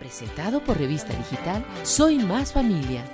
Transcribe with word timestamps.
Presentado 0.00 0.64
por 0.64 0.78
Revista 0.78 1.14
Digital 1.14 1.62
Soy 1.82 2.18
Más 2.18 2.54
Familia. 2.54 3.04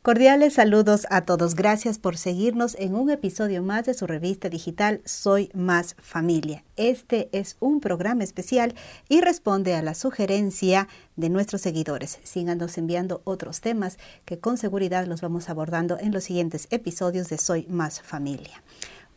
Cordiales 0.00 0.54
saludos 0.54 1.08
a 1.10 1.22
todos. 1.22 1.56
Gracias 1.56 1.98
por 1.98 2.16
seguirnos 2.16 2.76
en 2.76 2.94
un 2.94 3.10
episodio 3.10 3.64
más 3.64 3.84
de 3.84 3.94
su 3.94 4.06
revista 4.06 4.48
digital 4.48 5.00
Soy 5.04 5.50
Más 5.54 5.96
Familia. 6.00 6.62
Este 6.76 7.28
es 7.32 7.56
un 7.58 7.80
programa 7.80 8.22
especial 8.22 8.76
y 9.08 9.22
responde 9.22 9.74
a 9.74 9.82
la 9.82 9.94
sugerencia 9.94 10.86
de 11.16 11.28
nuestros 11.28 11.62
seguidores. 11.62 12.20
Síganos 12.22 12.78
enviando 12.78 13.22
otros 13.24 13.60
temas 13.60 13.98
que 14.24 14.38
con 14.38 14.56
seguridad 14.56 15.04
los 15.08 15.20
vamos 15.20 15.48
abordando 15.48 15.98
en 15.98 16.12
los 16.12 16.22
siguientes 16.22 16.68
episodios 16.70 17.28
de 17.28 17.38
Soy 17.38 17.66
Más 17.68 18.00
Familia. 18.02 18.62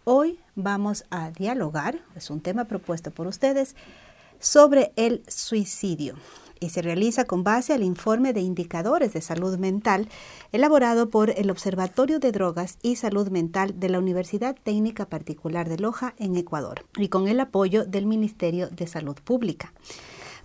Hoy 0.03 0.39
vamos 0.55 1.05
a 1.11 1.29
dialogar, 1.29 1.99
es 2.15 2.31
un 2.31 2.41
tema 2.41 2.65
propuesto 2.65 3.11
por 3.11 3.27
ustedes, 3.27 3.75
sobre 4.39 4.93
el 4.95 5.23
suicidio 5.27 6.15
y 6.59 6.69
se 6.69 6.81
realiza 6.81 7.25
con 7.25 7.43
base 7.43 7.73
al 7.73 7.83
informe 7.83 8.33
de 8.33 8.41
indicadores 8.41 9.13
de 9.13 9.21
salud 9.21 9.57
mental 9.57 10.09
elaborado 10.51 11.09
por 11.09 11.29
el 11.29 11.49
Observatorio 11.49 12.19
de 12.19 12.31
Drogas 12.31 12.77
y 12.81 12.95
Salud 12.95 13.29
Mental 13.29 13.79
de 13.79 13.89
la 13.89 13.99
Universidad 13.99 14.55
Técnica 14.61 15.07
Particular 15.07 15.69
de 15.69 15.77
Loja 15.77 16.15
en 16.17 16.35
Ecuador 16.35 16.85
y 16.97 17.07
con 17.09 17.27
el 17.27 17.39
apoyo 17.39 17.85
del 17.85 18.05
Ministerio 18.05 18.69
de 18.69 18.87
Salud 18.87 19.15
Pública. 19.23 19.73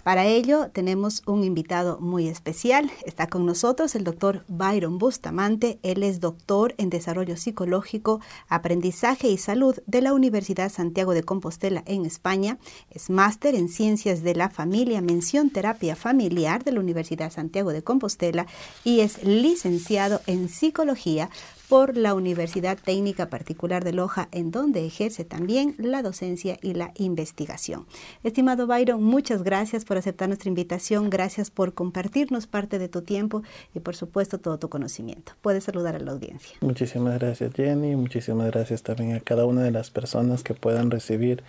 Para 0.04 0.26
ello 0.26 0.68
tenemos 0.70 1.22
un 1.24 1.44
invitado 1.44 1.98
muy 1.98 2.28
especial. 2.28 2.92
Está 3.06 3.26
con 3.26 3.46
nosotros 3.46 3.94
el 3.94 4.04
doctor 4.04 4.44
Byron 4.48 4.98
Bustamante. 4.98 5.78
Él 5.82 6.02
es 6.02 6.20
doctor 6.20 6.74
en 6.76 6.90
Desarrollo 6.90 7.38
Psicológico, 7.38 8.20
Aprendizaje 8.50 9.28
y 9.28 9.38
Salud 9.38 9.76
de 9.86 10.02
la 10.02 10.12
Universidad 10.12 10.70
Santiago 10.70 11.14
de 11.14 11.22
Compostela 11.22 11.82
en 11.86 12.04
España. 12.04 12.58
Es 12.90 13.08
máster 13.08 13.54
en 13.54 13.70
Ciencias 13.70 14.22
de 14.22 14.34
la 14.34 14.50
Familia, 14.50 15.00
mención 15.00 15.48
Terapia 15.48 15.96
Familiar 15.96 16.64
de 16.64 16.72
la 16.72 16.80
Universidad 16.80 17.32
Santiago 17.32 17.72
de 17.72 17.82
Compostela 17.82 18.46
y 18.84 19.00
es 19.00 19.24
licenciado 19.24 20.20
en 20.26 20.50
Psicología 20.50 21.30
por 21.74 21.96
la 21.96 22.14
Universidad 22.14 22.78
Técnica 22.78 23.28
Particular 23.30 23.82
de 23.82 23.92
Loja, 23.92 24.28
en 24.30 24.52
donde 24.52 24.86
ejerce 24.86 25.24
también 25.24 25.74
la 25.76 26.02
docencia 26.02 26.56
y 26.62 26.74
la 26.74 26.92
investigación. 26.94 27.86
Estimado 28.22 28.68
Byron, 28.68 29.02
muchas 29.02 29.42
gracias 29.42 29.84
por 29.84 29.96
aceptar 29.96 30.28
nuestra 30.28 30.48
invitación, 30.48 31.10
gracias 31.10 31.50
por 31.50 31.74
compartirnos 31.74 32.46
parte 32.46 32.78
de 32.78 32.88
tu 32.88 33.02
tiempo 33.02 33.42
y 33.74 33.80
por 33.80 33.96
supuesto 33.96 34.38
todo 34.38 34.56
tu 34.56 34.68
conocimiento. 34.68 35.32
Puedes 35.42 35.64
saludar 35.64 35.96
a 35.96 35.98
la 35.98 36.12
audiencia. 36.12 36.56
Muchísimas 36.60 37.18
gracias 37.18 37.52
Jenny, 37.52 37.96
muchísimas 37.96 38.52
gracias 38.52 38.84
también 38.84 39.16
a 39.16 39.18
cada 39.18 39.44
una 39.44 39.64
de 39.64 39.72
las 39.72 39.90
personas 39.90 40.44
que 40.44 40.54
puedan 40.54 40.92
recibir 40.92 41.42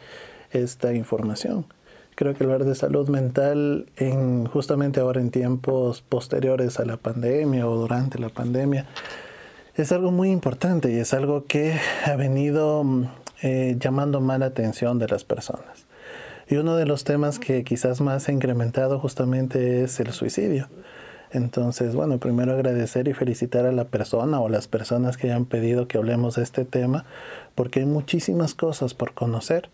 esta 0.50 0.96
información 0.96 1.68
creo 2.16 2.34
que 2.34 2.46
hablar 2.46 2.64
de 2.64 2.76
salud 2.76 3.10
mental 3.10 3.88
en 3.98 4.46
justamente 4.46 5.02
ahora 5.02 5.20
en 5.20 5.32
tiempos 5.32 6.02
posteriores 6.02 6.80
a 6.80 6.86
la 6.86 6.96
pandemia 6.96 7.68
o 7.68 7.76
durante 7.76 8.18
la 8.20 8.30
pandemia 8.30 8.88
es 9.76 9.92
algo 9.92 10.12
muy 10.12 10.32
importante 10.32 10.92
y 10.92 10.98
es 10.98 11.14
algo 11.14 11.46
que 11.46 11.80
ha 12.06 12.16
venido 12.16 12.84
mm, 12.84 13.06
eh, 13.42 13.76
llamando 13.80 14.22
más 14.22 14.40
la 14.40 14.48
atención 14.48 15.00
de 15.00 15.08
las 15.08 15.24
personas. 15.24 15.86
Y 16.48 16.56
uno 16.56 16.76
de 16.76 16.86
los 16.86 17.04
temas 17.04 17.40
que 17.40 17.64
quizás 17.64 18.02
más 18.02 18.30
ha 18.30 18.32
incrementado 18.32 19.00
justamente 19.00 19.84
es 19.84 20.00
el 20.00 20.12
suicidio. 20.14 20.70
Entonces, 21.32 21.96
bueno, 21.96 22.20
primero 22.20 22.54
agradecer 22.54 23.08
y 23.08 23.14
felicitar 23.14 23.66
a 23.66 23.72
la 23.72 23.86
persona 23.86 24.40
o 24.40 24.48
las 24.48 24.68
personas 24.68 25.18
que 25.18 25.28
hayan 25.28 25.46
pedido 25.46 25.88
que 25.88 25.98
hablemos 25.98 26.36
de 26.36 26.44
este 26.44 26.64
tema, 26.64 27.06
porque 27.56 27.82
hay 27.82 27.86
muchísimas 27.86 28.54
cosas 28.54 28.94
por 28.94 29.14
conocer 29.14 29.70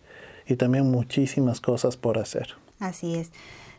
y 0.48 0.56
también 0.56 0.90
muchísimas 0.90 1.62
cosas 1.62 1.98
por 1.98 2.18
hacer. 2.18 2.56
Así 2.80 3.16
es. 3.16 3.32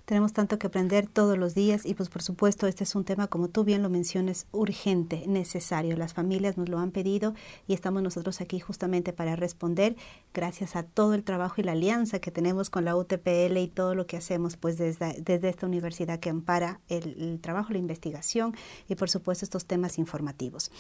Tenemos 0.05 0.33
tanto 0.33 0.59
que 0.59 0.67
aprender 0.67 1.07
todos 1.07 1.39
los 1.39 1.55
días 1.55 1.87
y 1.87 1.95
pues 1.95 2.09
por 2.09 2.23
supuesto 2.23 2.67
este 2.67 2.83
es 2.83 2.97
un 2.97 3.05
tema, 3.05 3.29
como 3.29 3.49
tú 3.49 3.63
bien 3.63 3.83
lo 3.83 3.89
mencionas, 3.89 4.47
urgente, 4.51 5.25
necesario. 5.29 5.97
Las 5.97 6.13
familias 6.13 6.57
nos 6.57 6.69
lo 6.69 6.81
han 6.81 6.91
pedido 6.91 7.35
y 7.69 7.75
estamos 7.75 8.03
nosotros 8.03 8.41
aquí 8.41 8.59
justamente 8.59 9.13
para 9.13 9.37
responder 9.37 9.95
gracias 10.35 10.75
a 10.75 10.83
todo 10.83 11.15
el 11.15 11.23
trabajo 11.23 11.55
y 11.59 11.65
la 11.65 11.73
alianza 11.73 12.19
que 12.19 12.33
tenemos 12.33 12.69
con 12.69 12.85
la 12.85 12.97
UTPL 12.97 13.57
y 13.59 13.69
todo 13.69 13.95
lo 13.95 14.07
que 14.07 14.17
hacemos 14.17 14.57
pues 14.57 14.77
desde, 14.77 15.21
desde 15.23 15.49
esta 15.49 15.67
universidad 15.67 16.19
que 16.19 16.31
ampara 16.31 16.81
el, 16.89 17.15
el 17.21 17.41
trabajo, 17.41 17.73
la 17.73 17.79
investigación 17.79 18.57
y 18.89 18.97
por 18.97 19.09
supuesto 19.09 19.45
estos 19.45 19.67
temas 19.67 19.99
informativos. 19.99 20.73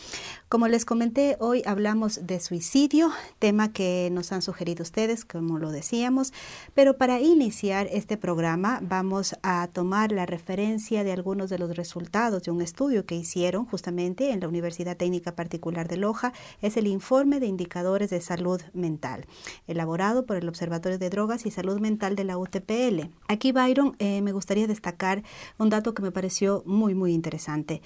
Como 0.48 0.66
les 0.66 0.84
comenté, 0.84 1.36
hoy 1.38 1.62
hablamos 1.64 2.26
de 2.26 2.40
suicidio, 2.40 3.10
tema 3.38 3.72
que 3.72 4.08
nos 4.10 4.32
han 4.32 4.42
sugerido 4.42 4.82
ustedes, 4.82 5.24
como 5.24 5.58
lo 5.58 5.70
decíamos, 5.70 6.32
pero 6.74 6.96
para 6.96 7.20
iniciar 7.20 7.86
este 7.92 8.16
programa 8.16 8.80
vamos 8.82 9.11
a 9.42 9.68
tomar 9.68 10.10
la 10.10 10.24
referencia 10.24 11.04
de 11.04 11.12
algunos 11.12 11.50
de 11.50 11.58
los 11.58 11.76
resultados 11.76 12.42
de 12.42 12.50
un 12.50 12.62
estudio 12.62 13.04
que 13.04 13.14
hicieron 13.14 13.66
justamente 13.66 14.30
en 14.30 14.40
la 14.40 14.48
Universidad 14.48 14.96
Técnica 14.96 15.34
Particular 15.34 15.86
de 15.86 15.98
Loja. 15.98 16.32
Es 16.62 16.76
el 16.78 16.86
informe 16.86 17.38
de 17.38 17.46
indicadores 17.46 18.08
de 18.08 18.20
salud 18.22 18.62
mental, 18.72 19.26
elaborado 19.66 20.24
por 20.24 20.38
el 20.38 20.48
Observatorio 20.48 20.98
de 20.98 21.10
Drogas 21.10 21.44
y 21.44 21.50
Salud 21.50 21.78
Mental 21.78 22.16
de 22.16 22.24
la 22.24 22.38
UTPL. 22.38 23.10
Aquí, 23.28 23.52
Byron, 23.52 23.96
eh, 23.98 24.22
me 24.22 24.32
gustaría 24.32 24.66
destacar 24.66 25.22
un 25.58 25.68
dato 25.68 25.92
que 25.92 26.02
me 26.02 26.10
pareció 26.10 26.62
muy, 26.64 26.94
muy 26.94 27.12
interesante. 27.12 27.82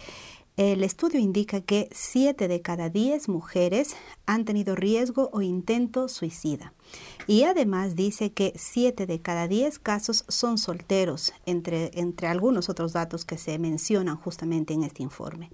El 0.56 0.84
estudio 0.84 1.20
indica 1.20 1.60
que 1.60 1.90
7 1.92 2.48
de 2.48 2.62
cada 2.62 2.88
10 2.88 3.28
mujeres 3.28 3.94
han 4.24 4.46
tenido 4.46 4.74
riesgo 4.74 5.28
o 5.34 5.42
intento 5.42 6.08
suicida. 6.08 6.72
Y 7.26 7.42
además 7.42 7.94
dice 7.94 8.32
que 8.32 8.54
7 8.56 9.04
de 9.04 9.20
cada 9.20 9.48
10 9.48 9.78
casos 9.78 10.24
son 10.28 10.56
solteros, 10.56 11.34
entre, 11.44 11.90
entre 12.00 12.28
algunos 12.28 12.70
otros 12.70 12.94
datos 12.94 13.26
que 13.26 13.36
se 13.36 13.58
mencionan 13.58 14.16
justamente 14.16 14.72
en 14.72 14.84
este 14.84 15.02
informe. 15.02 15.50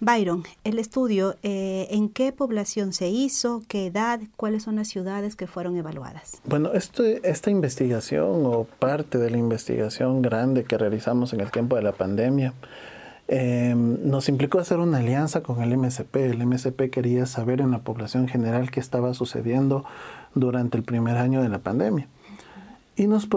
Byron, 0.00 0.44
el 0.64 0.78
estudio, 0.78 1.36
eh, 1.42 1.88
¿en 1.90 2.10
qué 2.10 2.30
población 2.30 2.92
se 2.92 3.08
hizo? 3.08 3.62
¿Qué 3.68 3.86
edad? 3.86 4.20
¿Cuáles 4.36 4.64
son 4.64 4.76
las 4.76 4.88
ciudades 4.88 5.34
que 5.34 5.46
fueron 5.46 5.78
evaluadas? 5.78 6.42
Bueno, 6.44 6.72
esta 6.74 7.50
investigación 7.50 8.44
o 8.44 8.64
parte 8.64 9.16
de 9.16 9.30
la 9.30 9.38
investigación 9.38 10.20
grande 10.20 10.64
que 10.64 10.76
realizamos 10.76 11.32
en 11.32 11.40
el 11.40 11.50
tiempo 11.50 11.76
de 11.76 11.82
la 11.82 11.92
pandemia 11.92 12.52
Em, 13.28 14.08
nos 14.08 14.28
implicó 14.28 14.60
hacer 14.60 14.78
una 14.78 14.98
alianza 14.98 15.42
con 15.42 15.62
el 15.62 15.76
MSP. 15.76 16.16
El 16.16 16.46
MSP 16.46 16.90
quería 16.90 17.26
saber 17.26 17.60
en 17.60 17.72
la 17.72 17.80
población 17.80 18.28
general 18.28 18.70
qué 18.70 18.80
estaba 18.80 19.14
sucediendo 19.14 19.84
durante 20.34 20.78
el 20.78 20.84
primer 20.84 21.16
año 21.16 21.42
de 21.42 21.48
la 21.48 21.58
pandemia. 21.58 22.06
Y 22.94 23.08
nos, 23.08 23.28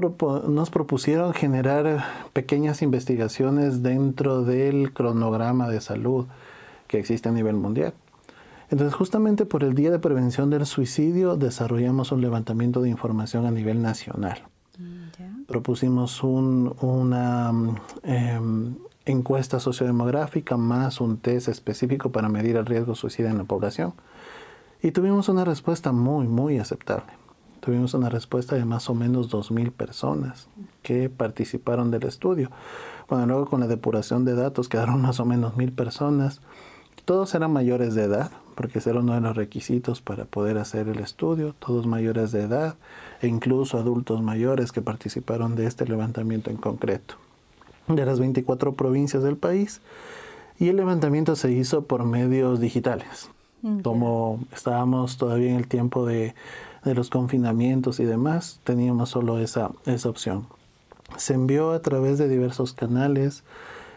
nos 0.48 0.70
propusieron 0.70 1.34
generar 1.34 2.06
pequeñas 2.34 2.82
investigaciones 2.82 3.84
dentro 3.84 4.44
del 4.44 4.94
cronograma 4.94 5.68
de 5.70 5.82
salud 5.82 6.28
que 6.88 7.00
existe 7.00 7.30
a 7.30 7.32
nivel 7.32 7.56
mundial. 7.56 7.94
Entonces, 8.70 8.94
justamente 8.94 9.46
por 9.46 9.64
el 9.64 9.74
Día 9.74 9.90
de 9.90 10.00
Prevención 10.00 10.50
del 10.50 10.66
Suicidio, 10.66 11.36
desarrollamos 11.36 12.12
un 12.12 12.22
levantamiento 12.22 12.82
de 12.82 12.90
información 12.90 13.46
a 13.48 13.52
nivel 13.52 13.82
nacional. 13.82 14.44
Mm, 14.78 15.46
Propusimos 15.48 16.24
un, 16.24 16.76
una, 16.80 17.52
em, 18.04 18.76
encuesta 19.12 19.60
sociodemográfica 19.60 20.56
más 20.58 21.02
un 21.02 21.18
test 21.18 21.48
específico 21.48 22.12
para 22.12 22.30
medir 22.30 22.56
el 22.58 22.66
riesgo 22.66 22.96
suicida 22.96 23.30
en 23.30 23.38
la 23.38 23.44
población. 23.44 23.94
Y 24.82 24.92
tuvimos 24.92 25.30
una 25.30 25.44
respuesta 25.44 25.92
muy, 25.92 26.28
muy 26.28 26.60
aceptable. 26.60 27.12
Tuvimos 27.60 27.94
una 27.94 28.10
respuesta 28.10 28.56
de 28.56 28.66
más 28.66 28.90
o 28.90 28.96
menos 28.96 29.30
2.000 29.30 29.72
personas 29.72 30.48
que 30.82 31.10
participaron 31.10 31.92
del 31.92 32.04
estudio. 32.04 32.52
Bueno, 33.10 33.26
luego 33.26 33.48
con 33.48 33.60
la 33.60 33.68
depuración 33.68 34.24
de 34.24 34.36
datos 34.36 34.70
quedaron 34.70 35.02
más 35.02 35.20
o 35.20 35.26
menos 35.26 35.56
1.000 35.56 35.76
personas. 35.76 36.42
Todos 37.04 37.34
eran 37.34 37.52
mayores 37.52 37.96
de 37.96 38.04
edad, 38.04 38.32
porque 38.56 38.80
ese 38.80 38.92
era 38.92 39.00
uno 39.00 39.16
de 39.16 39.22
los 39.22 39.36
requisitos 39.36 40.02
para 40.02 40.26
poder 40.26 40.58
hacer 40.58 40.88
el 40.88 41.00
estudio. 41.00 41.56
Todos 41.60 41.88
mayores 41.88 42.32
de 42.32 42.44
edad 42.44 42.76
e 43.22 43.28
incluso 43.28 43.78
adultos 43.78 44.22
mayores 44.22 44.72
que 44.72 44.82
participaron 44.82 45.56
de 45.56 45.66
este 45.66 45.86
levantamiento 45.86 46.52
en 46.52 46.58
concreto 46.58 47.16
de 47.96 48.06
las 48.06 48.20
24 48.20 48.74
provincias 48.74 49.24
del 49.24 49.38
país 49.38 49.82
y 50.60 50.70
el 50.70 50.78
levantamiento 50.78 51.36
se 51.36 51.52
hizo 51.52 51.84
por 51.84 52.04
medios 52.06 52.60
digitales. 52.60 53.30
Mm, 53.62 53.80
Como 53.80 54.40
estábamos 54.54 55.18
todavía 55.18 55.50
en 55.50 55.58
el 55.58 55.68
tiempo 55.68 56.06
de, 56.06 56.36
los 56.84 57.10
confinamientos 57.10 58.00
y 58.00 58.06
demás, 58.06 58.62
teníamos 58.64 59.10
solo 59.10 59.40
esa, 59.40 59.72
esa 59.86 60.10
opción. 60.10 60.48
Se 61.18 61.34
envió 61.34 61.72
a 61.72 61.82
través 61.82 62.18
de 62.18 62.30
diversos 62.30 62.74
canales 62.74 63.44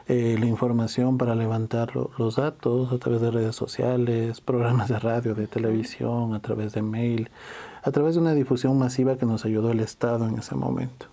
eh, 0.08 0.36
la 0.38 0.46
información 0.46 1.16
para 1.16 1.36
levantar 1.36 1.92
los 1.94 2.36
datos, 2.36 2.92
a 2.92 2.98
través 2.98 3.20
de 3.20 3.30
redes 3.30 3.54
sociales, 3.54 4.40
programas 4.40 4.88
de 4.88 4.98
radio, 4.98 5.34
de 5.34 5.46
televisión, 5.46 6.34
a 6.34 6.40
través 6.40 6.72
de 6.72 6.82
mail, 6.82 7.30
a 7.82 7.90
través 7.92 8.14
de 8.14 8.20
una 8.20 8.34
difusión 8.34 8.78
masiva 8.78 9.16
que 9.16 9.26
nos 9.26 9.44
ayudó 9.44 9.70
el 9.70 9.80
Estado 9.80 10.26
en 10.26 10.38
ese 10.38 10.56
momento. 10.56 11.06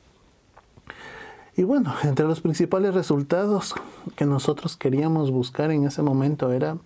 Y 1.59 1.63
bueno, 1.63 1.93
entre 2.05 2.25
los 2.25 2.39
principales 2.39 2.93
resultados 2.93 3.75
que 4.15 4.25
nosotros 4.25 4.77
queríamos 4.77 5.29
buscar 5.29 5.71
en 5.71 5.83
ese 5.83 6.01
momento 6.01 6.53
era, 6.53 6.77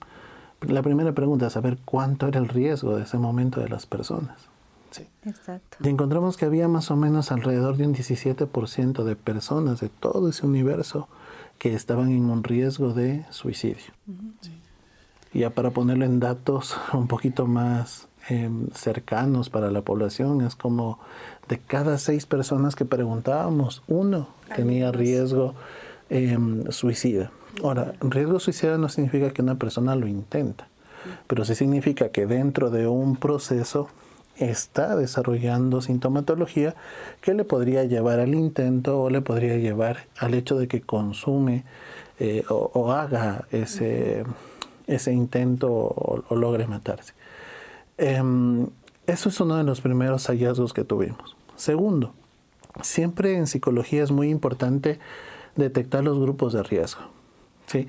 la 0.61 0.81
primera 0.81 1.11
pregunta, 1.11 1.51
saber 1.51 1.77
cuánto 1.85 2.27
era 2.27 2.39
el 2.39 2.47
riesgo 2.47 2.95
de 2.95 3.03
ese 3.03 3.19
momento 3.19 3.61
de 3.61 3.69
las 3.69 3.85
personas. 3.85 4.49
¿sí? 4.89 5.07
Exacto. 5.25 5.77
Y 5.79 5.89
encontramos 5.89 6.37
que 6.37 6.45
había 6.45 6.67
más 6.67 6.89
o 6.89 6.95
menos 6.95 7.31
alrededor 7.31 7.77
de 7.77 7.85
un 7.85 7.93
17% 7.93 9.03
de 9.03 9.15
personas 9.15 9.79
de 9.79 9.89
todo 9.89 10.27
ese 10.27 10.47
universo 10.47 11.07
que 11.59 11.75
estaban 11.75 12.09
en 12.09 12.31
un 12.31 12.43
riesgo 12.43 12.95
de 12.95 13.27
suicidio. 13.29 13.93
¿sí? 14.41 14.59
Ya 15.37 15.51
para 15.51 15.69
ponerlo 15.69 16.05
en 16.05 16.19
datos 16.19 16.75
un 16.93 17.07
poquito 17.07 17.45
más 17.45 18.07
em, 18.29 18.67
cercanos 18.73 19.49
para 19.49 19.71
la 19.71 19.81
población, 19.81 20.41
es 20.41 20.55
como 20.55 20.99
de 21.47 21.59
cada 21.59 21.97
seis 21.97 22.25
personas 22.25 22.75
que 22.75 22.85
preguntábamos, 22.85 23.83
uno 23.87 24.29
tenía 24.55 24.91
riesgo 24.91 25.53
em, 26.09 26.69
suicida. 26.71 27.31
Ahora, 27.61 27.93
riesgo 28.01 28.39
suicida 28.39 28.77
no 28.77 28.89
significa 28.89 29.31
que 29.31 29.41
una 29.41 29.55
persona 29.55 29.95
lo 29.95 30.07
intenta, 30.07 30.67
pero 31.27 31.45
sí 31.45 31.55
significa 31.55 32.09
que 32.09 32.25
dentro 32.25 32.69
de 32.69 32.87
un 32.87 33.15
proceso 33.15 33.89
está 34.37 34.95
desarrollando 34.95 35.81
sintomatología 35.81 36.75
que 37.21 37.33
le 37.33 37.43
podría 37.43 37.83
llevar 37.83 38.19
al 38.19 38.33
intento 38.33 39.01
o 39.01 39.09
le 39.09 39.21
podría 39.21 39.57
llevar 39.57 40.07
al 40.17 40.33
hecho 40.33 40.57
de 40.57 40.67
que 40.67 40.81
consume 40.81 41.63
eh, 42.19 42.43
o, 42.49 42.91
haga 42.91 43.45
ese, 43.51 44.23
ese 44.87 45.13
intento 45.13 45.71
o, 45.71 46.35
logre 46.35 46.67
matarse. 46.67 47.13
Em, 47.97 48.67
eso 49.07 49.29
es 49.29 49.39
uno 49.39 49.55
de 49.57 49.63
los 49.63 49.81
primeros 49.81 50.27
hallazgos 50.27 50.73
que 50.73 50.83
tuvimos. 50.83 51.35
Segundo, 51.55 52.13
siempre 52.81 53.35
en 53.35 53.47
psicología 53.47 54.03
es 54.03 54.11
muy 54.11 54.29
importante 54.29 54.99
detectar 55.55 56.03
los 56.03 56.19
grupos 56.19 56.53
de 56.53 56.63
riesgo. 56.63 57.01
¿sí? 57.67 57.87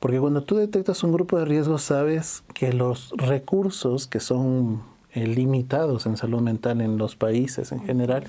Porque 0.00 0.20
cuando 0.20 0.42
tú 0.42 0.56
detectas 0.56 1.02
un 1.02 1.12
grupo 1.12 1.38
de 1.38 1.44
riesgo 1.44 1.78
sabes 1.78 2.42
que 2.52 2.72
los 2.72 3.12
recursos 3.16 4.06
que 4.06 4.20
son 4.20 4.82
eh, 5.12 5.26
limitados 5.26 6.06
en 6.06 6.16
salud 6.16 6.40
mental 6.40 6.80
en 6.80 6.98
los 6.98 7.16
países 7.16 7.72
en 7.72 7.84
general 7.84 8.24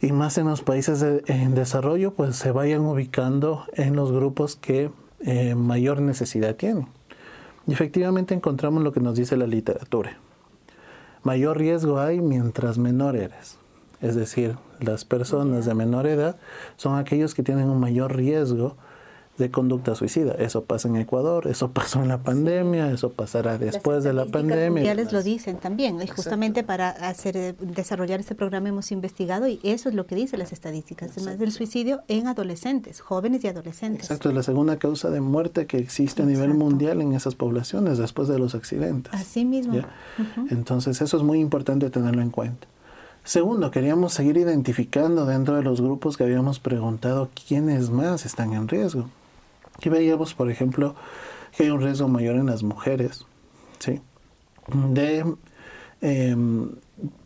y 0.00 0.12
más 0.12 0.38
en 0.38 0.46
los 0.46 0.62
países 0.62 1.04
en 1.26 1.54
desarrollo 1.54 2.14
pues 2.14 2.36
se 2.36 2.52
vayan 2.52 2.82
ubicando 2.82 3.64
en 3.74 3.96
los 3.96 4.12
grupos 4.12 4.56
que 4.56 4.90
eh, 5.20 5.54
mayor 5.54 6.00
necesidad 6.00 6.54
tienen. 6.56 6.86
Y 7.66 7.72
efectivamente 7.72 8.34
encontramos 8.34 8.82
lo 8.82 8.92
que 8.92 9.00
nos 9.00 9.16
dice 9.16 9.36
la 9.36 9.46
literatura. 9.46 10.18
Mayor 11.22 11.58
riesgo 11.58 12.00
hay 12.00 12.20
mientras 12.20 12.78
menor 12.78 13.16
eres. 13.16 13.58
Es 14.00 14.14
decir, 14.14 14.56
las 14.80 15.04
personas 15.04 15.66
de 15.66 15.74
menor 15.74 16.06
edad 16.06 16.36
son 16.76 16.98
aquellos 16.98 17.34
que 17.34 17.42
tienen 17.42 17.68
un 17.68 17.78
mayor 17.78 18.16
riesgo 18.16 18.76
de 19.40 19.50
conducta 19.50 19.96
suicida. 19.96 20.34
Eso 20.34 20.64
pasa 20.64 20.86
en 20.86 20.96
Ecuador, 20.96 21.48
eso 21.48 21.72
pasó 21.72 22.00
en 22.02 22.08
la 22.08 22.18
pandemia, 22.18 22.92
eso 22.92 23.10
pasará 23.10 23.58
después 23.58 24.04
de 24.04 24.12
la 24.12 24.26
pandemia. 24.26 24.84
Ya 24.84 24.94
les 24.94 25.12
lo 25.12 25.22
dicen 25.22 25.56
también. 25.56 26.00
Y 26.00 26.06
justamente 26.06 26.62
para 26.62 26.90
hacer 26.90 27.36
eh, 27.36 27.54
desarrollar 27.58 28.20
este 28.20 28.34
programa 28.34 28.68
hemos 28.68 28.92
investigado 28.92 29.48
y 29.48 29.58
eso 29.64 29.88
es 29.88 29.94
lo 29.94 30.06
que 30.06 30.14
dicen 30.14 30.38
las 30.38 30.52
estadísticas, 30.52 31.12
además 31.16 31.38
del 31.38 31.50
suicidio 31.50 32.02
en 32.06 32.28
adolescentes, 32.28 33.00
jóvenes 33.00 33.42
y 33.42 33.48
adolescentes. 33.48 34.04
Exacto, 34.04 34.28
es 34.28 34.34
la 34.34 34.42
segunda 34.42 34.78
causa 34.78 35.10
de 35.10 35.20
muerte 35.20 35.66
que 35.66 35.78
existe 35.78 36.22
a 36.22 36.26
nivel 36.26 36.54
mundial 36.54 37.00
en 37.00 37.14
esas 37.14 37.34
poblaciones 37.34 37.98
después 37.98 38.28
de 38.28 38.38
los 38.38 38.54
accidentes. 38.54 39.12
Así 39.14 39.44
mismo. 39.44 39.80
Entonces 40.50 41.00
eso 41.00 41.16
es 41.16 41.22
muy 41.22 41.40
importante 41.40 41.90
tenerlo 41.90 42.22
en 42.22 42.30
cuenta. 42.30 42.68
Segundo, 43.24 43.70
queríamos 43.70 44.12
seguir 44.12 44.36
identificando 44.38 45.26
dentro 45.26 45.54
de 45.54 45.62
los 45.62 45.80
grupos 45.80 46.16
que 46.16 46.24
habíamos 46.24 46.58
preguntado 46.58 47.30
quiénes 47.46 47.90
más 47.90 48.24
están 48.26 48.52
en 48.54 48.66
riesgo. 48.66 49.08
Aquí 49.80 49.88
veíamos, 49.88 50.34
por 50.34 50.50
ejemplo, 50.50 50.94
que 51.56 51.62
hay 51.62 51.70
un 51.70 51.80
riesgo 51.80 52.06
mayor 52.06 52.36
en 52.36 52.44
las 52.44 52.62
mujeres, 52.62 53.24
¿sí? 53.78 54.02
De 54.74 55.24
em, 56.02 56.72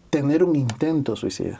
tener 0.09 0.45
un 0.45 0.55
intento 0.55 1.17
suicida. 1.17 1.59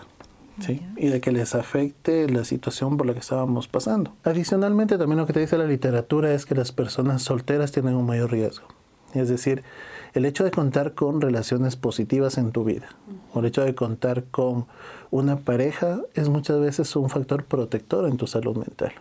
¿sí? 0.61 0.81
Y 0.97 1.09
de 1.09 1.21
que 1.21 1.33
les 1.33 1.57
afecte 1.57 2.29
la 2.29 2.45
situación 2.45 2.97
por 2.97 3.09
la 3.09 3.13
que 3.13 3.19
estábamos 3.19 3.67
pasando. 3.67 4.15
Adicionalmente, 4.23 4.97
también 4.97 5.19
lo 5.19 5.27
que 5.27 5.33
te 5.33 5.41
dice 5.41 5.59
la 5.59 5.65
literatura 5.65 6.33
es 6.33 6.47
que 6.47 6.55
las 6.55 6.71
personas 6.71 7.23
solteras 7.23 7.73
tienen 7.73 7.97
un 7.97 8.07
mayor 8.07 8.31
riesgo. 8.31 8.69
Es 9.15 9.29
decir, 9.29 9.65
el 10.13 10.25
hecho 10.27 10.45
de 10.45 10.53
contar 10.53 10.95
con 10.95 11.21
relaciones 11.21 11.75
positivas 11.75 12.39
en 12.39 12.53
tu 12.53 12.63
vida, 12.63 12.87
o 13.33 13.41
el 13.41 13.47
hecho 13.47 13.65
de 13.65 13.75
contar 13.75 14.27
con 14.31 14.67
una 15.11 15.39
pareja, 15.41 16.03
es 16.15 16.29
muchas 16.29 16.61
veces 16.61 16.95
un 16.95 17.11
factor 17.11 17.47
protector 17.47 18.09
en 18.09 18.17
tu 18.17 18.29
salud 18.29 18.57
mental. 18.57 18.93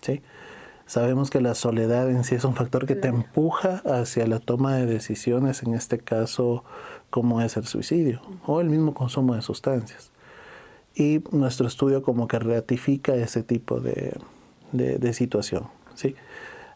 ¿sí? 0.00 0.22
Sabemos 0.86 1.30
que 1.30 1.40
la 1.40 1.56
soledad 1.56 2.08
en 2.08 2.22
sí 2.22 2.36
es 2.36 2.44
un 2.44 2.54
factor 2.54 2.86
que 2.86 2.94
te 2.94 3.08
empuja 3.08 3.82
hacia 3.84 4.26
la 4.28 4.38
toma 4.38 4.76
de 4.76 4.86
decisiones, 4.86 5.64
en 5.64 5.74
este 5.74 5.98
caso 5.98 6.64
como 7.10 7.40
es 7.40 7.56
el 7.56 7.66
suicidio 7.66 8.20
o 8.46 8.60
el 8.60 8.70
mismo 8.70 8.94
consumo 8.94 9.34
de 9.34 9.42
sustancias. 9.42 10.12
Y 10.94 11.22
nuestro 11.32 11.66
estudio 11.66 12.02
como 12.02 12.28
que 12.28 12.38
ratifica 12.38 13.14
ese 13.16 13.42
tipo 13.42 13.80
de, 13.80 14.16
de, 14.72 15.12
situación. 15.12 15.64
¿sí? 15.94 16.14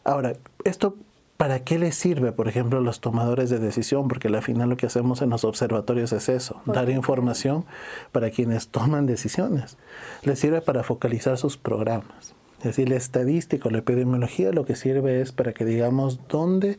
Ahora, 0.03 0.33
esto 0.65 0.95
¿Para 1.37 1.63
qué 1.63 1.79
les 1.79 1.95
sirve, 1.95 2.31
por 2.31 2.47
ejemplo, 2.47 2.77
a 2.77 2.81
los 2.83 2.99
tomadores 2.99 3.49
de 3.49 3.57
decisión? 3.57 4.07
Porque 4.07 4.27
al 4.27 4.43
final 4.43 4.69
lo 4.69 4.77
que 4.77 4.85
hacemos 4.85 5.23
en 5.23 5.31
los 5.31 5.43
observatorios 5.43 6.13
es 6.13 6.29
eso, 6.29 6.61
dar 6.67 6.87
información 6.91 7.65
para 8.11 8.29
quienes 8.29 8.67
toman 8.67 9.07
decisiones. 9.07 9.75
Les 10.21 10.37
sirve 10.37 10.61
para 10.61 10.83
focalizar 10.83 11.39
sus 11.39 11.57
programas. 11.57 12.35
Es 12.61 12.65
decir, 12.65 12.89
la 12.89 12.95
estadística, 12.95 13.71
la 13.71 13.79
epidemiología 13.79 14.51
lo 14.51 14.65
que 14.65 14.75
sirve 14.75 15.19
es 15.19 15.31
para 15.31 15.51
que 15.51 15.65
digamos 15.65 16.19
dónde 16.27 16.77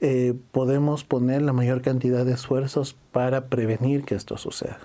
eh, 0.00 0.34
podemos 0.52 1.02
poner 1.02 1.42
la 1.42 1.52
mayor 1.52 1.82
cantidad 1.82 2.24
de 2.24 2.34
esfuerzos 2.34 2.96
para 3.10 3.48
prevenir 3.48 4.04
que 4.04 4.14
esto 4.14 4.36
suceda. 4.36 4.78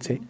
¿sí? 0.00 0.22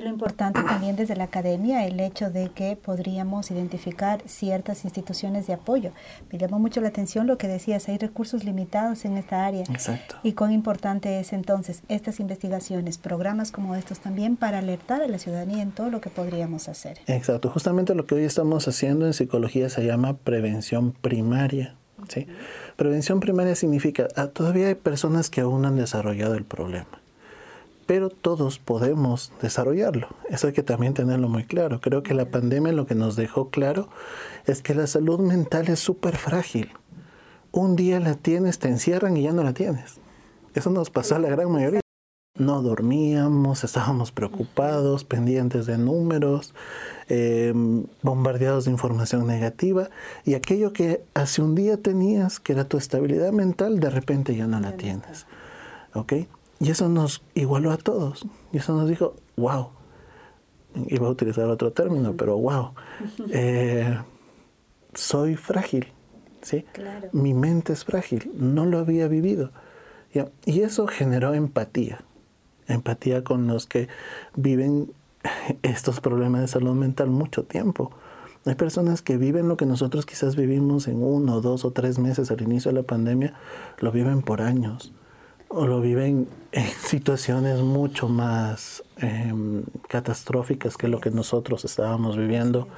Lo 0.00 0.08
importante 0.08 0.62
también 0.62 0.96
desde 0.96 1.16
la 1.16 1.24
academia, 1.24 1.86
el 1.86 2.00
hecho 2.00 2.30
de 2.30 2.50
que 2.50 2.76
podríamos 2.76 3.50
identificar 3.50 4.22
ciertas 4.26 4.84
instituciones 4.84 5.46
de 5.46 5.54
apoyo. 5.54 5.92
Me 6.30 6.38
llamó 6.38 6.58
mucho 6.58 6.80
la 6.80 6.88
atención 6.88 7.26
lo 7.26 7.36
que 7.36 7.48
decías, 7.48 7.88
hay 7.88 7.98
recursos 7.98 8.44
limitados 8.44 9.04
en 9.04 9.16
esta 9.16 9.44
área. 9.44 9.62
Exacto. 9.62 10.16
Y 10.22 10.32
cuán 10.32 10.52
importante 10.52 11.20
es 11.20 11.32
entonces 11.32 11.82
estas 11.88 12.20
investigaciones, 12.20 12.98
programas 12.98 13.52
como 13.52 13.74
estos 13.74 14.00
también 14.00 14.36
para 14.36 14.58
alertar 14.58 15.02
a 15.02 15.08
la 15.08 15.18
ciudadanía 15.18 15.62
en 15.62 15.72
todo 15.72 15.90
lo 15.90 16.00
que 16.00 16.10
podríamos 16.10 16.68
hacer. 16.68 16.98
Exacto, 17.06 17.50
justamente 17.50 17.94
lo 17.94 18.06
que 18.06 18.14
hoy 18.14 18.24
estamos 18.24 18.66
haciendo 18.68 19.06
en 19.06 19.12
psicología 19.12 19.68
se 19.68 19.84
llama 19.84 20.16
prevención 20.16 20.92
primaria. 20.92 21.76
¿sí? 22.08 22.26
Prevención 22.76 23.20
primaria 23.20 23.54
significa, 23.54 24.08
ah, 24.16 24.28
todavía 24.28 24.68
hay 24.68 24.74
personas 24.74 25.28
que 25.28 25.42
aún 25.42 25.62
no 25.62 25.68
han 25.68 25.76
desarrollado 25.76 26.34
el 26.34 26.44
problema 26.44 27.01
pero 27.86 28.08
todos 28.10 28.58
podemos 28.58 29.32
desarrollarlo. 29.40 30.08
Eso 30.28 30.46
hay 30.46 30.52
que 30.52 30.62
también 30.62 30.94
tenerlo 30.94 31.28
muy 31.28 31.44
claro. 31.44 31.80
Creo 31.80 32.02
que 32.02 32.14
la 32.14 32.26
pandemia 32.26 32.72
lo 32.72 32.86
que 32.86 32.94
nos 32.94 33.16
dejó 33.16 33.50
claro 33.50 33.88
es 34.46 34.62
que 34.62 34.74
la 34.74 34.86
salud 34.86 35.20
mental 35.20 35.68
es 35.68 35.80
súper 35.80 36.16
frágil. 36.16 36.70
Un 37.50 37.76
día 37.76 38.00
la 38.00 38.14
tienes, 38.14 38.58
te 38.58 38.68
encierran 38.68 39.16
y 39.16 39.22
ya 39.22 39.32
no 39.32 39.42
la 39.42 39.52
tienes. 39.52 40.00
Eso 40.54 40.70
nos 40.70 40.90
pasó 40.90 41.16
a 41.16 41.18
la 41.18 41.28
gran 41.28 41.50
mayoría. 41.50 41.80
No 42.38 42.62
dormíamos, 42.62 43.62
estábamos 43.62 44.10
preocupados, 44.10 45.04
pendientes 45.04 45.66
de 45.66 45.76
números, 45.76 46.54
em, 47.08 47.84
bombardeados 48.00 48.64
de 48.64 48.70
información 48.70 49.26
negativa 49.26 49.90
y 50.24 50.32
aquello 50.32 50.72
que 50.72 51.04
hace 51.12 51.42
un 51.42 51.54
día 51.54 51.76
tenías, 51.76 52.40
que 52.40 52.54
era 52.54 52.64
tu 52.64 52.78
estabilidad 52.78 53.32
mental, 53.32 53.80
de 53.80 53.90
repente 53.90 54.34
ya 54.34 54.46
no 54.46 54.60
la 54.60 54.78
tienes. 54.78 55.26
¿Ok? 55.92 56.14
Y 56.62 56.70
eso 56.70 56.88
nos 56.88 57.24
igualó 57.34 57.72
a 57.72 57.76
todos. 57.76 58.24
Y 58.52 58.58
eso 58.58 58.72
nos 58.72 58.88
dijo, 58.88 59.16
wow. 59.36 59.70
Iba 60.86 61.08
a 61.08 61.10
utilizar 61.10 61.48
otro 61.48 61.72
término, 61.72 62.16
pero 62.16 62.38
wow. 62.38 62.70
Eh, 63.30 63.98
soy 64.94 65.34
frágil. 65.34 65.88
¿sí? 66.40 66.64
Mi 67.10 67.34
mente 67.34 67.72
es 67.72 67.84
frágil. 67.84 68.30
No 68.36 68.64
lo 68.64 68.78
había 68.78 69.08
vivido. 69.08 69.50
Y 70.44 70.60
eso 70.60 70.86
generó 70.86 71.34
empatía. 71.34 72.04
Empatía 72.68 73.24
con 73.24 73.48
los 73.48 73.66
que 73.66 73.88
viven 74.36 74.92
estos 75.62 76.00
problemas 76.00 76.42
de 76.42 76.48
salud 76.48 76.74
mental 76.74 77.10
mucho 77.10 77.42
tiempo. 77.42 77.90
Hay 78.44 78.54
personas 78.54 79.02
que 79.02 79.16
viven 79.16 79.48
lo 79.48 79.56
que 79.56 79.66
nosotros 79.66 80.06
quizás 80.06 80.36
vivimos 80.36 80.86
en 80.86 81.02
uno, 81.02 81.40
dos 81.40 81.64
o 81.64 81.72
tres 81.72 81.98
meses 81.98 82.30
al 82.30 82.40
inicio 82.40 82.70
de 82.70 82.82
la 82.82 82.86
pandemia, 82.86 83.34
lo 83.80 83.90
viven 83.90 84.22
por 84.22 84.42
años 84.42 84.92
o 85.54 85.66
lo 85.66 85.80
viven 85.80 86.28
en 86.52 86.66
situaciones 86.82 87.60
mucho 87.60 88.08
más 88.08 88.82
em, 88.96 89.64
catastróficas 89.88 90.76
que 90.76 90.88
lo 90.88 91.00
que 91.00 91.10
nosotros 91.10 91.64
estábamos 91.64 92.16
viviendo, 92.16 92.68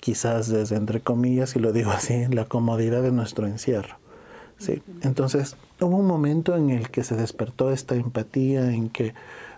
quizás 0.00 0.48
desde, 0.48 0.76
entre 0.76 1.00
comillas, 1.00 1.56
y 1.56 1.60
lo 1.60 1.72
digo 1.72 1.90
así, 1.90 2.26
la 2.26 2.44
comodidad 2.44 3.02
de 3.02 3.12
nuestro 3.12 3.46
encierro. 3.46 3.96
¿sí? 4.58 4.82
Entonces, 5.02 5.56
hubo 5.80 5.96
un 5.96 6.06
momento 6.06 6.56
en 6.56 6.70
el 6.70 6.90
que 6.90 7.04
se 7.04 7.16
despertó 7.16 7.70
esta 7.70 7.94
empatía, 7.94 8.70
en 8.70 8.90
que 8.90 9.14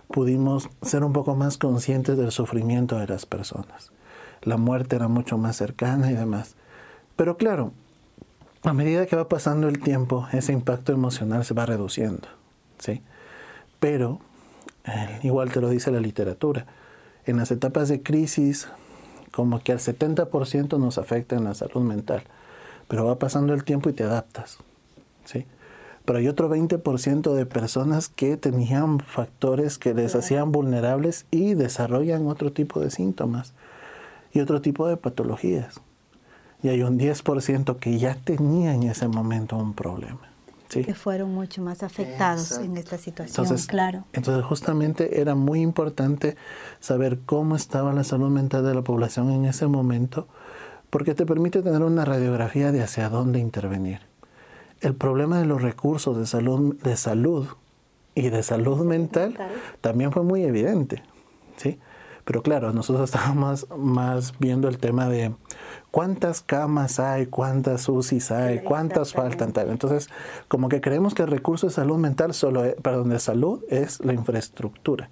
pudimos 0.07 0.69
ser 0.81 1.03
un 1.03 1.13
poco 1.13 1.35
más 1.35 1.57
conscientes 1.57 2.17
del 2.17 2.31
sufrimiento 2.31 2.97
de 2.97 3.07
las 3.07 3.25
personas. 3.25 3.91
La 4.41 4.57
muerte 4.57 4.95
era 4.95 5.07
mucho 5.07 5.37
más 5.37 5.57
cercana 5.57 6.11
y 6.11 6.15
demás. 6.15 6.55
Pero 7.15 7.35
claro, 7.35 7.73
a 8.63 8.73
medida 8.73 9.05
que 9.05 9.15
va 9.15 9.27
pasando 9.27 9.67
el 9.67 9.79
tiempo, 9.79 10.27
ese 10.31 10.53
impacto 10.53 10.93
emocional 10.93 11.43
se 11.43 11.53
va 11.53 11.65
reduciendo. 11.65 12.36
¿Sí? 12.79 13.01
Pero 13.79 14.19
igual 15.23 15.51
te 15.51 15.61
lo 15.61 15.69
dice 15.69 15.91
la 15.91 15.99
literatura. 15.99 16.65
En 17.25 17.37
las 17.37 17.51
etapas 17.51 17.89
de 17.89 18.01
crisis, 18.01 18.67
como 19.31 19.61
que 19.61 19.71
al 19.71 19.79
70% 19.79 20.79
nos 20.79 20.97
afecta 20.97 21.35
en 21.35 21.43
la 21.43 21.53
salud 21.53 21.81
mental, 21.81 22.23
pero 22.87 23.05
va 23.05 23.19
pasando 23.19 23.53
el 23.53 23.63
tiempo 23.63 23.89
y 23.89 23.93
te 23.93 24.03
adaptas. 24.03 24.59
¿sí? 25.25 25.45
Pero 26.05 26.19
hay 26.19 26.27
otro 26.29 26.49
20% 26.49 27.33
de 27.33 27.45
personas 27.45 28.07
que 28.07 28.37
tenían 28.37 28.99
factores 28.99 29.77
que 29.77 29.93
les 29.93 30.15
hacían 30.15 30.53
vulnerables 30.53 31.25
y 31.31 31.53
desarrollan 31.53 32.27
otro 32.27 32.53
tipo 32.53 32.79
de 32.79 32.91
síntomas 32.91 33.53
y 34.31 34.39
otro 34.39 34.61
tipo 34.61 34.87
de 34.87 34.95
patologías. 34.95 35.81
Y 36.63 36.69
hay 36.69 36.81
un 36.81 36.97
10% 36.97 37.77
que 37.77 37.99
ya 37.99 38.15
tenía 38.15 38.73
en 38.73 38.83
ese 38.83 39.07
momento 39.07 39.57
un 39.57 39.73
problema. 39.73 40.36
Que 40.69 40.93
fueron 40.93 41.33
mucho 41.33 41.61
más 41.61 41.81
afectados 41.81 42.57
en 42.57 42.77
esta 42.77 42.97
situación, 42.97 43.45
entonces, 43.45 43.67
claro. 43.67 44.03
Entonces, 44.13 44.43
justamente 44.43 45.21
era 45.21 45.33
muy 45.33 45.61
importante 45.61 46.35
saber 46.79 47.19
cómo 47.25 47.55
estaba 47.55 47.93
la 47.93 48.03
salud 48.03 48.29
mental 48.29 48.65
de 48.65 48.75
la 48.75 48.81
población 48.81 49.31
en 49.31 49.45
ese 49.45 49.67
momento, 49.67 50.27
porque 50.89 51.15
te 51.15 51.25
permite 51.25 51.61
tener 51.61 51.81
una 51.81 52.05
radiografía 52.05 52.71
de 52.71 52.83
hacia 52.83 53.09
dónde 53.09 53.39
intervenir. 53.39 54.01
El 54.81 54.95
problema 54.95 55.39
de 55.39 55.45
los 55.45 55.61
recursos 55.61 56.17
de 56.17 56.25
salud, 56.25 56.75
de 56.81 56.97
salud 56.97 57.47
y 58.13 58.29
de 58.29 58.43
salud 58.43 58.83
mental 58.85 59.35
también 59.81 60.11
fue 60.11 60.23
muy 60.23 60.43
evidente, 60.43 61.03
¿sí? 61.55 61.79
Pero 62.27 62.43
claro, 62.43 62.73
nosotros 62.73 63.05
estábamos 63.15 63.67
más 63.75 64.37
viendo 64.37 64.67
el 64.67 64.77
tema 64.77 65.07
de 65.07 65.33
cuántas 65.89 66.41
camas 66.41 66.99
hay, 66.99 67.27
cuántas 67.27 67.87
UCIs 67.87 68.31
hay, 68.31 68.59
cuántas 68.59 69.13
faltan 69.13 69.53
tal. 69.53 69.69
Entonces, 69.69 70.09
como 70.49 70.67
que 70.67 70.81
creemos 70.81 71.15
que 71.15 71.23
el 71.23 71.29
recurso 71.29 71.67
de 71.67 71.73
salud 71.73 71.97
mental 71.97 72.33
solo, 72.33 72.63
perdón, 72.83 73.09
de 73.09 73.19
salud 73.19 73.63
es 73.69 74.03
la 74.03 74.13
infraestructura. 74.13 75.09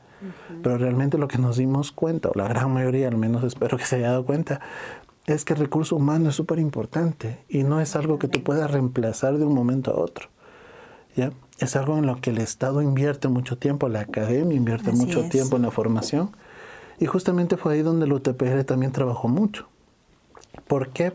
Pero 0.61 0.77
realmente 0.77 1.17
lo 1.17 1.27
que 1.27 1.37
nos 1.37 1.57
dimos 1.57 1.91
cuenta, 1.91 2.29
o 2.29 2.33
la 2.35 2.47
gran 2.47 2.73
mayoría, 2.73 3.07
al 3.07 3.17
menos 3.17 3.43
espero 3.43 3.77
que 3.77 3.85
se 3.85 3.97
haya 3.97 4.09
dado 4.09 4.25
cuenta, 4.25 4.59
es 5.25 5.45
que 5.45 5.53
el 5.53 5.59
recurso 5.59 5.95
humano 5.95 6.29
es 6.29 6.35
súper 6.35 6.59
importante 6.59 7.45
y 7.47 7.63
no 7.63 7.79
es 7.79 7.95
algo 7.95 8.19
que 8.19 8.27
tú 8.27 8.43
puedas 8.43 8.69
reemplazar 8.71 9.37
de 9.37 9.45
un 9.45 9.53
momento 9.53 9.91
a 9.91 9.99
otro. 9.99 10.29
¿ya? 11.15 11.31
Es 11.59 11.75
algo 11.75 11.97
en 11.97 12.07
lo 12.07 12.19
que 12.19 12.31
el 12.31 12.39
Estado 12.39 12.81
invierte 12.81 13.27
mucho 13.27 13.57
tiempo, 13.57 13.87
la 13.87 14.01
academia 14.01 14.57
invierte 14.57 14.91
mucho 14.91 15.29
tiempo 15.29 15.55
en 15.55 15.61
la 15.61 15.71
formación 15.71 16.31
y 16.99 17.05
justamente 17.05 17.57
fue 17.57 17.73
ahí 17.73 17.81
donde 17.81 18.05
el 18.05 18.13
UTPR 18.13 18.63
también 18.63 18.91
trabajó 18.91 19.27
mucho. 19.27 19.67
¿Por 20.67 20.89
qué? 20.89 21.13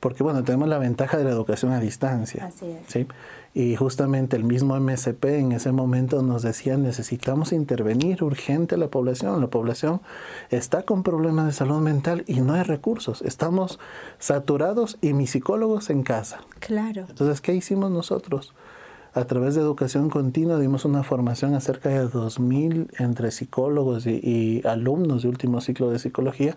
Porque 0.00 0.22
bueno, 0.22 0.44
tenemos 0.44 0.68
la 0.68 0.78
ventaja 0.78 1.16
de 1.16 1.24
la 1.24 1.30
educación 1.30 1.72
a 1.72 1.80
distancia. 1.80 2.46
Así 2.46 2.66
es. 2.66 2.80
¿sí? 2.88 3.06
Y 3.54 3.76
justamente 3.76 4.36
el 4.36 4.44
mismo 4.44 4.78
MSP 4.78 5.24
en 5.26 5.52
ese 5.52 5.70
momento 5.70 6.22
nos 6.22 6.42
decía, 6.42 6.76
necesitamos 6.76 7.52
intervenir 7.52 8.24
urgente 8.24 8.74
a 8.74 8.78
la 8.78 8.88
población. 8.88 9.40
La 9.40 9.46
población 9.46 10.02
está 10.50 10.82
con 10.82 11.04
problemas 11.04 11.46
de 11.46 11.52
salud 11.52 11.80
mental 11.80 12.24
y 12.26 12.40
no 12.40 12.54
hay 12.54 12.64
recursos. 12.64 13.22
Estamos 13.22 13.78
saturados 14.18 14.98
y 15.00 15.12
mis 15.12 15.30
psicólogos 15.30 15.88
en 15.88 16.02
casa. 16.02 16.40
Claro. 16.58 17.06
Entonces, 17.08 17.40
¿qué 17.40 17.54
hicimos 17.54 17.92
nosotros? 17.92 18.54
A 19.14 19.24
través 19.24 19.54
de 19.54 19.60
educación 19.60 20.10
continua 20.10 20.58
dimos 20.58 20.84
una 20.84 21.04
formación 21.04 21.54
a 21.54 21.60
cerca 21.60 21.88
de 21.88 22.06
2.000 22.06 22.88
entre 22.98 23.30
psicólogos 23.30 24.06
y, 24.06 24.60
alumnos 24.66 25.22
de 25.22 25.28
último 25.28 25.60
ciclo 25.60 25.90
de 25.90 26.00
psicología 26.00 26.56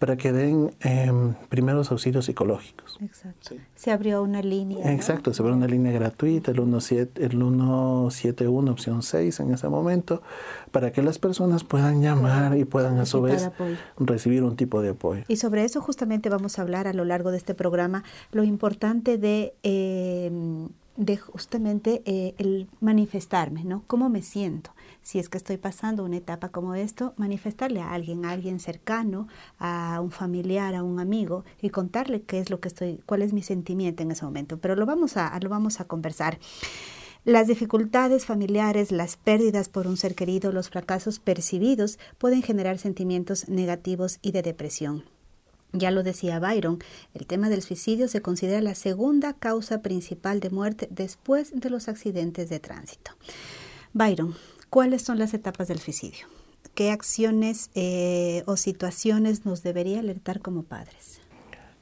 para 0.00 0.16
que 0.16 0.30
den 0.30 0.74
em, 0.80 1.34
primeros 1.48 1.90
auxilios 1.90 2.26
psicológicos. 2.26 2.98
Exacto. 3.00 3.54
Se 3.74 3.90
abrió 3.92 4.22
una 4.22 4.42
línea. 4.42 4.92
Exacto, 4.92 5.32
se 5.32 5.40
abrió 5.40 5.56
una 5.56 5.66
línea 5.66 5.90
gratuita, 5.90 6.50
el, 6.50 6.58
17, 6.58 7.24
el 7.24 7.30
171, 7.30 8.70
opción 8.70 9.02
6 9.02 9.40
en 9.40 9.54
ese 9.54 9.68
momento, 9.68 10.20
para 10.70 10.92
que 10.92 11.02
las 11.02 11.18
personas 11.18 11.64
puedan 11.64 12.02
llamar 12.02 12.58
y 12.58 12.66
puedan 12.66 12.98
a 12.98 13.06
su 13.06 13.22
vez 13.22 13.50
recibir 13.96 14.42
un 14.42 14.56
tipo 14.56 14.82
de 14.82 14.90
apoyo. 14.90 15.22
Y 15.28 15.36
sobre 15.36 15.64
eso 15.64 15.80
justamente 15.80 16.28
vamos 16.28 16.58
a 16.58 16.62
hablar 16.62 16.88
a 16.88 16.92
lo 16.92 17.06
largo 17.06 17.30
de 17.30 17.38
este 17.38 17.54
programa, 17.54 18.04
lo 18.32 18.44
importante 18.44 19.16
de... 19.16 19.54
Eh, 19.62 20.30
de 20.96 21.16
justamente 21.16 22.02
eh, 22.06 22.34
el 22.38 22.68
manifestarme, 22.80 23.64
¿no? 23.64 23.82
¿Cómo 23.86 24.08
me 24.08 24.22
siento? 24.22 24.70
Si 25.02 25.18
es 25.18 25.28
que 25.28 25.38
estoy 25.38 25.56
pasando 25.56 26.04
una 26.04 26.16
etapa 26.16 26.48
como 26.48 26.74
esto, 26.74 27.14
manifestarle 27.16 27.80
a 27.80 27.92
alguien, 27.92 28.24
a 28.24 28.30
alguien 28.30 28.60
cercano, 28.60 29.28
a 29.58 30.00
un 30.00 30.10
familiar, 30.10 30.74
a 30.74 30.82
un 30.82 30.98
amigo 30.98 31.44
y 31.60 31.70
contarle 31.70 32.22
qué 32.22 32.38
es 32.38 32.50
lo 32.50 32.60
que 32.60 32.68
estoy, 32.68 33.00
cuál 33.06 33.22
es 33.22 33.32
mi 33.32 33.42
sentimiento 33.42 34.02
en 34.02 34.10
ese 34.10 34.24
momento. 34.24 34.58
Pero 34.58 34.74
lo 34.74 34.86
vamos 34.86 35.16
a, 35.16 35.38
lo 35.40 35.48
vamos 35.48 35.80
a 35.80 35.84
conversar. 35.84 36.38
Las 37.24 37.48
dificultades 37.48 38.24
familiares, 38.24 38.92
las 38.92 39.16
pérdidas 39.16 39.68
por 39.68 39.88
un 39.88 39.96
ser 39.96 40.14
querido, 40.14 40.52
los 40.52 40.70
fracasos 40.70 41.18
percibidos 41.18 41.98
pueden 42.18 42.42
generar 42.42 42.78
sentimientos 42.78 43.48
negativos 43.48 44.18
y 44.22 44.30
de 44.30 44.42
depresión. 44.42 45.15
Ya 45.78 45.90
lo 45.90 46.02
decía 46.02 46.38
Byron, 46.38 46.78
el 47.14 47.26
tema 47.26 47.48
del 47.50 47.62
suicidio 47.62 48.08
se 48.08 48.22
considera 48.22 48.60
la 48.60 48.74
segunda 48.74 49.34
causa 49.34 49.82
principal 49.82 50.40
de 50.40 50.50
muerte 50.50 50.88
después 50.90 51.52
de 51.54 51.70
los 51.70 51.88
accidentes 51.88 52.48
de 52.48 52.60
tránsito. 52.60 53.12
Byron, 53.92 54.34
¿cuáles 54.70 55.02
son 55.02 55.18
las 55.18 55.34
etapas 55.34 55.68
del 55.68 55.78
suicidio? 55.78 56.26
¿Qué 56.74 56.90
acciones 56.90 57.70
eh, 57.74 58.42
o 58.46 58.56
situaciones 58.56 59.44
nos 59.44 59.62
debería 59.62 60.00
alertar 60.00 60.40
como 60.40 60.62
padres? 60.62 61.20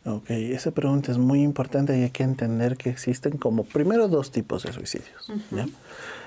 Ok, 0.06 0.30
esa 0.30 0.70
pregunta 0.70 1.12
es 1.12 1.18
muy 1.18 1.42
importante 1.42 1.98
y 1.98 2.02
hay 2.02 2.10
que 2.10 2.24
entender 2.24 2.76
que 2.76 2.90
existen 2.90 3.38
como 3.38 3.64
primero 3.64 4.08
dos 4.08 4.30
tipos 4.30 4.62
de 4.64 4.72
suicidios. 4.72 5.32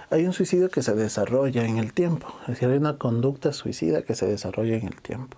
Hay 0.10 0.26
un 0.26 0.34
suicidio 0.34 0.70
que 0.70 0.82
se 0.82 0.96
desarrolla 0.96 1.66
en 1.66 1.78
el 1.78 1.94
tiempo, 1.94 2.28
es 2.44 2.48
decir, 2.48 2.70
hay 2.70 2.78
una 2.78 2.98
conducta 2.98 3.54
suicida 3.54 4.02
que 4.02 4.16
se 4.16 4.26
desarrolla 4.26 4.78
en 4.78 4.88
el 4.88 5.02
tiempo. 5.02 5.38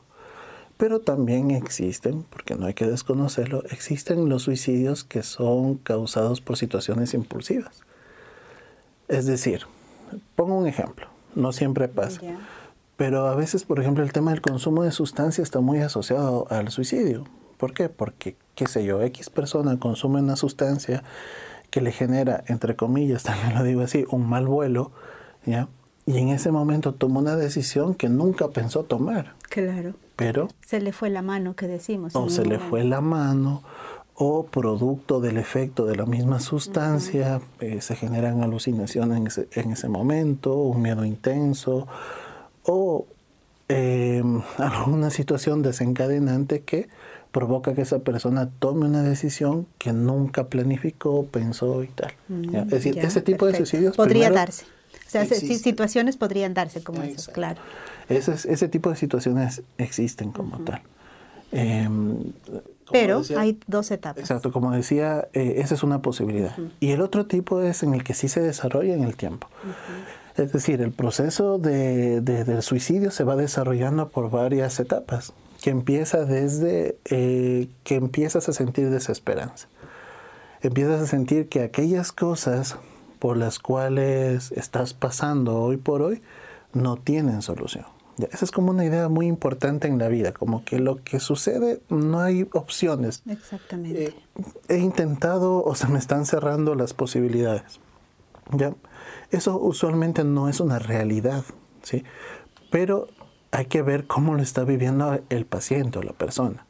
Pero 0.79 1.01
también 1.01 1.51
existen, 1.51 2.23
porque 2.29 2.55
no 2.55 2.65
hay 2.65 2.73
que 2.73 2.87
desconocerlo, 2.87 3.65
existen 3.69 4.29
los 4.29 4.43
suicidios 4.43 5.03
que 5.03 5.23
son 5.23 5.75
causados 5.75 6.39
por 6.39 6.55
situaciones 6.55 7.13
impulsivas. 7.13 7.81
Es 9.09 9.25
decir, 9.25 9.63
pongo 10.37 10.57
un 10.57 10.67
ejemplo, 10.67 11.07
no 11.35 11.51
siempre 11.51 11.89
pasa, 11.89 12.21
pero 12.95 13.27
a 13.27 13.35
veces, 13.35 13.65
por 13.65 13.81
ejemplo, 13.81 14.05
el 14.05 14.13
tema 14.13 14.31
del 14.31 14.39
consumo 14.39 14.83
de 14.83 14.91
sustancias 14.91 15.47
está 15.49 15.59
muy 15.59 15.79
asociado 15.79 16.47
al 16.49 16.69
suicidio. 16.69 17.25
¿Por 17.57 17.73
qué? 17.73 17.89
Porque, 17.89 18.37
qué 18.55 18.65
sé 18.65 18.85
yo, 18.85 19.01
X 19.01 19.29
persona 19.29 19.77
consume 19.79 20.21
una 20.21 20.37
sustancia 20.37 21.03
que 21.71 21.81
le 21.81 21.91
genera, 21.91 22.45
entre 22.47 22.77
comillas, 22.77 23.23
también 23.25 23.53
lo 23.53 23.65
digo 23.65 23.81
así, 23.81 24.05
un 24.11 24.29
mal 24.29 24.47
vuelo, 24.47 24.93
¿ya? 25.45 25.67
Y 26.05 26.19
en 26.19 26.29
ese 26.29 26.51
momento 26.51 26.93
tomó 26.93 27.19
una 27.19 27.35
decisión 27.35 27.95
que 27.95 28.07
nunca 28.07 28.47
pensó 28.47 28.83
tomar. 28.83 29.33
Claro. 29.49 29.93
Pero... 30.19 30.49
Se 30.65 30.81
le 30.81 30.91
fue 30.91 31.09
la 31.09 31.21
mano, 31.21 31.55
que 31.55 31.65
decimos. 31.65 32.13
O 32.13 32.29
se 32.29 32.45
le 32.45 32.59
fue 32.59 32.83
la 32.83 32.99
mano, 32.99 33.63
o 34.15 34.45
producto 34.45 35.21
del 35.21 35.37
efecto 35.37 35.85
de 35.85 35.95
la 35.95 36.05
misma 36.05 36.41
sustancia, 36.41 37.39
eh, 37.61 37.79
se 37.79 37.95
generan 37.95 38.43
alucinaciones 38.43 39.39
en 39.53 39.71
ese, 39.71 39.87
momento, 39.87 40.55
un 40.55 40.81
miedo 40.81 41.05
intenso, 41.05 41.87
o 42.63 43.07
eh, 43.69 44.21
alguna 44.57 45.09
situación 45.09 45.61
desencadenante 45.61 46.63
que 46.63 46.89
provoca 47.31 47.73
que 47.73 47.83
esa 47.83 47.99
persona 47.99 48.49
tome 48.59 48.87
una 48.87 49.03
decisión 49.03 49.67
que 49.77 49.93
nunca 49.93 50.47
planificó, 50.47 51.27
pensó 51.27 51.81
y 51.81 51.87
tal. 51.87 52.11
Mm, 52.27 52.55
es 52.55 52.67
decir, 52.67 52.99
ese 52.99 53.21
tipo 53.21 53.45
de 53.45 53.55
suicidios... 53.55 53.95
Podría 53.95 54.29
darse. 54.29 54.65
O 55.07 55.09
sea, 55.09 55.25
situaciones 55.25 56.17
podrían 56.17 56.53
darse 56.53 56.83
como 56.83 57.03
esas, 57.03 57.29
claro. 57.29 57.61
Ese, 58.09 58.33
ese 58.51 58.67
tipo 58.67 58.89
de 58.89 58.95
situaciones 58.95 59.61
existen 59.77 60.31
como 60.31 60.57
tal. 60.59 60.81
Em, 61.51 62.33
Pero 62.91 63.21
hay 63.37 63.59
dos 63.67 63.91
etapas. 63.91 64.19
Exacto, 64.19 64.51
como 64.51 64.71
decía, 64.71 65.27
eh, 65.33 65.55
esa 65.57 65.75
es 65.75 65.83
una 65.83 66.01
posibilidad. 66.01 66.55
Y 66.79 66.91
el 66.91 67.01
otro 67.01 67.25
tipo 67.25 67.61
es 67.61 67.83
en 67.83 67.93
el 67.93 68.03
que 68.03 68.13
sí 68.13 68.27
se 68.27 68.41
desarrolla 68.41 68.93
en 68.93 69.03
el 69.03 69.15
tiempo. 69.15 69.47
Es 70.35 70.53
decir, 70.53 70.81
el 70.81 70.91
proceso 70.91 71.57
de, 71.57 72.21
del 72.21 72.61
suicidio 72.63 73.11
se 73.11 73.23
va 73.23 73.35
desarrollando 73.35 74.09
por 74.09 74.29
varias 74.29 74.79
etapas, 74.79 75.33
que 75.61 75.69
empieza 75.69 76.25
desde 76.25 76.97
eh, 77.05 77.67
que 77.83 77.95
empiezas 77.95 78.47
a 78.49 78.53
sentir 78.53 78.89
desesperanza. 78.89 79.67
Empiezas 80.61 81.01
a 81.01 81.07
sentir 81.07 81.47
que 81.47 81.61
aquellas 81.61 82.11
cosas 82.11 82.77
por 83.19 83.37
las 83.37 83.59
cuales 83.59 84.51
estás 84.53 84.93
pasando 84.93 85.57
hoy 85.57 85.77
por 85.77 86.01
hoy 86.01 86.21
no 86.73 86.97
tienen 86.97 87.41
solución. 87.41 87.85
Esa 88.31 88.45
es 88.45 88.51
como 88.51 88.71
una 88.71 88.85
idea 88.85 89.07
muy 89.09 89.27
importante 89.27 89.87
en 89.87 89.97
la 89.97 90.07
vida, 90.07 90.33
como 90.33 90.63
que 90.65 90.79
lo 90.79 91.03
que 91.03 91.19
sucede 91.19 91.81
no 91.89 92.19
hay 92.19 92.47
opciones. 92.53 93.23
Exactamente. 93.27 94.05
Eh, 94.05 94.15
he 94.67 94.77
intentado 94.77 95.63
o 95.63 95.75
se 95.75 95.87
me 95.89 95.99
están 95.99 96.25
cerrando 96.25 96.75
las 96.75 96.93
posibilidades. 96.93 97.79
¿ya? 98.51 98.73
Eso 99.31 99.57
usualmente 99.59 100.23
no 100.23 100.49
es 100.49 100.59
una 100.59 100.79
realidad, 100.79 101.43
¿sí? 101.83 102.03
Pero 102.71 103.07
hay 103.51 103.65
que 103.65 103.81
ver 103.81 104.05
cómo 104.05 104.35
lo 104.35 104.41
está 104.41 104.63
viviendo 104.63 105.19
el 105.29 105.45
paciente 105.45 105.99
o 105.99 106.03
la 106.03 106.13
persona. 106.13 106.65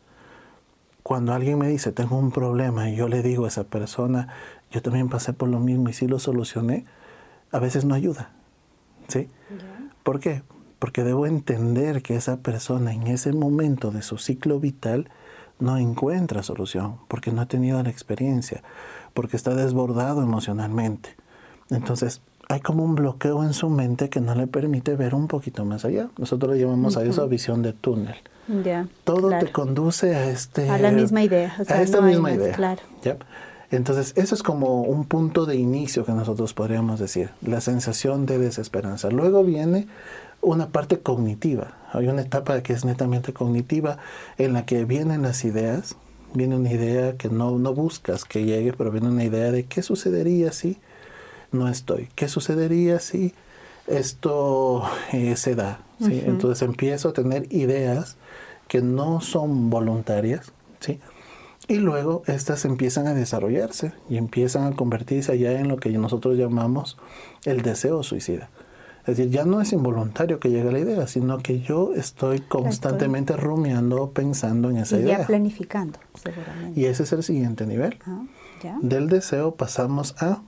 Cuando 1.03 1.33
alguien 1.33 1.57
me 1.57 1.67
dice, 1.67 1.91
tengo 1.91 2.17
un 2.17 2.31
problema, 2.31 2.89
y 2.89 2.95
yo 2.95 3.07
le 3.07 3.21
digo 3.21 3.45
a 3.45 3.47
esa 3.47 3.63
persona, 3.63 4.27
yo 4.71 4.81
también 4.81 5.09
pasé 5.09 5.33
por 5.33 5.49
lo 5.49 5.59
mismo 5.59 5.89
y 5.89 5.93
sí 5.93 6.07
lo 6.07 6.19
solucioné, 6.19 6.85
a 7.51 7.59
veces 7.59 7.85
no 7.85 7.95
ayuda. 7.95 8.31
¿sí? 9.07 9.27
¿Por 10.03 10.19
qué? 10.19 10.43
Porque 10.79 11.03
debo 11.03 11.25
entender 11.25 12.01
que 12.01 12.15
esa 12.15 12.37
persona 12.37 12.93
en 12.93 13.07
ese 13.07 13.33
momento 13.33 13.91
de 13.91 14.01
su 14.01 14.17
ciclo 14.17 14.59
vital 14.59 15.09
no 15.59 15.77
encuentra 15.77 16.41
solución, 16.41 16.95
porque 17.07 17.31
no 17.31 17.41
ha 17.41 17.45
tenido 17.45 17.83
la 17.83 17.89
experiencia, 17.89 18.63
porque 19.13 19.35
está 19.37 19.53
desbordado 19.55 20.23
emocionalmente. 20.23 21.15
Entonces, 21.69 22.21
hay 22.47 22.61
como 22.61 22.83
un 22.83 22.95
bloqueo 22.95 23.43
en 23.43 23.53
su 23.53 23.69
mente 23.69 24.09
que 24.09 24.21
no 24.21 24.33
le 24.33 24.47
permite 24.47 24.95
ver 24.95 25.13
un 25.13 25.27
poquito 25.27 25.65
más 25.65 25.85
allá. 25.85 26.09
Nosotros 26.17 26.55
le 26.55 26.61
llamamos 26.61 26.97
a 26.97 27.03
eso 27.03 27.27
visión 27.27 27.61
de 27.61 27.73
túnel. 27.73 28.15
Todo 29.03 29.29
te 29.37 29.51
conduce 29.51 30.15
a 30.15 30.31
este... 30.31 30.69
A 30.69 30.79
la 30.79 30.91
misma 30.91 31.23
idea. 31.23 31.53
a 31.67 31.81
esta 31.81 32.01
misma 32.01 32.31
idea. 32.31 32.53
Claro. 32.53 32.81
Entonces, 33.69 34.13
eso 34.15 34.33
es 34.33 34.41
como 34.41 34.81
un 34.81 35.05
punto 35.05 35.45
de 35.45 35.55
inicio 35.57 36.03
que 36.03 36.11
nosotros 36.13 36.55
podríamos 36.55 36.99
decir, 36.99 37.29
la 37.41 37.61
sensación 37.61 38.25
de 38.25 38.39
desesperanza. 38.39 39.11
Luego 39.11 39.43
viene 39.43 39.87
una 40.41 40.69
parte 40.69 40.99
cognitiva. 40.99 41.77
Hay 41.91 42.07
una 42.07 42.21
etapa 42.21 42.61
que 42.61 42.73
es 42.73 42.85
netamente 42.85 43.33
cognitiva 43.33 43.97
en 44.37 44.53
la 44.53 44.65
que 44.65 44.85
vienen 44.85 45.23
las 45.23 45.43
ideas, 45.43 45.95
viene 46.33 46.55
una 46.55 46.71
idea 46.71 47.17
que 47.17 47.29
no, 47.29 47.57
no 47.57 47.73
buscas 47.73 48.25
que 48.25 48.45
llegue, 48.45 48.73
pero 48.73 48.91
viene 48.91 49.09
una 49.09 49.23
idea 49.23 49.51
de 49.51 49.65
qué 49.65 49.81
sucedería 49.81 50.51
si 50.51 50.77
no 51.51 51.67
estoy, 51.67 52.09
qué 52.15 52.27
sucedería 52.27 52.99
si 52.99 53.33
esto 53.87 54.83
eh, 55.11 55.35
se 55.35 55.55
da. 55.55 55.81
Entonces 55.99 56.61
empiezo 56.61 57.09
a 57.09 57.13
tener 57.13 57.51
ideas 57.53 58.15
que 58.69 58.81
no 58.81 59.19
son 59.19 59.69
voluntarias, 59.69 60.53
¿sí? 60.79 60.99
Y 61.67 61.75
luego 61.75 62.23
estas 62.25 62.65
empiezan 62.65 63.07
a 63.07 63.13
desarrollarse 63.13 63.91
y 64.09 64.17
empiezan 64.17 64.63
a 64.63 64.75
convertirse 64.75 65.33
allá 65.33 65.59
en 65.59 65.67
lo 65.67 65.77
que 65.77 65.89
nosotros 65.89 66.37
llamamos 66.37 66.97
el 67.45 67.61
deseo 67.61 68.01
suicida. 68.01 68.49
Es 69.01 69.17
decir, 69.17 69.31
ya 69.31 69.45
no 69.45 69.61
es 69.61 69.73
involuntario 69.73 70.39
que 70.39 70.49
llegue 70.49 70.71
la 70.71 70.79
idea, 70.79 71.07
sino 71.07 71.39
que 71.39 71.61
yo 71.61 71.93
estoy 71.95 72.39
constantemente 72.39 73.35
rumiando, 73.35 74.11
pensando 74.11 74.69
en 74.69 74.77
esa 74.77 74.97
y 74.97 75.01
idea. 75.01 75.19
Ya 75.19 75.27
planificando, 75.27 75.99
seguramente. 76.21 76.79
Y 76.79 76.85
ese 76.85 77.03
es 77.03 77.13
el 77.13 77.23
siguiente 77.23 77.65
nivel. 77.65 77.97
Ah, 78.05 78.23
Del 78.81 79.09
deseo 79.09 79.55
pasamos 79.55 80.15
a 80.21 80.41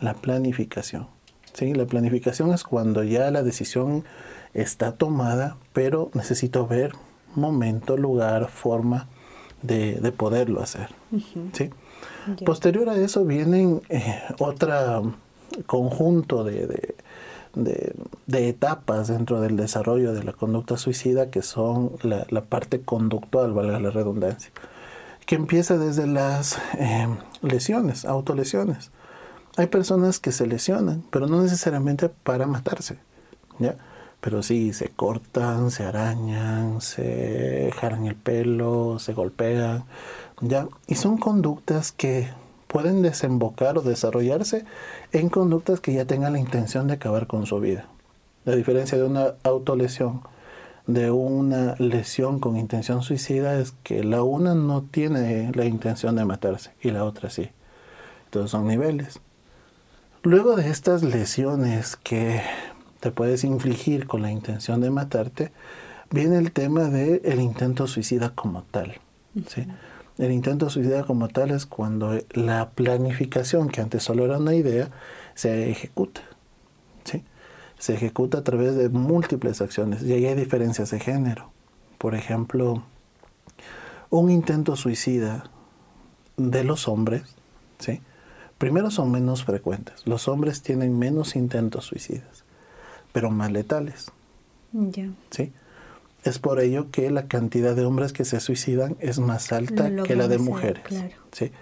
la 0.00 0.14
planificación. 0.14 1.08
¿sí? 1.52 1.74
La 1.74 1.86
planificación 1.86 2.52
es 2.52 2.64
cuando 2.64 3.02
ya 3.02 3.30
la 3.30 3.42
decisión 3.42 4.04
está 4.54 4.92
tomada, 4.92 5.56
pero 5.72 6.10
necesito 6.14 6.66
ver 6.66 6.92
momento, 7.34 7.96
lugar, 7.96 8.48
forma 8.48 9.08
de, 9.62 10.12
poderlo 10.16 10.62
hacer. 10.62 10.88
¿sí? 11.52 11.70
Posterior 12.44 12.88
a 12.88 12.96
eso 12.96 13.24
vienen 13.24 13.82
eh, 13.88 14.22
otro 14.38 15.14
conjunto 15.66 16.44
de, 16.44 16.66
de, 16.66 16.95
etapas 18.28 19.08
dentro 19.08 19.40
del 19.40 19.56
desarrollo 19.56 20.12
de 20.12 20.24
la 20.24 20.32
conducta 20.32 20.76
suicida 20.76 21.30
que 21.30 21.42
son 21.42 21.92
la, 22.02 22.44
parte 22.44 22.80
conductual, 22.82 23.52
valga 23.52 23.80
la 23.80 23.90
redundancia, 23.90 24.50
que 25.26 25.34
empieza 25.34 25.78
desde 25.78 26.06
las 26.06 26.58
eh, 26.78 27.08
lesiones, 27.42 28.04
autolesiones. 28.04 28.90
Hay 29.56 29.68
personas 29.68 30.20
que 30.20 30.32
se 30.32 30.46
lesionan, 30.46 31.02
pero 31.10 31.26
no 31.26 31.42
necesariamente 31.42 32.08
para 32.08 32.46
matarse, 32.46 32.98
¿ya? 33.58 33.76
Pero 34.20 34.42
sí, 34.42 34.72
se 34.72 34.88
cortan, 34.88 35.70
se 35.70 35.84
arañan, 35.84 36.80
se 36.80 37.70
jalan 37.78 38.06
el 38.06 38.16
pelo, 38.16 38.98
se 38.98 39.14
golpean, 39.14 39.84
¿ya? 40.40 40.68
Y 40.86 40.96
son 40.96 41.16
conductas 41.16 41.92
que 41.92 42.28
pueden 42.66 43.02
desembocar 43.02 43.78
o 43.78 43.82
desarrollarse 43.82 44.64
en 45.12 45.28
conductas 45.28 45.80
que 45.80 45.92
ya 45.92 46.04
tengan 46.04 46.32
la 46.32 46.38
intención 46.38 46.86
de 46.86 46.94
acabar 46.94 47.26
con 47.26 47.46
su 47.46 47.60
vida. 47.60 47.86
La 48.44 48.54
diferencia 48.54 48.96
de 48.98 49.04
una 49.04 49.34
autolesión 49.42 50.22
de 50.86 51.10
una 51.10 51.74
lesión 51.78 52.38
con 52.38 52.56
intención 52.56 53.02
suicida 53.02 53.58
es 53.58 53.74
que 53.82 54.04
la 54.04 54.22
una 54.22 54.54
no 54.54 54.82
tiene 54.82 55.50
la 55.52 55.64
intención 55.64 56.16
de 56.16 56.24
matarse 56.24 56.72
y 56.80 56.90
la 56.90 57.04
otra 57.04 57.28
sí. 57.28 57.50
Entonces 58.26 58.50
son 58.50 58.68
niveles. 58.68 59.20
Luego 60.22 60.56
de 60.56 60.70
estas 60.70 61.02
lesiones 61.02 61.96
que 61.96 62.40
te 63.00 63.10
puedes 63.10 63.44
infligir 63.44 64.06
con 64.06 64.22
la 64.22 64.30
intención 64.30 64.80
de 64.80 64.90
matarte, 64.90 65.52
viene 66.10 66.38
el 66.38 66.52
tema 66.52 66.84
del 66.84 67.20
el 67.24 67.40
intento 67.40 67.86
suicida 67.86 68.30
como 68.30 68.62
tal. 68.62 69.00
El 70.18 70.32
intento 70.32 70.70
suicida 70.70 71.04
como 71.04 71.28
tal 71.28 71.50
es 71.50 71.66
cuando 71.66 72.18
la 72.32 72.70
planificación, 72.70 73.68
que 73.68 73.82
antes 73.82 74.02
solo 74.02 74.24
era 74.24 74.38
una 74.38 74.54
idea, 74.54 74.88
se 75.34 75.70
ejecuta. 75.70 76.22
¿sí? 77.04 77.22
Se 77.78 77.94
ejecuta 77.94 78.38
a 78.38 78.44
través 78.44 78.76
de 78.76 78.88
múltiples 78.88 79.60
acciones 79.60 80.02
y 80.02 80.12
ahí 80.12 80.26
hay 80.26 80.34
diferencias 80.34 80.90
de 80.90 81.00
género. 81.00 81.50
Por 81.98 82.14
ejemplo, 82.14 82.82
un 84.10 84.30
intento 84.30 84.76
suicida 84.76 85.50
de 86.36 86.64
los 86.64 86.88
hombres, 86.88 87.22
¿sí? 87.78 88.00
Primero 88.58 88.90
son 88.90 89.10
menos 89.10 89.44
frecuentes. 89.44 90.06
Los 90.06 90.28
hombres 90.28 90.62
tienen 90.62 90.98
menos 90.98 91.36
intentos 91.36 91.84
suicidas, 91.84 92.44
pero 93.12 93.30
más 93.30 93.52
letales. 93.52 94.10
Ya. 94.72 95.10
¿Sí? 95.30 95.52
Es 96.26 96.38
por 96.38 96.60
ello 96.60 96.90
que 96.90 97.10
la 97.10 97.28
cantidad 97.28 97.76
de 97.76 97.84
hombres 97.84 98.12
que 98.12 98.24
se 98.24 98.40
suicidan 98.40 98.96
es 99.00 99.18
más 99.18 99.52
alta 99.52 99.90
que 100.02 100.16
la 100.16 100.28
de 100.28 100.38
mujeres. 100.38 100.82
¿sí? 101.32 101.52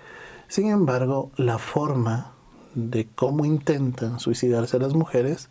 Sin 0.48 0.68
embargo, 0.68 1.31
la 1.37 1.59
forma 1.59 2.33
de 2.74 3.07
cómo 3.14 3.44
intentan 3.44 4.18
suicidarse 4.18 4.79
las 4.79 4.94
mujeres 4.94 5.50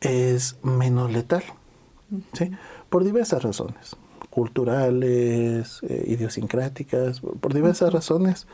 es 0.00 0.56
menos 0.62 1.12
letal. 1.12 1.44
¿sí? 2.32 2.50
Por 2.88 3.04
diversas 3.04 3.42
razones, 3.42 3.96
culturales, 4.30 5.80
eh, 5.82 6.04
idiosincráticas, 6.08 7.20
por 7.20 7.52
diversas 7.52 7.92
razones 7.92 8.46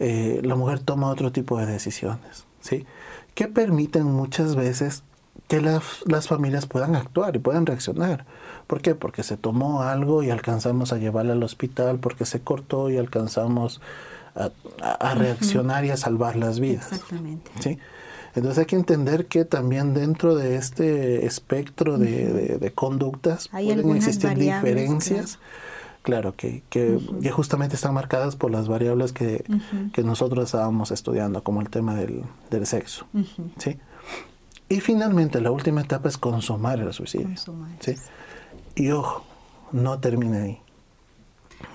eh, 0.00 0.40
la 0.42 0.56
mujer 0.56 0.80
toma 0.80 1.10
otro 1.10 1.30
tipo 1.30 1.58
de 1.58 1.66
decisiones, 1.66 2.46
¿sí? 2.60 2.86
Que 3.34 3.48
permiten 3.48 4.04
muchas 4.04 4.56
veces 4.56 5.04
que 5.48 5.60
las 5.60 6.28
familias 6.28 6.66
puedan 6.66 6.94
actuar 6.94 7.36
y 7.36 7.38
puedan 7.38 7.66
reaccionar. 7.66 8.24
¿Por 8.66 8.82
qué? 8.82 8.94
Porque 8.94 9.22
se 9.22 9.36
tomó 9.36 9.82
algo 9.82 10.22
y 10.22 10.30
alcanzamos 10.30 10.92
a 10.92 10.98
llevarla 10.98 11.32
al 11.32 11.42
hospital, 11.42 11.98
porque 11.98 12.24
se 12.24 12.40
cortó 12.40 12.90
y 12.90 12.98
alcanzamos 12.98 13.80
a, 14.34 15.14
reaccionar 15.14 15.84
y 15.84 15.90
a 15.90 15.96
salvar 15.96 16.36
las 16.36 16.60
vidas. 16.60 16.92
Exactamente. 16.92 17.50
¿sí? 17.60 17.78
Entonces 18.34 18.58
hay 18.58 18.66
que 18.66 18.76
entender 18.76 19.26
que 19.26 19.44
también 19.44 19.92
dentro 19.92 20.36
de 20.36 20.56
este 20.56 21.26
espectro 21.26 21.98
de, 21.98 22.72
conductas 22.74 23.48
pueden 23.48 23.96
existir 23.96 24.36
diferencias. 24.36 25.38
Claro, 26.02 26.34
que, 26.34 26.62
que, 26.70 26.98
justamente 27.30 27.76
están 27.76 27.92
marcadas 27.92 28.34
por 28.34 28.50
las 28.50 28.68
variables 28.68 29.12
que, 29.12 29.44
nosotros 30.02 30.46
estábamos 30.46 30.92
estudiando, 30.92 31.42
como 31.42 31.60
el 31.60 31.68
tema 31.68 31.94
del, 31.94 32.24
sexo. 32.66 33.06
¿sí? 33.58 33.78
Y 34.70 34.80
finalmente, 34.80 35.42
la 35.42 35.50
última 35.50 35.82
etapa 35.82 36.08
es 36.08 36.16
consumar 36.16 36.80
el 36.80 36.90
suicidio. 36.94 37.36
¿sí? 37.80 37.96
Y 38.74 38.90
ojo, 38.92 39.26
no 39.72 40.00
termina 40.00 40.44
ahí. 40.44 40.60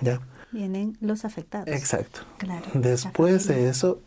¿Ya? 0.01 0.19
Vienen 0.51 0.97
los 0.99 1.25
afectados. 1.25 1.67
Exacto. 1.67 2.21
Después 2.73 3.47
de 3.47 3.69
eso, 3.69 4.01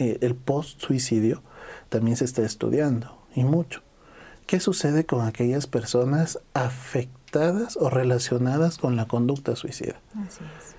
eh, 0.00 0.18
el 0.22 0.34
post-suicidio 0.34 1.42
también 1.90 2.16
se 2.16 2.24
está 2.24 2.42
estudiando, 2.42 3.16
y 3.36 3.44
mucho. 3.44 3.82
¿Qué 4.46 4.58
sucede 4.58 5.06
con 5.06 5.24
aquellas 5.24 5.68
personas 5.68 6.40
afectadas? 6.54 7.16
o 7.78 7.90
relacionadas 7.90 8.78
con 8.78 8.96
la 8.96 9.06
conducta 9.06 9.56
suicida. 9.56 10.00
Así 10.14 10.40
es. 10.44 10.76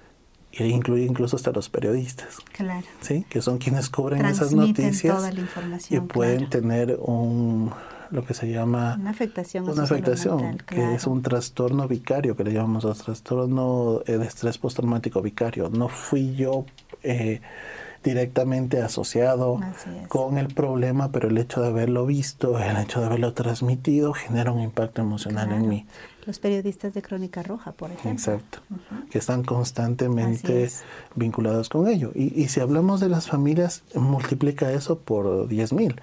Y 0.60 0.64
incluye 0.64 1.04
incluso 1.04 1.36
hasta 1.36 1.52
los 1.52 1.70
periodistas. 1.70 2.38
Claro. 2.52 2.86
¿Sí? 3.02 3.26
Que 3.30 3.42
son 3.42 3.58
quienes 3.58 3.90
cubren 3.90 4.26
esas 4.26 4.54
noticias. 4.54 5.16
Toda 5.16 5.32
la 5.32 5.40
información, 5.40 6.04
y 6.04 6.08
pueden 6.08 6.50
tener 6.50 6.98
un 7.00 7.72
lo 8.10 8.26
que 8.26 8.34
se 8.34 8.50
llama 8.50 8.98
una 9.00 9.10
afectación, 9.10 9.68
una 9.68 9.84
afectación 9.84 10.58
que 10.66 10.96
es 10.96 11.06
un 11.08 11.22
trastorno 11.22 11.90
vicario 11.90 12.38
que 12.38 12.46
le 12.46 12.54
llamamos 12.54 12.86
a 12.86 12.94
trastorno 12.94 14.00
de 14.06 14.26
estrés 14.26 14.58
postraumático 14.58 15.22
vicario. 15.22 15.70
No 15.70 15.90
fui 15.90 16.34
yo 16.36 16.66
eh, 17.04 17.42
directamente 18.04 18.82
asociado 18.82 19.60
con 20.08 20.38
el 20.38 20.48
problema, 20.48 21.12
pero 21.12 21.28
el 21.28 21.38
hecho 21.38 21.62
de 21.62 21.68
haberlo 21.68 22.06
visto, 22.06 22.58
el 22.60 22.78
hecho 22.78 23.02
de 23.02 23.08
haberlo 23.08 23.34
transmitido, 23.34 24.14
genera 24.14 24.52
un 24.52 24.62
impacto 24.62 25.02
emocional 25.02 25.52
en 25.52 25.68
mí. 25.68 25.86
Los 26.28 26.40
periodistas 26.40 26.94
de 26.94 27.02
Crónica 27.02 27.42
Roja, 27.42 27.72
por 27.72 27.90
ejemplo. 27.90 28.12
Exacto, 28.12 28.60
que 29.10 29.18
están 29.18 29.44
constantemente 29.44 30.70
vinculados 31.16 31.70
con 31.70 31.88
ello. 31.88 32.12
Y, 32.14 32.50
si 32.50 32.60
hablamos 32.60 33.00
de 33.00 33.08
las 33.08 33.28
familias, 33.28 33.84
multiplica 33.96 34.72
eso 34.74 35.00
por 35.00 35.48
10.000. 35.48 35.96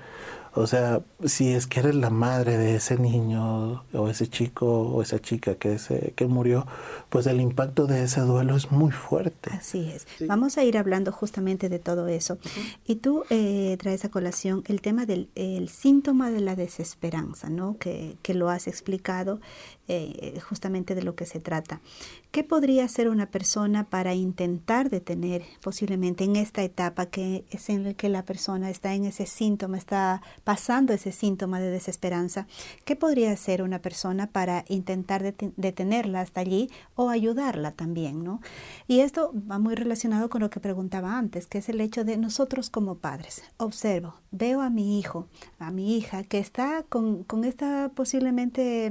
O 0.57 0.69
sea, 0.69 1.03
si 1.25 1.53
es 1.53 1.67
que 1.67 1.81
eres 1.81 1.97
la 1.97 2.11
madre 2.11 2.57
de 2.57 2.77
ese 2.77 2.97
niño 2.97 3.85
o 3.93 4.09
ese 4.09 4.29
chico 4.29 4.67
o 4.67 5.03
esa 5.03 5.19
chica 5.19 5.57
que, 5.57 5.81
se, 5.81 6.13
que 6.15 6.27
murió, 6.27 6.65
pues 7.09 7.27
el 7.27 7.41
impacto 7.41 7.89
de 7.89 8.05
ese 8.05 8.21
duelo 8.21 8.57
es 8.57 8.71
muy 8.71 8.93
fuerte. 8.93 9.51
Así 9.53 9.91
es. 9.91 10.07
Vamos 10.29 10.57
a 10.57 10.63
ir 10.63 10.79
hablando 10.79 11.11
justamente 11.11 11.69
de 11.69 11.81
todo 11.81 12.07
eso. 12.07 12.39
Y 12.87 12.97
tú 12.97 13.25
eh, 13.31 13.77
traes 13.81 14.05
a 14.05 14.11
colación 14.11 14.63
el 14.69 14.81
tema 14.81 15.07
del 15.07 15.29
el 15.35 15.69
síntoma 15.69 16.31
de 16.31 16.41
la 16.41 16.55
desesperanza, 16.55 17.51
¿no? 17.51 17.77
Que, 17.79 18.17
que 18.23 18.35
lo 18.35 18.49
has 18.49 18.69
explicado 18.69 19.41
eh, 19.87 20.41
justamente 20.41 20.95
de 20.95 21.03
lo 21.03 21.15
que 21.15 21.27
se 21.27 21.41
trata. 21.41 21.83
¿Qué 22.31 22.43
podría 22.43 22.85
hacer 22.85 23.11
una 23.11 23.27
persona 23.27 23.85
para 23.85 24.15
intentar 24.15 24.89
detener 24.89 25.43
posiblemente 25.61 26.25
en 26.25 26.37
esta 26.37 26.63
etapa 26.63 27.05
que 27.05 27.45
es 27.51 27.69
en 27.69 27.85
la 27.85 27.93
que 27.93 28.09
la 28.09 28.25
persona 28.25 28.71
está 28.71 28.95
en 28.95 29.05
ese 29.05 29.27
síntoma, 29.27 29.77
está 29.77 30.23
pasando 30.43 30.95
ese 30.95 31.13
síntoma 31.13 31.61
de 31.61 31.71
desesperanza? 31.71 32.47
¿Qué 32.87 32.97
podría 32.97 33.31
hacer 33.31 33.63
una 33.63 33.81
persona 33.81 34.27
para 34.27 34.65
intentar 34.69 35.23
detenerla 35.23 36.23
hasta 36.23 36.41
allí 36.41 36.71
o 36.95 37.11
ayudarla 37.11 37.71
también? 37.73 38.25
¿no? 38.25 38.41
Y 38.89 39.01
esto 39.01 39.35
va 39.51 39.59
muy 39.59 39.75
relacionado 39.75 40.31
con 40.31 40.41
lo 40.41 40.49
que 40.49 40.61
preguntaba 40.61 41.19
antes, 41.19 41.47
que 41.47 41.59
es 41.59 41.69
el 41.69 41.83
hecho 41.83 42.05
de 42.05 42.17
nosotros 42.17 42.71
como 42.71 42.97
padres. 42.97 43.43
Observo, 43.59 44.15
veo 44.31 44.63
a 44.63 44.71
mi 44.71 44.99
hijo, 44.99 45.29
a 45.59 45.71
mi 45.71 45.95
hija, 45.99 46.23
que 46.25 46.39
está 46.39 46.85
con, 46.89 47.23
con 47.25 47.45
esta 47.45 47.91
posiblemente 47.95 48.91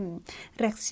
reacción 0.56 0.83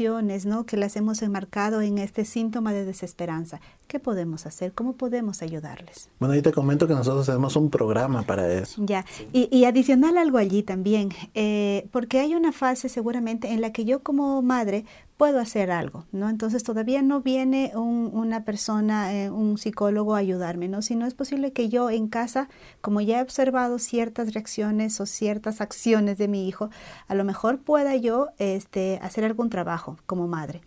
¿no? 0.45 0.65
que 0.65 0.77
las 0.77 0.95
hemos 0.95 1.21
enmarcado 1.21 1.82
en 1.82 1.97
este 1.97 2.23
síntoma 2.23 2.71
de 2.71 2.86
desesperanza. 2.86 3.60
¿Qué 3.88 3.99
podemos 3.99 4.45
hacer? 4.45 4.71
¿Cómo 4.71 4.93
podemos 4.93 5.41
ayudarles? 5.41 6.10
Bueno, 6.19 6.34
ahí 6.34 6.41
te 6.41 6.54
comento 6.54 6.88
que 6.88 6.93
nosotros 6.93 7.25
tenemos 7.25 7.58
un 7.58 7.69
programa 7.69 8.23
para 8.23 8.51
eso. 8.54 8.82
Ya, 8.86 9.06
y, 9.34 9.65
adicional 9.65 10.17
algo 10.17 10.38
allí 10.38 10.63
también, 10.63 11.10
eh, 11.34 11.88
porque 11.91 12.19
hay 12.19 12.36
una 12.36 12.54
fase 12.54 12.88
seguramente 12.88 13.49
en 13.49 13.60
la 13.60 13.73
que 13.73 13.84
yo 13.84 14.01
como 14.01 14.41
madre 14.41 14.86
puedo 15.21 15.39
hacer 15.39 15.69
algo, 15.69 16.05
¿no? 16.12 16.29
Entonces 16.29 16.63
todavía 16.63 17.03
no 17.03 17.21
viene 17.21 17.73
una 17.75 18.43
persona, 18.43 19.13
eh, 19.13 19.29
un 19.29 19.60
psicólogo 19.60 20.15
a 20.15 20.17
ayudarme, 20.17 20.67
¿no? 20.67 20.81
Si 20.81 20.95
no 20.95 21.05
es 21.05 21.13
posible 21.13 21.53
que 21.53 21.69
yo 21.69 21.91
en 21.91 22.07
casa, 22.07 22.49
como 22.81 23.01
ya 23.01 23.19
he 23.19 23.21
observado 23.21 23.77
ciertas 23.77 24.34
reacciones 24.34 24.99
o 24.99 25.05
ciertas 25.05 25.62
acciones 25.62 26.17
de 26.17 26.27
mi 26.27 26.47
hijo, 26.47 26.71
a 27.07 27.13
lo 27.13 27.23
mejor 27.23 27.60
pueda 27.60 27.95
yo 27.97 28.29
este, 28.39 28.97
hacer 29.03 29.23
algún 29.23 29.51
trabajo 29.51 29.99
como 30.07 30.27
madre 30.27 30.62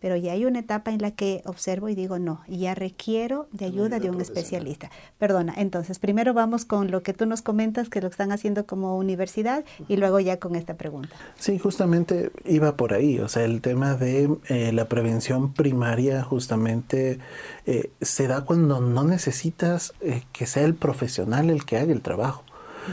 pero 0.00 0.16
ya 0.16 0.32
hay 0.32 0.44
una 0.44 0.60
etapa 0.60 0.90
en 0.90 1.00
la 1.00 1.10
que 1.10 1.42
observo 1.44 1.88
y 1.88 1.94
digo, 1.94 2.18
no, 2.18 2.42
ya 2.48 2.74
requiero 2.74 3.48
de 3.52 3.66
ayuda 3.66 3.98
de 3.98 4.10
un 4.10 4.20
especialista. 4.20 4.90
Perdona, 5.18 5.54
entonces 5.56 5.98
primero 5.98 6.34
vamos 6.34 6.64
con 6.64 6.90
lo 6.90 7.02
que 7.02 7.12
tú 7.12 7.26
nos 7.26 7.42
comentas, 7.42 7.88
que 7.88 8.00
lo 8.00 8.08
están 8.08 8.32
haciendo 8.32 8.66
como 8.66 8.96
universidad, 8.96 9.64
y 9.88 9.96
luego 9.96 10.20
ya 10.20 10.38
con 10.38 10.56
esta 10.56 10.74
pregunta. 10.74 11.14
Sí, 11.38 11.58
justamente 11.58 12.30
iba 12.44 12.76
por 12.76 12.94
ahí, 12.94 13.18
o 13.18 13.28
sea, 13.28 13.44
el 13.44 13.60
tema 13.60 13.94
de 13.94 14.30
eh, 14.48 14.72
la 14.72 14.86
prevención 14.86 15.52
primaria 15.52 16.22
justamente 16.22 17.18
eh, 17.66 17.90
se 18.00 18.26
da 18.26 18.44
cuando 18.44 18.80
no 18.80 19.04
necesitas 19.04 19.92
eh, 20.00 20.22
que 20.32 20.46
sea 20.46 20.64
el 20.64 20.74
profesional 20.74 21.50
el 21.50 21.64
que 21.64 21.78
haga 21.78 21.92
el 21.92 22.00
trabajo 22.00 22.44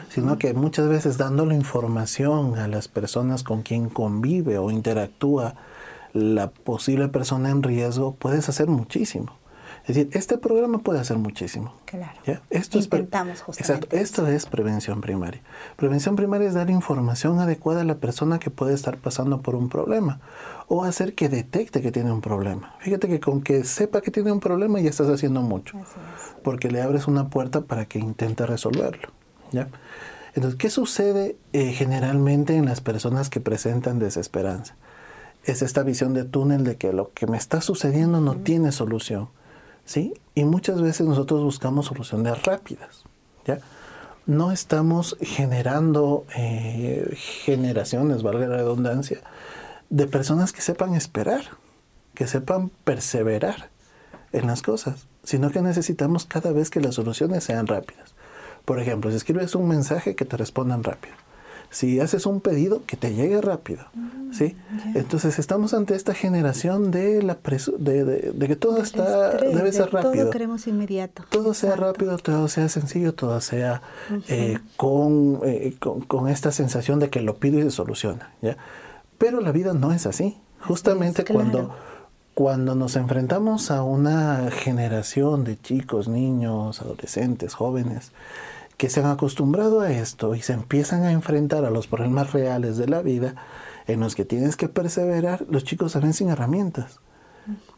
sino 0.10 0.38
que 0.38 0.54
muchas 0.54 0.88
veces 0.90 1.18
dando 1.18 1.46
la 1.46 1.56
información 1.56 2.58
a 2.58 2.68
las 2.68 2.88
personas 2.88 3.44
con 3.44 3.62
quien 3.62 3.90
convive 3.90 4.58
o 4.58 4.70
interactúa 4.70 5.56
la 6.14 6.50
posible 6.52 7.08
persona 7.08 7.50
en 7.50 7.64
riesgo, 7.64 8.16
puedes 8.16 8.50
hacer 8.50 8.68
muchísimo. 8.68 9.34
Es 9.88 9.96
decir, 9.96 10.10
este 10.12 10.38
programa 10.38 10.80
puede 10.80 11.00
hacer 11.00 11.18
muchísimo. 11.18 11.74
Claro. 11.86 12.20
Esto 12.50 12.78
Intentamos 12.78 13.44
es 13.48 13.60
Exacto. 13.60 13.96
Esto 13.96 14.28
es 14.28 14.46
prevención 14.46 15.00
primaria. 15.00 15.42
Prevención 15.78 16.18
primaria 16.18 16.50
es 16.50 16.56
dar 16.56 16.70
información 16.70 17.40
adecuada 17.40 17.82
a 17.82 17.84
la 17.86 17.96
persona 17.96 18.38
que 18.38 18.50
puede 18.50 18.74
estar 18.74 18.98
pasando 18.98 19.42
por 19.42 19.56
un 19.56 19.70
problema 19.70 20.20
o 20.68 20.84
hacer 20.84 21.16
que 21.16 21.30
detecte 21.30 21.82
que 21.82 21.94
tiene 21.94 22.12
un 22.12 22.20
problema. 22.20 22.76
Fíjate 22.80 23.08
que 23.08 23.22
con 23.22 23.42
que 23.42 23.64
sepa 23.64 24.02
que 24.02 24.12
tiene 24.12 24.30
un 24.34 24.42
problema 24.42 24.82
ya 24.82 24.90
estás 24.90 25.08
haciendo 25.08 25.42
mucho. 25.42 25.78
Porque 26.44 26.70
le 26.70 26.82
abres 26.82 27.08
una 27.08 27.30
puerta 27.30 27.62
para 27.62 27.86
que 27.86 27.98
intente 27.98 28.46
resolverlo. 28.46 29.10
¿ya? 29.54 29.70
Entonces, 30.36 30.60
¿qué 30.60 30.70
sucede 30.70 31.38
eh, 31.54 31.72
generalmente 31.72 32.58
en 32.58 32.66
las 32.66 32.82
personas 32.82 33.30
que 33.30 33.40
presentan 33.40 34.00
desesperanza? 34.00 34.76
Es 35.48 35.62
esta 35.62 35.82
visión 35.82 36.14
de 36.14 36.26
túnel 36.26 36.66
de 36.66 36.76
que 36.76 36.92
lo 36.92 37.14
que 37.14 37.26
me 37.26 37.38
está 37.38 37.62
sucediendo 37.62 38.20
no 38.20 38.36
tiene 38.36 38.74
solución, 38.74 39.30
¿sí? 39.86 40.14
Y 40.36 40.44
muchas 40.44 40.82
veces 40.82 41.08
nosotros 41.08 41.42
buscamos 41.42 41.86
soluciones 41.86 42.44
rápidas, 42.44 43.06
¿ya? 43.46 43.60
No 44.26 44.52
estamos 44.52 45.16
generando 45.22 46.26
eh, 46.36 47.14
generaciones, 47.16 48.24
valga 48.24 48.48
la 48.48 48.58
redundancia, 48.58 49.22
de 49.90 50.06
personas 50.06 50.52
que 50.52 50.62
sepan 50.62 50.96
esperar, 50.96 51.46
que 52.14 52.28
sepan 52.28 52.70
perseverar 52.84 53.70
en 54.34 54.48
las 54.48 54.62
cosas, 54.62 55.08
sino 55.24 55.50
que 55.50 55.62
necesitamos 55.62 56.26
cada 56.26 56.52
vez 56.52 56.70
que 56.70 56.82
las 56.82 56.96
soluciones 56.96 57.46
sean 57.46 57.68
rápidas. 57.68 58.16
Por 58.66 58.82
ejemplo, 58.82 59.10
si 59.12 59.16
escribes 59.16 59.56
un 59.56 59.70
mensaje, 59.70 60.14
que 60.14 60.26
te 60.26 60.36
respondan 60.36 60.84
rápido 60.84 61.16
si 61.70 62.00
haces 62.00 62.26
un 62.26 62.42
pedido, 62.42 62.84
que 62.86 62.98
te 62.98 63.14
llegue 63.14 63.42
rápido. 63.42 63.86
Mm, 63.94 64.34
¿sí? 64.34 64.56
Entonces 64.96 65.40
estamos 65.40 65.74
ante 65.74 65.96
esta 65.96 66.14
generación 66.14 66.92
de, 66.92 67.22
la 67.22 67.38
de, 67.78 68.48
que 68.48 68.56
todo 68.56 68.82
está, 68.82 69.32
debe 69.38 69.72
ser 69.72 69.92
rápido. 69.92 70.24
Todo 70.24 70.30
queremos 70.30 70.68
inmediato. 70.68 71.24
Todo 71.30 71.54
sea 71.54 71.76
rápido, 71.76 72.18
todo 72.18 72.48
sea 72.48 72.70
sencillo, 72.70 73.14
todo 73.14 73.42
sea 73.42 73.82
eh, 74.28 74.58
eh, 74.58 74.60
con, 74.78 76.02
con, 76.08 76.30
esta 76.30 76.52
sensación 76.52 77.00
de 77.00 77.10
que 77.10 77.22
lo 77.22 77.38
pido 77.38 77.60
y 77.60 77.64
se 77.64 77.72
soluciona. 77.72 78.32
¿ya? 78.42 78.58
Pero 79.18 79.42
la 79.42 79.52
vida 79.52 79.74
no 79.74 79.92
es 79.92 80.06
así. 80.06 80.38
Justamente 80.62 81.24
cuando, 81.24 81.76
cuando 82.34 82.76
nos 82.76 82.96
enfrentamos 82.96 83.72
a 83.72 83.84
una 83.84 84.50
generación 84.52 85.44
de 85.44 85.60
chicos, 85.60 86.08
niños, 86.08 86.82
adolescentes, 86.82 87.54
jóvenes, 87.54 88.12
que 88.78 88.90
se 88.90 89.00
han 89.00 89.08
acostumbrado 89.08 89.82
a 89.82 89.92
esto 89.92 90.36
y 90.36 90.42
se 90.42 90.54
empiezan 90.54 91.04
a 91.04 91.12
enfrentar 91.12 91.66
a 91.66 91.72
los 91.72 91.88
problemas 91.88 92.32
reales 92.32 92.78
de 92.78 92.88
la 92.88 93.02
vida 93.02 93.36
en 93.88 94.00
los 94.00 94.16
que 94.16 94.26
tienes 94.26 94.56
que 94.56 94.70
perseverar, 94.70 95.46
los 95.50 95.64
chicos 95.64 95.94
salen 95.94 96.14
sin 96.14 96.30
herramientas. 96.30 97.00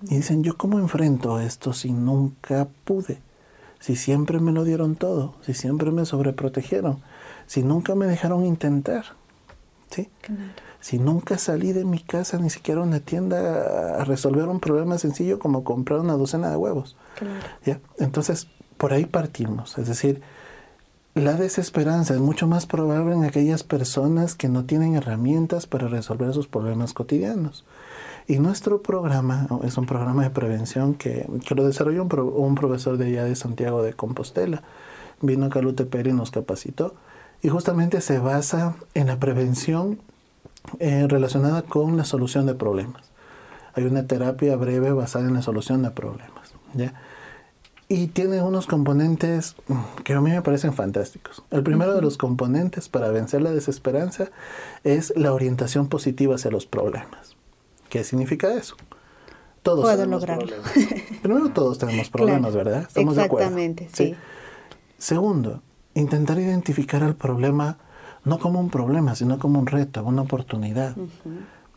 Y 0.01 0.15
dicen, 0.15 0.43
¿yo 0.43 0.57
cómo 0.57 0.79
enfrento 0.79 1.39
esto 1.39 1.73
si 1.73 1.91
nunca 1.91 2.67
pude? 2.83 3.21
Si 3.79 3.95
siempre 3.95 4.39
me 4.39 4.51
lo 4.51 4.63
dieron 4.63 4.95
todo, 4.95 5.35
si 5.41 5.53
siempre 5.53 5.91
me 5.91 6.05
sobreprotegieron, 6.05 7.01
si 7.45 7.63
nunca 7.63 7.93
me 7.93 8.07
dejaron 8.07 8.45
intentar. 8.45 9.05
¿sí? 9.91 10.09
Si 10.81 10.97
nunca 10.97 11.37
salí 11.37 11.71
de 11.71 11.85
mi 11.85 11.99
casa 11.99 12.39
ni 12.39 12.49
siquiera 12.49 12.81
a 12.81 12.83
una 12.83 12.99
tienda 12.99 14.01
a 14.01 14.05
resolver 14.05 14.47
un 14.47 14.59
problema 14.59 14.97
sencillo 14.97 15.37
como 15.37 15.63
comprar 15.63 15.99
una 15.99 16.13
docena 16.13 16.49
de 16.49 16.55
huevos. 16.55 16.97
¿Ya? 17.63 17.79
Entonces, 17.99 18.47
por 18.77 18.93
ahí 18.93 19.05
partimos. 19.05 19.77
Es 19.77 19.87
decir, 19.87 20.21
la 21.15 21.33
desesperanza 21.33 22.13
es 22.13 22.19
mucho 22.19 22.47
más 22.47 22.65
probable 22.65 23.15
en 23.15 23.23
aquellas 23.23 23.63
personas 23.63 24.35
que 24.35 24.47
no 24.47 24.65
tienen 24.65 24.95
herramientas 24.95 25.65
para 25.65 25.87
resolver 25.87 26.33
sus 26.33 26.47
problemas 26.47 26.93
cotidianos. 26.93 27.65
Y 28.27 28.37
nuestro 28.37 28.83
programa 28.83 29.47
es 29.63 29.77
un 29.77 29.87
programa 29.87 30.23
de 30.23 30.29
prevención 30.29 30.93
que, 30.93 31.27
lo 31.55 31.65
desarrolló 31.65 32.03
un, 32.03 32.55
profesor 32.55 32.97
de 32.97 33.07
allá 33.07 33.23
de 33.23 33.35
Santiago 33.35 33.81
de 33.81 33.93
Compostela. 33.93 34.61
Vino 35.21 35.47
a 35.47 35.49
Calute 35.49 35.85
Pérez 35.85 36.13
y 36.13 36.15
nos 36.17 36.29
capacitó. 36.29 36.93
Y 37.41 37.49
justamente 37.49 38.01
se 38.01 38.19
basa 38.19 38.75
en 38.93 39.07
la 39.07 39.19
prevención 39.19 39.99
eh, 40.77 41.07
relacionada 41.09 41.63
con 41.63 41.97
la 41.97 42.05
solución 42.05 42.45
de 42.45 42.53
problemas. 42.53 43.01
Hay 43.73 43.85
una 43.85 44.05
terapia 44.05 44.55
breve 44.57 44.91
basada 44.91 45.27
en 45.27 45.33
la 45.33 45.41
solución 45.41 45.81
de 45.81 45.89
problemas. 45.89 46.53
¿ya? 46.75 46.93
Y 47.91 48.05
tiene 48.07 48.43
unos 48.43 48.67
componentes 48.67 49.55
que 50.03 50.13
a 50.13 50.21
mí 50.21 50.29
me 50.29 50.43
parecen 50.43 50.73
fantásticos. 50.73 51.43
El 51.49 51.63
primero 51.63 51.95
de 51.95 52.03
los 52.03 52.17
componentes 52.17 52.87
para 52.87 53.09
vencer 53.09 53.41
la 53.41 53.51
desesperanza 53.51 54.29
es 54.83 55.11
la 55.17 55.33
orientación 55.33 55.87
positiva 55.87 56.35
hacia 56.35 56.51
los 56.51 56.67
problemas. 56.67 57.35
¿Qué 57.89 58.03
significa 58.03 58.53
eso? 58.53 58.75
Todos 59.63 59.85
Puedo 59.85 60.05
lograrlo. 60.05 60.55
Primero 61.23 61.49
todos 61.49 61.79
tenemos 61.79 62.09
problemas, 62.11 62.53
¿verdad? 62.53 62.83
Estamos 62.83 63.17
Exactamente, 63.17 63.85
de 63.85 63.89
acuerdo. 63.89 64.15
sí. 64.15 64.23
Segundo, 64.99 65.63
intentar 65.95 66.37
identificar 66.39 67.01
al 67.01 67.15
problema 67.15 67.77
no 68.23 68.37
como 68.37 68.59
un 68.59 68.69
problema, 68.69 69.15
sino 69.15 69.39
como 69.39 69.59
un 69.59 69.65
reto, 69.65 70.03
una 70.03 70.21
oportunidad. 70.21 70.95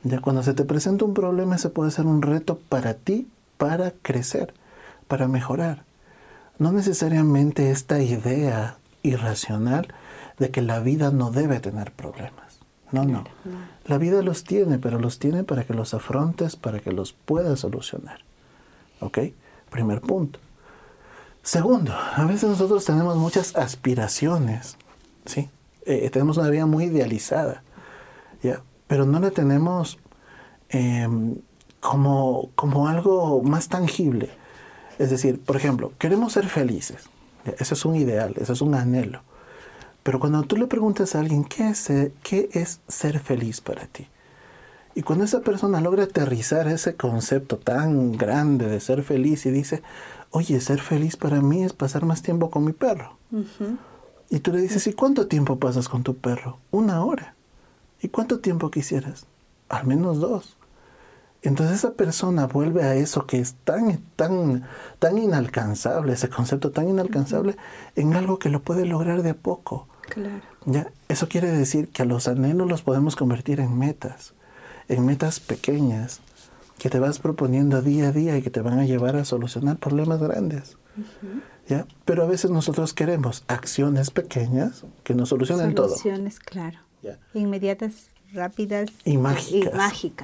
Ya 0.02 0.20
cuando 0.20 0.42
se 0.42 0.52
te 0.52 0.64
presenta 0.64 1.06
un 1.06 1.14
problema, 1.14 1.56
ese 1.56 1.70
puede 1.70 1.90
ser 1.90 2.04
un 2.04 2.20
reto 2.20 2.58
para 2.68 2.94
ti, 2.94 3.28
para 3.56 3.92
crecer, 4.02 4.52
para 5.08 5.26
mejorar 5.26 5.84
no 6.62 6.72
necesariamente 6.72 7.70
esta 7.70 8.00
idea 8.00 8.76
irracional 9.02 9.88
de 10.38 10.50
que 10.50 10.62
la 10.62 10.80
vida 10.80 11.10
no 11.10 11.30
debe 11.30 11.60
tener 11.60 11.92
problemas. 11.92 12.60
No, 12.92 13.04
no. 13.04 13.24
La 13.86 13.98
vida 13.98 14.22
los 14.22 14.44
tiene, 14.44 14.78
pero 14.78 14.98
los 14.98 15.18
tiene 15.18 15.44
para 15.44 15.64
que 15.64 15.74
los 15.74 15.92
afrontes, 15.92 16.56
para 16.56 16.78
que 16.78 16.92
los 16.92 17.12
puedas 17.12 17.60
solucionar. 17.60 18.20
¿Ok? 19.00 19.18
Primer 19.70 20.00
punto. 20.00 20.38
Segundo, 21.42 21.92
a 21.92 22.24
veces 22.26 22.48
nosotros 22.50 22.84
tenemos 22.84 23.16
muchas 23.16 23.56
aspiraciones, 23.56 24.76
¿sí? 25.24 25.50
eh, 25.84 26.08
tenemos 26.10 26.36
una 26.36 26.50
vida 26.50 26.66
muy 26.66 26.84
idealizada, 26.84 27.64
¿ya? 28.44 28.62
pero 28.86 29.06
no 29.06 29.18
la 29.18 29.32
tenemos 29.32 29.98
em, 30.68 31.34
como, 31.80 32.50
como 32.54 32.86
algo 32.86 33.42
más 33.42 33.68
tangible. 33.68 34.30
Es 34.98 35.10
decir, 35.10 35.40
por 35.40 35.56
ejemplo, 35.56 35.92
queremos 35.98 36.32
ser 36.32 36.48
felices. 36.48 37.04
Ese 37.58 37.74
es 37.74 37.84
un 37.84 37.96
ideal, 37.96 38.34
ese 38.36 38.52
es 38.52 38.60
un 38.60 38.74
anhelo. 38.74 39.22
Pero 40.02 40.18
cuando 40.18 40.42
tú 40.42 40.56
le 40.56 40.66
preguntas 40.66 41.14
a 41.14 41.20
alguien, 41.20 41.44
¿qué 41.44 41.68
es, 41.68 41.88
¿qué 42.22 42.48
es 42.52 42.80
ser 42.88 43.20
feliz 43.20 43.60
para 43.60 43.86
ti? 43.86 44.08
Y 44.94 45.02
cuando 45.02 45.24
esa 45.24 45.40
persona 45.40 45.80
logra 45.80 46.04
aterrizar 46.04 46.68
ese 46.68 46.96
concepto 46.96 47.56
tan 47.56 48.12
grande 48.12 48.68
de 48.68 48.80
ser 48.80 49.02
feliz 49.02 49.46
y 49.46 49.50
dice, 49.50 49.82
oye, 50.30 50.60
ser 50.60 50.80
feliz 50.80 51.16
para 51.16 51.40
mí 51.40 51.64
es 51.64 51.72
pasar 51.72 52.04
más 52.04 52.22
tiempo 52.22 52.50
con 52.50 52.64
mi 52.64 52.72
perro. 52.72 53.16
Y 54.28 54.40
tú 54.40 54.52
le 54.52 54.60
dices, 54.60 54.86
¿y 54.86 54.92
cuánto 54.92 55.28
tiempo 55.28 55.58
pasas 55.58 55.88
con 55.88 56.02
tu 56.02 56.16
perro? 56.16 56.58
Una 56.70 57.04
hora. 57.04 57.34
¿Y 58.02 58.08
cuánto 58.08 58.40
tiempo 58.40 58.70
quisieras? 58.70 59.26
Al 59.68 59.86
menos 59.86 60.20
dos. 60.20 60.56
Entonces 61.42 61.76
esa 61.76 61.94
persona 61.94 62.46
vuelve 62.46 62.84
a 62.84 62.94
eso 62.94 63.26
que 63.26 63.40
es 63.40 63.54
tan, 63.64 63.98
tan, 64.16 64.64
tan 64.98 65.18
inalcanzable, 65.18 66.12
ese 66.12 66.28
concepto 66.28 66.70
tan 66.70 66.88
inalcanzable, 66.88 67.56
en 67.96 68.14
algo 68.14 68.38
que 68.38 68.48
lo 68.48 68.62
puede 68.62 68.86
lograr 68.86 69.22
de 69.22 69.30
a 69.30 69.34
poco. 69.34 69.88
Claro. 70.08 70.42
¿Ya? 70.66 70.88
Eso 71.08 71.28
quiere 71.28 71.50
decir 71.50 71.88
que 71.88 72.02
a 72.02 72.06
los 72.06 72.28
anhelos 72.28 72.68
los 72.68 72.82
podemos 72.82 73.16
convertir 73.16 73.58
en 73.58 73.76
metas 73.76 74.34
en 74.88 75.06
metas 75.06 75.40
pequeñas 75.40 76.20
que 76.78 76.90
te 76.90 76.98
vas 76.98 77.18
proponiendo 77.18 77.80
día 77.82 78.08
a 78.08 78.12
día 78.12 78.36
y 78.36 78.42
que 78.42 78.50
te 78.50 78.60
van 78.60 78.78
a 78.78 78.84
llevar 78.84 79.16
a 79.16 79.24
solucionar 79.24 79.78
problemas 79.78 80.20
grandes. 80.20 80.76
¿Ya? 81.68 81.86
Pero 82.04 82.24
a 82.24 82.26
veces 82.26 82.50
nosotros 82.50 82.92
queremos 82.92 83.44
acciones 83.46 84.10
pequeñas 84.10 84.84
que 85.04 85.14
nos 85.14 85.28
solucionen 85.28 85.74
todo. 85.74 85.88
Soluciones, 85.88 86.40
claro. 86.40 86.78
Inmediatas, 87.34 88.10
rápidas 88.32 88.90
y 89.04 89.16
mágicas. 89.16 89.72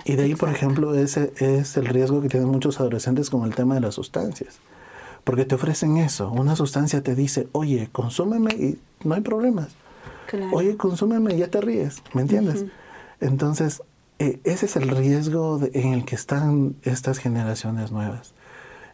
Y, 0.05 0.17
de 0.17 0.25
ahí, 0.25 0.35
por 0.35 0.49
ejemplo, 0.49 0.95
ese 0.95 1.33
es 1.39 1.77
el 1.77 1.87
riesgo 1.87 2.21
que 2.21 2.29
tienen 2.29 2.49
muchos 2.49 2.81
adolescentes 2.81 3.31
con 3.31 3.45
el 3.45 3.55
tema 3.55 3.75
de 3.75 3.81
las 3.81 3.95
sustancias. 3.95 4.59
Porque 5.25 5.45
te 5.45 5.55
ofrecen 5.55 5.99
eso. 5.99 6.31
Una 6.31 6.57
sustancia 6.57 7.03
te 7.03 7.15
dice, 7.15 7.49
oye, 7.53 7.89
consúmeme 7.93 8.53
y 8.55 8.79
no 9.05 9.15
hay 9.15 9.21
problemas. 9.21 9.69
Oye, 10.53 10.77
consúmeme 10.77 11.35
y 11.35 11.39
ya 11.39 11.49
te 11.49 11.61
ríes. 11.61 12.03
¿Me 12.15 12.23
entiendes? 12.23 12.65
Entonces, 13.21 13.83
eh, 14.19 14.41
ese 14.45 14.67
es 14.67 14.77
el 14.77 14.89
riesgo 14.89 15.61
en 15.73 15.93
el 15.93 16.05
que 16.05 16.15
están 16.15 16.77
estas 16.83 17.19
generaciones 17.19 17.93
nuevas, 17.93 18.35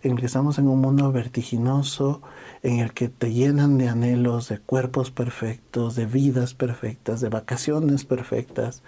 en 0.03 0.12
el 0.12 0.20
que 0.20 0.27
estamos 0.27 0.59
en 0.59 0.68
un 0.68 0.81
mundo 0.81 1.11
vertiginoso, 1.12 2.20
en 2.64 2.81
el 2.81 2.92
que 2.92 3.09
te 3.09 3.33
llenan 3.33 3.79
de 3.79 3.88
anhelos, 3.88 4.48
de 4.48 4.59
cuerpos 4.59 5.12
perfectos, 5.12 5.94
de 5.94 6.07
vidas 6.07 6.55
perfectas, 6.55 7.20
de 7.20 7.29
vacaciones 7.29 8.05
perfectas, 8.05 8.83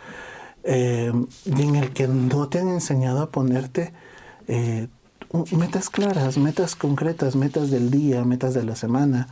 eh, 0.65 1.12
y 1.45 1.62
en 1.62 1.77
el 1.77 1.93
que 1.93 2.09
no 2.09 2.49
te 2.49 2.59
han 2.59 2.69
enseñado 2.69 3.23
a 3.23 3.31
ponerte 3.31 3.93
eh, 4.49 4.89
metas 5.57 5.91
claras, 5.91 6.39
metas 6.39 6.75
concretas, 6.75 7.37
metas 7.37 7.71
del 7.71 7.93
día, 7.93 8.25
metas 8.25 8.55
de 8.55 8.65
la 8.65 8.75
semana. 8.75 9.29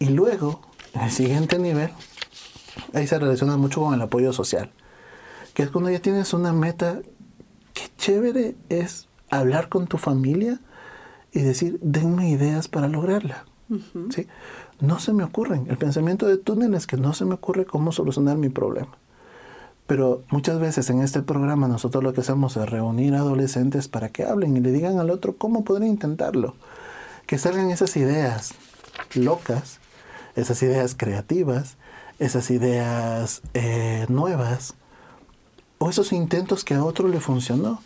Y 0.00 0.06
luego, 0.08 0.60
en 0.94 1.02
el 1.02 1.10
siguiente 1.12 1.60
nivel, 1.60 1.90
ahí 2.92 3.06
se 3.06 3.20
relaciona 3.20 3.56
mucho 3.56 3.82
con 3.82 3.94
el 3.94 4.02
apoyo 4.02 4.32
social 4.32 4.72
que 5.58 5.64
es 5.64 5.70
cuando 5.70 5.90
ya 5.90 5.98
tienes 5.98 6.32
una 6.34 6.52
meta, 6.52 7.00
qué 7.74 7.82
chévere 7.96 8.54
es 8.68 9.08
hablar 9.28 9.68
con 9.68 9.88
tu 9.88 9.98
familia 9.98 10.60
y 11.32 11.40
decir, 11.40 11.80
denme 11.82 12.30
ideas 12.30 12.68
para 12.68 12.86
lograrla. 12.86 13.44
No 14.80 14.98
se 14.98 15.12
me 15.12 15.24
ocurren. 15.24 15.66
El 15.68 15.76
pensamiento 15.76 16.26
de 16.26 16.38
túnel 16.38 16.74
es 16.74 16.86
que 16.86 16.96
no 16.96 17.12
se 17.12 17.24
me 17.24 17.34
ocurre 17.34 17.66
cómo 17.66 17.92
solucionar 17.92 18.36
mi 18.36 18.48
problema. 18.48 18.96
Pero 19.86 20.22
muchas 20.30 20.58
veces 20.58 20.90
en 20.90 21.00
este 21.00 21.22
programa 21.22 21.66
nosotros 21.66 22.04
lo 22.04 22.12
que 22.12 22.20
hacemos 22.20 22.56
es 22.56 22.68
reunir 22.68 23.14
adolescentes 23.14 23.88
para 23.88 24.10
que 24.10 24.24
hablen 24.24 24.56
y 24.56 24.60
le 24.60 24.70
digan 24.70 24.98
al 24.98 25.10
otro 25.10 25.36
cómo 25.36 25.64
podría 25.64 25.88
intentarlo. 25.88 26.54
Que 27.26 27.38
salgan 27.38 27.70
esas 27.70 27.96
ideas 27.96 28.54
locas, 29.14 29.80
esas 30.36 30.62
ideas 30.62 30.94
creativas, 30.94 31.76
esas 32.18 32.50
ideas 32.50 33.42
eh, 33.54 34.06
nuevas 34.08 34.74
o 35.78 35.88
esos 35.88 36.12
intentos 36.12 36.64
que 36.64 36.74
a 36.74 36.84
otro 36.84 37.08
le 37.08 37.20
funcionó. 37.20 37.80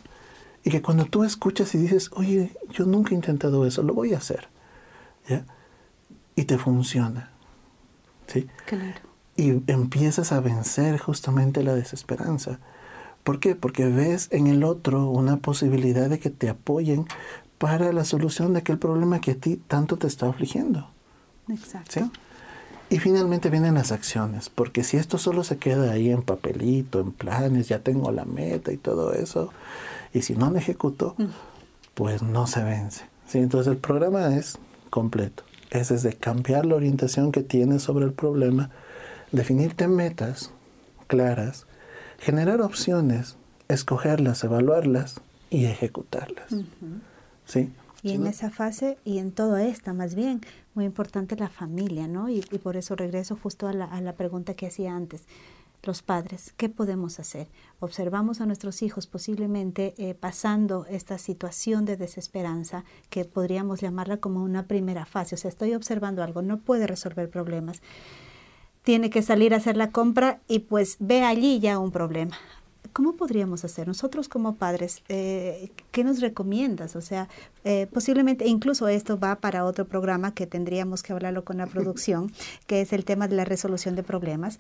Y 0.65 0.71
que 0.71 0.83
cuando 0.83 1.07
tú 1.07 1.25
escuchas 1.25 1.75
y 1.75 1.79
dices, 1.79 2.11
oye, 2.15 2.53
yo 2.71 2.85
nunca 2.85 3.11
he 3.11 3.15
intentado 3.15 3.67
eso, 3.67 3.83
lo 3.83 3.95
voy 3.95 4.15
a 4.15 4.19
hacer. 4.19 4.49
Y 6.37 6.45
te 6.45 6.59
funciona. 6.59 7.31
¿Sí? 8.27 8.47
Claro. 8.67 9.01
Y 9.37 9.51
empiezas 9.71 10.33
a 10.33 10.41
vencer 10.41 10.99
justamente 10.99 11.63
la 11.63 11.75
desesperanza. 11.75 12.59
¿Por 13.25 13.41
qué? 13.41 13.55
Porque 13.55 13.87
ves 13.87 14.29
en 14.31 14.47
el 14.47 14.65
otro 14.65 15.09
una 15.09 15.37
posibilidad 15.37 16.11
de 16.11 16.19
que 16.19 16.31
te 16.31 16.49
apoyen 16.49 17.07
para 17.59 17.93
la 17.93 18.05
solución 18.05 18.53
de 18.53 18.61
aquel 18.61 18.79
problema 18.79 19.21
que 19.21 19.33
a 19.33 19.37
ti 19.37 19.57
tanto 19.57 19.97
te 19.97 20.07
está 20.07 20.29
afligiendo. 20.29 20.89
Exacto. 21.49 21.93
¿Sí? 21.93 22.11
Y 22.91 22.99
finalmente 22.99 23.49
vienen 23.49 23.73
las 23.73 23.91
acciones, 23.91 24.51
porque 24.51 24.85
si 24.85 24.99
esto 24.99 25.17
solo 25.17 25.45
se 25.45 25.57
queda 25.57 25.93
ahí 25.93 26.11
en 26.11 26.21
papelito, 26.21 27.01
en 27.01 27.13
planes, 27.13 27.67
ya 27.69 27.79
tengo 27.79 28.13
la 28.13 28.27
meta 28.27 28.71
y 28.71 28.77
todo 28.77 29.15
eso, 29.15 29.51
y 30.13 30.21
si 30.21 30.35
no 30.35 30.51
me 30.51 30.59
ejecuto, 30.59 31.17
pues 31.95 32.23
no 32.23 32.47
se 32.47 32.63
vence. 32.63 33.07
¿sí? 33.27 33.39
Entonces 33.39 33.73
el 33.73 33.79
programa 33.79 34.37
es 34.37 34.59
completo. 34.91 35.43
Es 35.73 35.89
desde 35.89 36.13
cambiar 36.13 36.67
la 36.67 36.75
orientación 36.75 37.33
que 37.33 37.43
tienes 37.43 37.83
sobre 37.83 38.05
el 38.05 38.13
problema, 38.13 38.71
definirte 39.33 39.89
metas 39.89 40.51
claras, 41.07 41.67
generar 42.19 42.61
opciones, 42.61 43.37
escogerlas, 43.69 44.45
evaluarlas 44.45 45.23
y 45.49 45.65
ejecutarlas. 45.65 46.55
¿Sí? 47.47 47.73
Y 48.03 48.13
en 48.13 48.27
esa 48.27 48.51
fase 48.51 48.99
y 49.05 49.19
en 49.19 49.33
toda 49.33 49.65
esta 49.65 49.95
más 49.95 50.15
bien, 50.15 50.43
muy 50.75 50.85
importante 50.85 51.37
la 51.37 51.49
familia, 51.49 52.09
¿no? 52.09 52.29
Y, 52.29 52.41
por 52.63 52.77
eso 52.77 52.97
regreso 52.97 53.39
justo 53.41 53.69
a 53.69 53.73
la, 53.73 54.13
pregunta 54.15 54.55
que 54.55 54.67
hacía 54.67 54.95
antes. 54.95 55.23
Los 55.85 56.01
padres, 56.01 56.55
¿qué 56.57 56.69
podemos 56.69 57.19
hacer? 57.19 57.49
Observamos 57.81 58.41
a 58.41 58.47
nuestros 58.47 58.83
hijos 58.83 59.09
posiblemente 59.09 59.95
eh, 59.99 60.15
pasando 60.15 60.87
esta 60.89 61.19
situación 61.19 61.85
de 61.87 61.97
desesperanza, 61.97 62.85
que 63.11 63.25
podríamos 63.25 63.81
llamarla 63.81 64.19
como 64.19 64.45
una 64.45 64.69
primera 64.69 65.07
fase. 65.07 65.35
O 65.35 65.39
sea, 65.39 65.49
estoy 65.49 65.75
observando 65.75 66.23
algo, 66.23 66.41
no 66.41 66.59
puede 66.59 66.87
resolver 66.87 67.29
problemas. 67.29 67.83
Tiene 68.85 69.11
que 69.11 69.23
salir 69.23 69.55
a 69.55 69.57
hacer 69.57 69.77
la 69.77 69.91
compra 69.91 70.41
y 70.47 70.61
pues 70.61 70.99
ve 71.01 71.25
allí 71.25 71.59
ya 71.59 71.81
un 71.81 71.91
problema. 71.91 72.37
¿Cómo 72.93 73.17
podríamos 73.17 73.65
hacer 73.65 73.89
nosotros 73.89 74.29
como 74.29 74.57
padres? 74.57 75.03
Eh, 75.09 75.73
¿Qué 75.93 76.05
nos 76.05 76.21
recomiendas? 76.21 76.95
O 76.95 77.01
sea, 77.01 77.29
eh, 77.65 77.89
posiblemente, 77.93 78.47
incluso 78.47 78.87
esto 78.87 79.19
va 79.19 79.37
para 79.37 79.65
otro 79.65 79.87
programa 79.87 80.35
que 80.35 80.47
tendríamos 80.47 81.03
que 81.03 81.13
hablarlo 81.13 81.43
con 81.45 81.57
la 81.57 81.67
producción, 81.67 82.31
que 82.67 82.83
es 82.83 82.93
el 82.93 83.05
tema 83.05 83.29
de 83.29 83.37
la 83.37 83.45
resolución 83.45 83.97
de 83.97 84.03
problemas. 84.03 84.59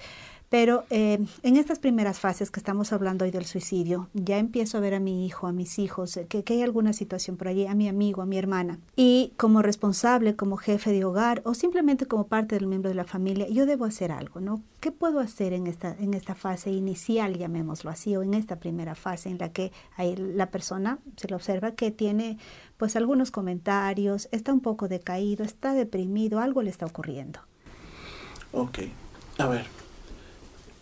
Pero 0.52 0.84
eh, 0.90 1.18
en 1.42 1.56
estas 1.56 1.78
primeras 1.78 2.20
fases 2.20 2.50
que 2.50 2.60
estamos 2.60 2.92
hablando 2.92 3.24
hoy 3.24 3.30
del 3.30 3.46
suicidio, 3.46 4.10
ya 4.12 4.36
empiezo 4.36 4.76
a 4.76 4.82
ver 4.82 4.92
a 4.92 5.00
mi 5.00 5.24
hijo, 5.24 5.46
a 5.46 5.52
mis 5.52 5.78
hijos, 5.78 6.20
que, 6.28 6.44
que, 6.44 6.52
hay 6.52 6.62
alguna 6.62 6.92
situación 6.92 7.38
por 7.38 7.48
allí, 7.48 7.66
a 7.66 7.74
mi 7.74 7.88
amigo, 7.88 8.20
a 8.20 8.26
mi 8.26 8.36
hermana. 8.36 8.78
Y 8.94 9.32
como 9.38 9.62
responsable, 9.62 10.36
como 10.36 10.58
jefe 10.58 10.92
de 10.92 11.06
hogar 11.06 11.40
o 11.46 11.54
simplemente 11.54 12.04
como 12.04 12.26
parte 12.26 12.54
del 12.54 12.66
miembro 12.66 12.90
de 12.90 12.94
la 12.94 13.04
familia, 13.04 13.48
yo 13.48 13.64
debo 13.64 13.86
hacer 13.86 14.12
algo, 14.12 14.40
¿no? 14.40 14.62
¿Qué 14.80 14.92
puedo 14.92 15.20
hacer 15.20 15.54
en 15.54 15.66
esta, 15.66 15.96
en 15.98 16.12
esta 16.12 16.34
fase 16.34 16.70
inicial, 16.70 17.38
llamémoslo 17.38 17.88
así, 17.88 18.14
o 18.14 18.22
en 18.22 18.34
esta 18.34 18.56
primera 18.56 18.94
fase 18.94 19.30
en 19.30 19.38
la 19.38 19.52
que 19.54 19.72
hay 19.96 20.16
la 20.16 20.50
persona 20.50 20.98
se 21.16 21.28
le 21.28 21.34
observa 21.34 21.70
que 21.70 21.90
tiene 21.90 22.36
pues 22.76 22.94
algunos 22.94 23.30
comentarios, 23.30 24.28
está 24.32 24.52
un 24.52 24.60
poco 24.60 24.86
decaído, 24.88 25.46
está 25.46 25.72
deprimido, 25.72 26.40
algo 26.40 26.60
le 26.60 26.68
está 26.68 26.84
ocurriendo? 26.84 27.40
Ok, 28.52 28.80
a 29.38 29.46
ver 29.46 29.81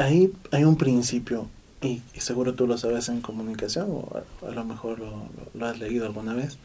ahí 0.00 0.32
hay 0.50 0.64
un 0.64 0.76
principio, 0.76 1.48
y, 1.82 2.02
seguro 2.18 2.54
tú 2.54 2.66
lo 2.66 2.76
sabes 2.78 3.08
en 3.08 3.20
comunicación, 3.20 3.86
o 3.90 4.22
a, 4.46 4.50
lo 4.50 4.64
mejor 4.64 4.98
lo, 5.54 5.66
has 5.66 5.78
leído 5.78 6.06
alguna 6.06 6.34
vez. 6.34 6.58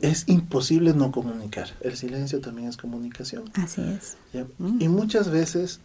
Es 0.00 0.28
imposible 0.28 0.92
no 0.92 1.12
comunicar. 1.12 1.68
El 1.80 1.96
silencio 1.96 2.40
también 2.40 2.68
es 2.68 2.76
comunicación. 2.76 3.44
Así 3.54 3.80
es. 3.80 4.16
Mm. 4.58 4.82
Y 4.82 4.88
muchas 4.88 5.30
veces 5.30 5.80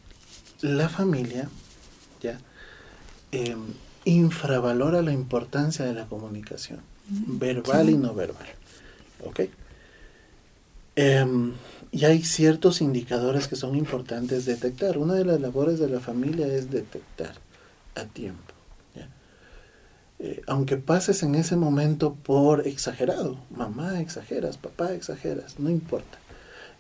la 0.62 0.90
familia 0.90 1.48
¿ya? 2.22 2.40
Em, 3.32 3.60
infravalora 4.06 5.02
la 5.02 5.14
importancia 5.14 5.86
de 5.86 5.94
la 5.94 6.06
comunicación, 6.08 6.80
mm, 7.10 7.38
verbal 7.38 7.90
y 7.90 7.98
no 7.98 8.14
verbal. 8.14 8.48
¿Ok? 9.26 9.42
Em, 11.02 11.54
y 11.94 12.04
hay 12.04 12.24
ciertos 12.24 12.82
indicadores 12.82 13.48
que 13.48 13.56
son 13.56 13.78
importantes 13.78 14.44
detectar. 14.44 14.98
Una 14.98 15.14
de 15.14 15.24
las 15.24 15.40
labores 15.40 15.80
de 15.80 15.88
la 15.88 16.02
familia 16.02 16.46
es 16.48 16.70
detectar 16.70 17.36
a 17.96 18.04
tiempo. 18.04 18.54
Eh, 20.22 20.42
aunque 20.48 20.76
pases 20.76 21.24
en 21.24 21.36
ese 21.36 21.56
momento 21.56 22.14
por 22.14 22.68
exagerado, 22.68 23.38
mamá 23.50 24.02
exageras, 24.02 24.58
papá 24.58 24.92
exageras, 24.92 25.58
no 25.62 25.70
importa. 25.70 26.18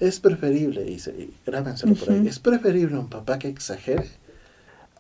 Es 0.01 0.19
preferible, 0.19 0.83
dice, 0.83 1.11
y 1.11 1.33
grábenselo 1.45 1.95
por 1.95 2.11
ahí, 2.11 2.27
es 2.27 2.39
preferible 2.39 2.97
un 2.97 3.07
papá 3.07 3.39
que 3.39 3.47
exagere 3.47 4.09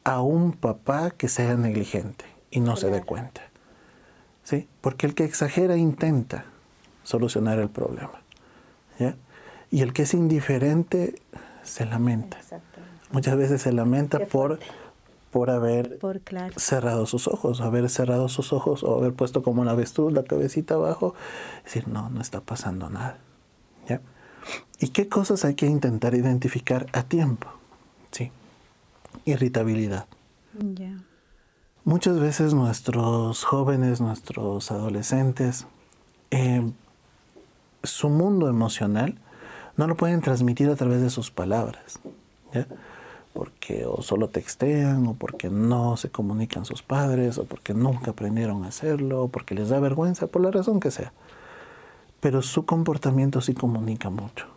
a 0.05 0.21
un 0.21 0.53
papá 0.53 1.11
que 1.11 1.27
sea 1.27 1.57
negligente 1.57 2.23
y 2.49 2.61
no 2.61 2.77
se 2.77 2.89
dé 2.89 3.01
cuenta. 3.01 3.41
¿Sí? 4.45 4.69
Porque 4.79 5.05
el 5.05 5.15
que 5.15 5.25
exagera 5.25 5.75
intenta 5.75 6.45
solucionar 7.03 7.59
el 7.59 7.69
problema. 7.69 8.21
Y 9.71 9.81
el 9.81 9.93
que 9.93 10.03
es 10.03 10.13
indiferente 10.13 11.21
se 11.63 11.85
lamenta. 11.85 12.37
Muchas 13.11 13.37
veces 13.37 13.61
se 13.61 13.71
lamenta 13.71 14.19
por, 14.19 14.59
por 15.31 15.49
haber 15.49 15.99
cerrado 16.57 17.05
sus 17.05 17.27
ojos, 17.27 17.61
haber 17.61 17.89
cerrado 17.89 18.29
sus 18.29 18.53
ojos 18.53 18.83
o 18.83 18.97
haber 18.97 19.13
puesto 19.13 19.43
como 19.43 19.61
una 19.61 19.71
avestruz 19.71 20.13
la 20.13 20.23
cabecita 20.23 20.75
abajo, 20.75 21.15
decir, 21.63 21.87
no, 21.87 22.09
no 22.09 22.21
está 22.21 22.41
pasando 22.41 22.89
nada. 22.89 23.17
¿ya? 23.87 24.01
¿Y 24.79 24.89
qué 24.89 25.07
cosas 25.09 25.45
hay 25.45 25.55
que 25.55 25.65
intentar 25.65 26.13
identificar 26.15 26.87
a 26.93 27.03
tiempo? 27.03 27.47
Sí. 28.11 28.31
Irritabilidad. 29.25 30.05
Muchas 31.83 32.19
veces 32.19 32.53
nuestros 32.53 33.43
jóvenes, 33.43 34.01
nuestros 34.01 34.71
adolescentes, 34.71 35.65
eh, 36.31 36.71
su 37.83 38.09
mundo 38.09 38.49
emocional 38.49 39.15
no 39.79 39.87
lo 39.87 39.95
pueden 39.95 40.19
transmitir 40.19 40.69
a 40.69 40.75
través 40.75 41.01
de 41.01 41.09
sus 41.09 41.31
palabras. 41.31 42.01
Porque 43.31 43.85
o 43.85 44.01
solo 44.01 44.27
textean, 44.27 45.07
o 45.07 45.13
porque 45.13 45.49
no 45.49 45.95
se 45.95 46.09
comunican 46.09 46.65
sus 46.65 46.83
padres, 46.83 47.37
o 47.37 47.45
porque 47.45 47.73
nunca 47.73 48.11
aprendieron 48.11 48.65
a 48.65 48.67
hacerlo, 48.67 49.23
o 49.23 49.27
porque 49.29 49.55
les 49.55 49.69
da 49.69 49.79
vergüenza, 49.79 50.27
por 50.27 50.41
la 50.41 50.51
razón 50.51 50.81
que 50.81 50.91
sea. 50.91 51.13
Pero 52.19 52.41
su 52.41 52.65
comportamiento 52.65 53.39
sí 53.39 53.53
comunica 53.53 54.09
mucho. 54.09 54.47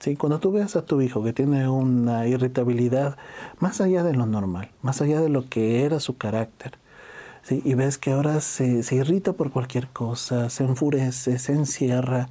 ¿Sí? 0.00 0.16
Cuando 0.16 0.40
tú 0.40 0.50
veas 0.50 0.74
a 0.74 0.84
tu 0.84 1.00
hijo 1.00 1.22
que 1.22 1.32
tiene 1.32 1.68
una 1.68 2.26
irritabilidad 2.26 3.16
más 3.60 3.80
allá 3.80 4.02
de 4.02 4.12
lo 4.12 4.26
normal, 4.26 4.70
más 4.82 5.00
allá 5.00 5.20
de 5.20 5.28
lo 5.28 5.48
que 5.48 5.84
era 5.84 6.00
su 6.00 6.16
carácter, 6.16 6.78
¿sí? 7.44 7.62
y 7.64 7.74
ves 7.74 7.96
que 7.96 8.10
ahora 8.10 8.40
se, 8.40 8.82
se 8.82 8.96
irrita 8.96 9.34
por 9.34 9.52
cualquier 9.52 9.86
cosa, 9.86 10.50
se 10.50 10.64
enfurece, 10.64 11.38
se 11.38 11.52
encierra, 11.52 12.28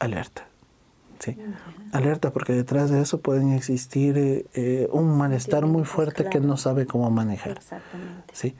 alerta. 0.00 0.51
¿Sí? 1.22 1.38
Alerta 1.92 2.32
porque 2.32 2.52
detrás 2.52 2.90
de 2.90 3.00
eso 3.00 3.20
pueden 3.20 3.52
existir 3.52 4.18
eh, 4.18 4.46
eh, 4.54 4.88
un 4.90 5.16
malestar 5.16 5.66
muy 5.66 5.84
fuerte 5.84 6.28
que 6.28 6.40
no 6.40 6.56
sabe 6.56 6.86
cómo 6.86 7.10
manejar. 7.10 7.52
Exactamente. 7.52 8.32
¿sí? 8.32 8.56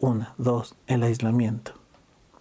Una, 0.00 0.34
dos, 0.38 0.76
el 0.86 1.02
aislamiento. 1.02 1.72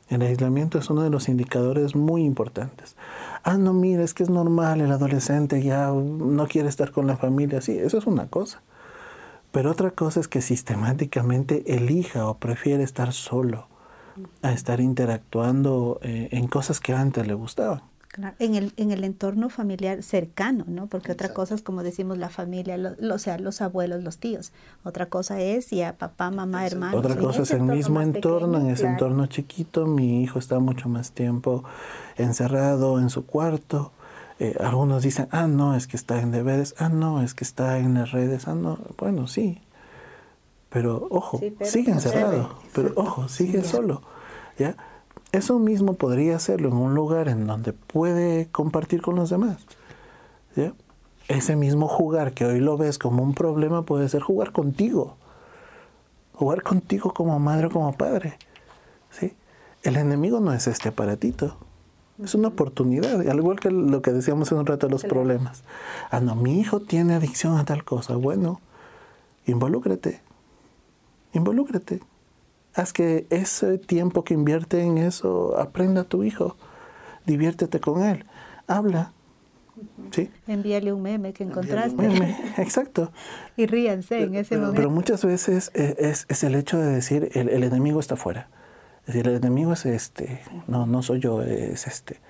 El 0.08 0.22
aislamiento 0.22 0.78
es 0.78 0.90
uno 0.90 1.02
de 1.02 1.10
los 1.10 1.28
indicadores 1.28 1.96
muy 1.96 2.24
importantes. 2.24 2.96
Ah, 3.44 3.58
no, 3.58 3.74
mira, 3.74 4.04
es 4.04 4.14
que 4.14 4.24
es 4.24 4.30
normal, 4.30 4.80
el 4.80 4.92
adolescente 4.92 5.62
ya 5.62 5.88
no 5.90 6.48
quiere 6.48 6.70
estar 6.70 6.92
con 6.92 7.08
la 7.08 7.18
familia. 7.18 7.60
Sí, 7.60 7.78
eso 7.78 7.98
es 7.98 8.06
una 8.06 8.28
cosa. 8.28 8.62
Pero 9.52 9.72
otra 9.72 9.92
cosa 9.92 10.20
es 10.20 10.28
que 10.28 10.42
sistemáticamente 10.42 11.76
elija 11.76 12.28
o 12.28 12.38
prefiere 12.38 12.84
estar 12.84 13.14
solo 13.14 13.68
a 14.42 14.54
estar 14.54 14.80
interactuando 14.80 16.00
eh, 16.02 16.30
en 16.32 16.48
cosas 16.48 16.80
que 16.80 16.94
antes 16.94 17.28
le 17.28 17.34
gustaban. 17.34 17.82
En, 18.40 18.56
el, 18.56 18.74
en 18.78 18.92
el 18.92 19.04
entorno 19.04 19.50
familiar 19.50 20.02
cercano, 20.02 20.64
¿no? 20.68 20.88
Porque 20.88 21.12
otra 21.12 21.34
cosa 21.34 21.56
es, 21.56 21.62
como 21.62 21.84
decimos, 21.84 22.18
la 22.18 22.30
familia, 22.30 22.78
o 23.12 23.18
sea, 23.18 23.38
los 23.38 23.62
abuelos, 23.62 24.04
los 24.04 24.18
tíos. 24.20 24.54
Otra 24.84 25.08
cosa 25.08 25.42
es 25.42 25.70
ya 25.70 25.94
papá, 25.94 26.32
mamá, 26.32 26.66
hermanos. 26.66 26.98
Otra 26.98 27.16
cosa 27.18 27.42
es 27.42 27.52
el 27.52 27.64
mismo 27.64 28.02
entorno, 28.02 28.60
en 28.60 28.68
ese 28.68 28.88
entorno 28.88 29.26
chiquito, 29.28 29.86
mi 29.86 30.24
hijo 30.24 30.40
está 30.40 30.60
mucho 30.60 30.88
más 30.88 31.12
tiempo 31.12 31.64
encerrado 32.18 33.00
en 33.00 33.10
su 33.10 33.26
cuarto. 33.26 33.92
Eh, 34.40 34.56
algunos 34.60 35.04
dicen, 35.04 35.28
ah, 35.32 35.48
no, 35.48 35.76
es 35.76 35.88
que 35.88 35.96
está 35.96 36.20
en 36.20 36.32
deberes, 36.32 36.76
ah, 36.78 36.90
no, 36.90 37.22
es 37.22 37.34
que 37.34 37.44
está 37.44 37.78
en 37.80 37.94
las 37.94 38.12
redes, 38.12 38.48
ah, 38.48 38.56
no, 38.56 38.80
bueno, 38.98 39.28
sí. 39.28 39.62
Pero 40.70 41.08
ojo, 41.10 41.40
sigue 41.62 41.92
encerrado, 41.92 42.60
pero 42.74 42.92
ojo, 42.96 43.30
sigue 43.30 43.64
solo, 43.64 44.02
¿ya? 44.58 44.76
Eso 45.36 45.60
mismo 45.60 45.96
podría 45.96 46.38
hacerlo 46.38 46.70
en 46.70 46.76
un 46.76 46.96
lugar 46.96 47.28
en 47.28 47.46
donde 47.46 47.74
puede 47.74 48.48
compartir 48.54 49.02
con 49.02 49.18
los 49.18 49.30
demás. 49.30 49.58
Ese 51.28 51.58
mismo 51.58 51.90
jugar 51.90 52.32
que 52.32 52.46
hoy 52.46 52.62
lo 52.62 52.78
ves 52.78 52.98
como 52.98 53.22
un 53.22 53.34
problema 53.34 53.82
puede 53.82 54.08
ser 54.08 54.22
jugar 54.22 54.54
contigo. 54.54 55.18
Jugar 56.32 56.64
contigo 56.64 57.14
como 57.14 57.38
madre 57.38 57.68
o 57.68 57.70
como 57.70 57.92
padre. 57.92 58.38
¿sí? 59.10 59.34
El 59.84 59.98
enemigo 59.98 60.40
no 60.40 60.54
es 60.54 60.68
este 60.68 60.88
aparatito. 60.88 61.58
Es 62.24 62.34
una 62.34 62.48
oportunidad, 62.48 63.20
al 63.28 63.38
igual 63.38 63.60
que 63.60 63.72
lo 63.72 64.02
que 64.02 64.14
decíamos 64.14 64.54
en 64.54 64.60
un 64.60 64.66
rato 64.66 64.88
de 64.88 64.94
los 64.94 65.04
problemas. 65.04 65.64
Ah, 66.12 66.22
no, 66.22 66.36
mi 66.36 66.62
hijo 66.62 66.80
tiene 66.80 67.14
adicción 67.14 67.58
a 67.58 67.66
tal 67.66 67.84
cosa. 67.84 68.16
Bueno, 68.16 68.62
involúcrate. 69.46 70.22
Involúcrate 71.34 72.00
haz 72.76 72.94
que 72.94 73.26
ese 73.30 73.78
tiempo 73.78 74.24
que 74.24 74.34
invierte 74.34 74.82
en 74.82 74.98
eso 74.98 75.58
aprenda 75.58 76.02
a 76.02 76.04
tu 76.04 76.24
hijo, 76.24 76.58
diviértete 77.26 77.80
con 77.80 78.04
él, 78.04 78.26
habla. 78.68 79.14
¿Sí? 80.12 80.30
Envíale 80.48 80.94
un 80.94 81.02
meme 81.02 81.34
que 81.34 81.44
encontraste. 81.44 81.96
Meme, 81.96 82.38
exacto. 82.58 83.12
y 83.58 83.66
ríanse 83.66 84.24
en 84.24 84.36
ese 84.36 84.56
momento. 84.56 84.76
Pero 84.78 84.90
muchas 84.90 85.26
veces 85.26 85.72
es, 85.74 86.26
es, 86.30 86.44
el 86.44 86.56
hecho 86.56 86.78
de 86.78 86.88
decir 86.88 87.30
el, 87.34 87.50
el, 87.50 87.64
enemigo 87.64 88.00
está 88.00 88.14
afuera. 88.14 88.48
Es 89.02 89.08
decir, 89.08 89.28
el 89.28 89.36
enemigo 89.36 89.74
es 89.74 89.86
este, 89.86 90.42
no, 90.68 90.86
no 90.86 91.04
soy 91.04 91.20
yo, 91.20 91.42
es 91.42 91.88
este. 91.88 92.22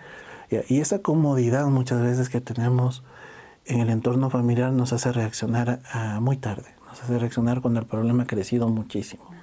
Y 0.70 0.80
esa 0.80 1.00
comodidad 1.00 1.68
muchas 1.68 2.02
veces 2.02 2.30
que 2.30 2.42
tenemos 2.42 3.04
en 3.66 3.80
el 3.80 3.90
entorno 3.90 4.30
familiar 4.30 4.72
nos 4.72 4.94
hace 4.94 5.12
reaccionar 5.12 5.82
muy 6.22 6.38
tarde, 6.38 6.70
nos 6.88 7.02
hace 7.02 7.18
reaccionar 7.18 7.62
cuando 7.62 7.80
el 7.80 7.86
problema 7.86 8.24
ha 8.24 8.28
crecido 8.28 8.70
muchísimo. 8.70 9.35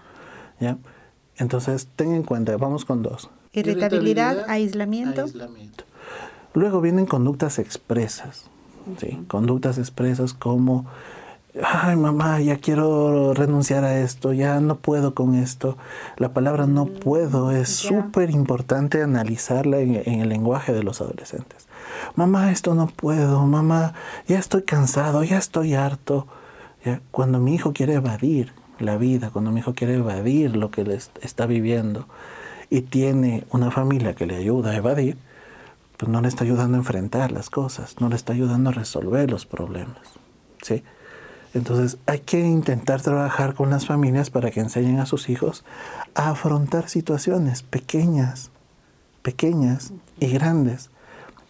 ¿Ya? 0.60 0.78
Entonces, 1.36 1.88
ten 1.96 2.14
en 2.14 2.22
cuenta, 2.22 2.56
vamos 2.56 2.84
con 2.84 3.02
dos. 3.02 3.30
Irritabilidad, 3.52 4.44
aislamiento. 4.48 5.26
Luego 6.54 6.80
vienen 6.80 7.06
conductas 7.06 7.58
expresas, 7.58 8.44
¿sí? 8.98 9.24
Conductas 9.28 9.78
expresas 9.78 10.34
como, 10.34 10.86
ay 11.62 11.96
mamá, 11.96 12.40
ya 12.40 12.58
quiero 12.58 13.34
renunciar 13.34 13.84
a 13.84 14.00
esto, 14.00 14.32
ya 14.32 14.60
no 14.60 14.76
puedo 14.76 15.14
con 15.14 15.34
esto. 15.34 15.76
La 16.16 16.32
palabra 16.32 16.66
no 16.66 16.86
mm, 16.86 16.94
puedo 17.00 17.50
es 17.50 17.70
súper 17.70 18.30
importante 18.30 19.02
analizarla 19.02 19.80
en, 19.80 20.02
en 20.04 20.20
el 20.20 20.28
lenguaje 20.28 20.72
de 20.72 20.82
los 20.82 21.00
adolescentes. 21.00 21.66
Mamá, 22.16 22.52
esto 22.52 22.74
no 22.74 22.86
puedo, 22.86 23.44
mamá, 23.46 23.94
ya 24.26 24.38
estoy 24.38 24.62
cansado, 24.62 25.24
ya 25.24 25.38
estoy 25.38 25.74
harto. 25.74 26.26
¿Ya? 26.84 27.00
Cuando 27.10 27.38
mi 27.38 27.54
hijo 27.54 27.72
quiere 27.72 27.94
evadir, 27.94 28.52
la 28.82 28.96
vida, 28.96 29.30
cuando 29.30 29.52
mi 29.52 29.60
hijo 29.60 29.74
quiere 29.74 29.94
evadir 29.94 30.56
lo 30.56 30.70
que 30.70 30.84
le 30.84 30.94
está 30.94 31.46
viviendo 31.46 32.06
y 32.70 32.82
tiene 32.82 33.44
una 33.50 33.70
familia 33.70 34.14
que 34.14 34.26
le 34.26 34.36
ayuda 34.36 34.70
a 34.70 34.76
evadir, 34.76 35.16
pues 35.96 36.10
no 36.10 36.20
le 36.20 36.28
está 36.28 36.44
ayudando 36.44 36.76
a 36.76 36.80
enfrentar 36.80 37.32
las 37.32 37.50
cosas, 37.50 37.96
no 38.00 38.08
le 38.08 38.16
está 38.16 38.32
ayudando 38.32 38.70
a 38.70 38.72
resolver 38.72 39.30
los 39.30 39.46
problemas. 39.46 40.00
¿sí? 40.62 40.82
Entonces 41.54 41.98
hay 42.06 42.20
que 42.20 42.40
intentar 42.40 43.02
trabajar 43.02 43.54
con 43.54 43.70
las 43.70 43.86
familias 43.86 44.30
para 44.30 44.50
que 44.50 44.60
enseñen 44.60 45.00
a 45.00 45.06
sus 45.06 45.28
hijos 45.28 45.64
a 46.14 46.30
afrontar 46.30 46.88
situaciones 46.88 47.62
pequeñas, 47.62 48.50
pequeñas 49.22 49.92
y 50.18 50.28
grandes, 50.28 50.90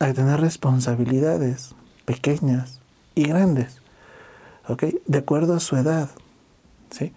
a 0.00 0.12
tener 0.12 0.40
responsabilidades 0.40 1.74
pequeñas 2.04 2.80
y 3.14 3.24
grandes, 3.24 3.80
¿ok? 4.68 4.84
De 5.06 5.18
acuerdo 5.18 5.54
a 5.54 5.60
su 5.60 5.76
edad, 5.76 6.10
¿sí? 6.92 7.12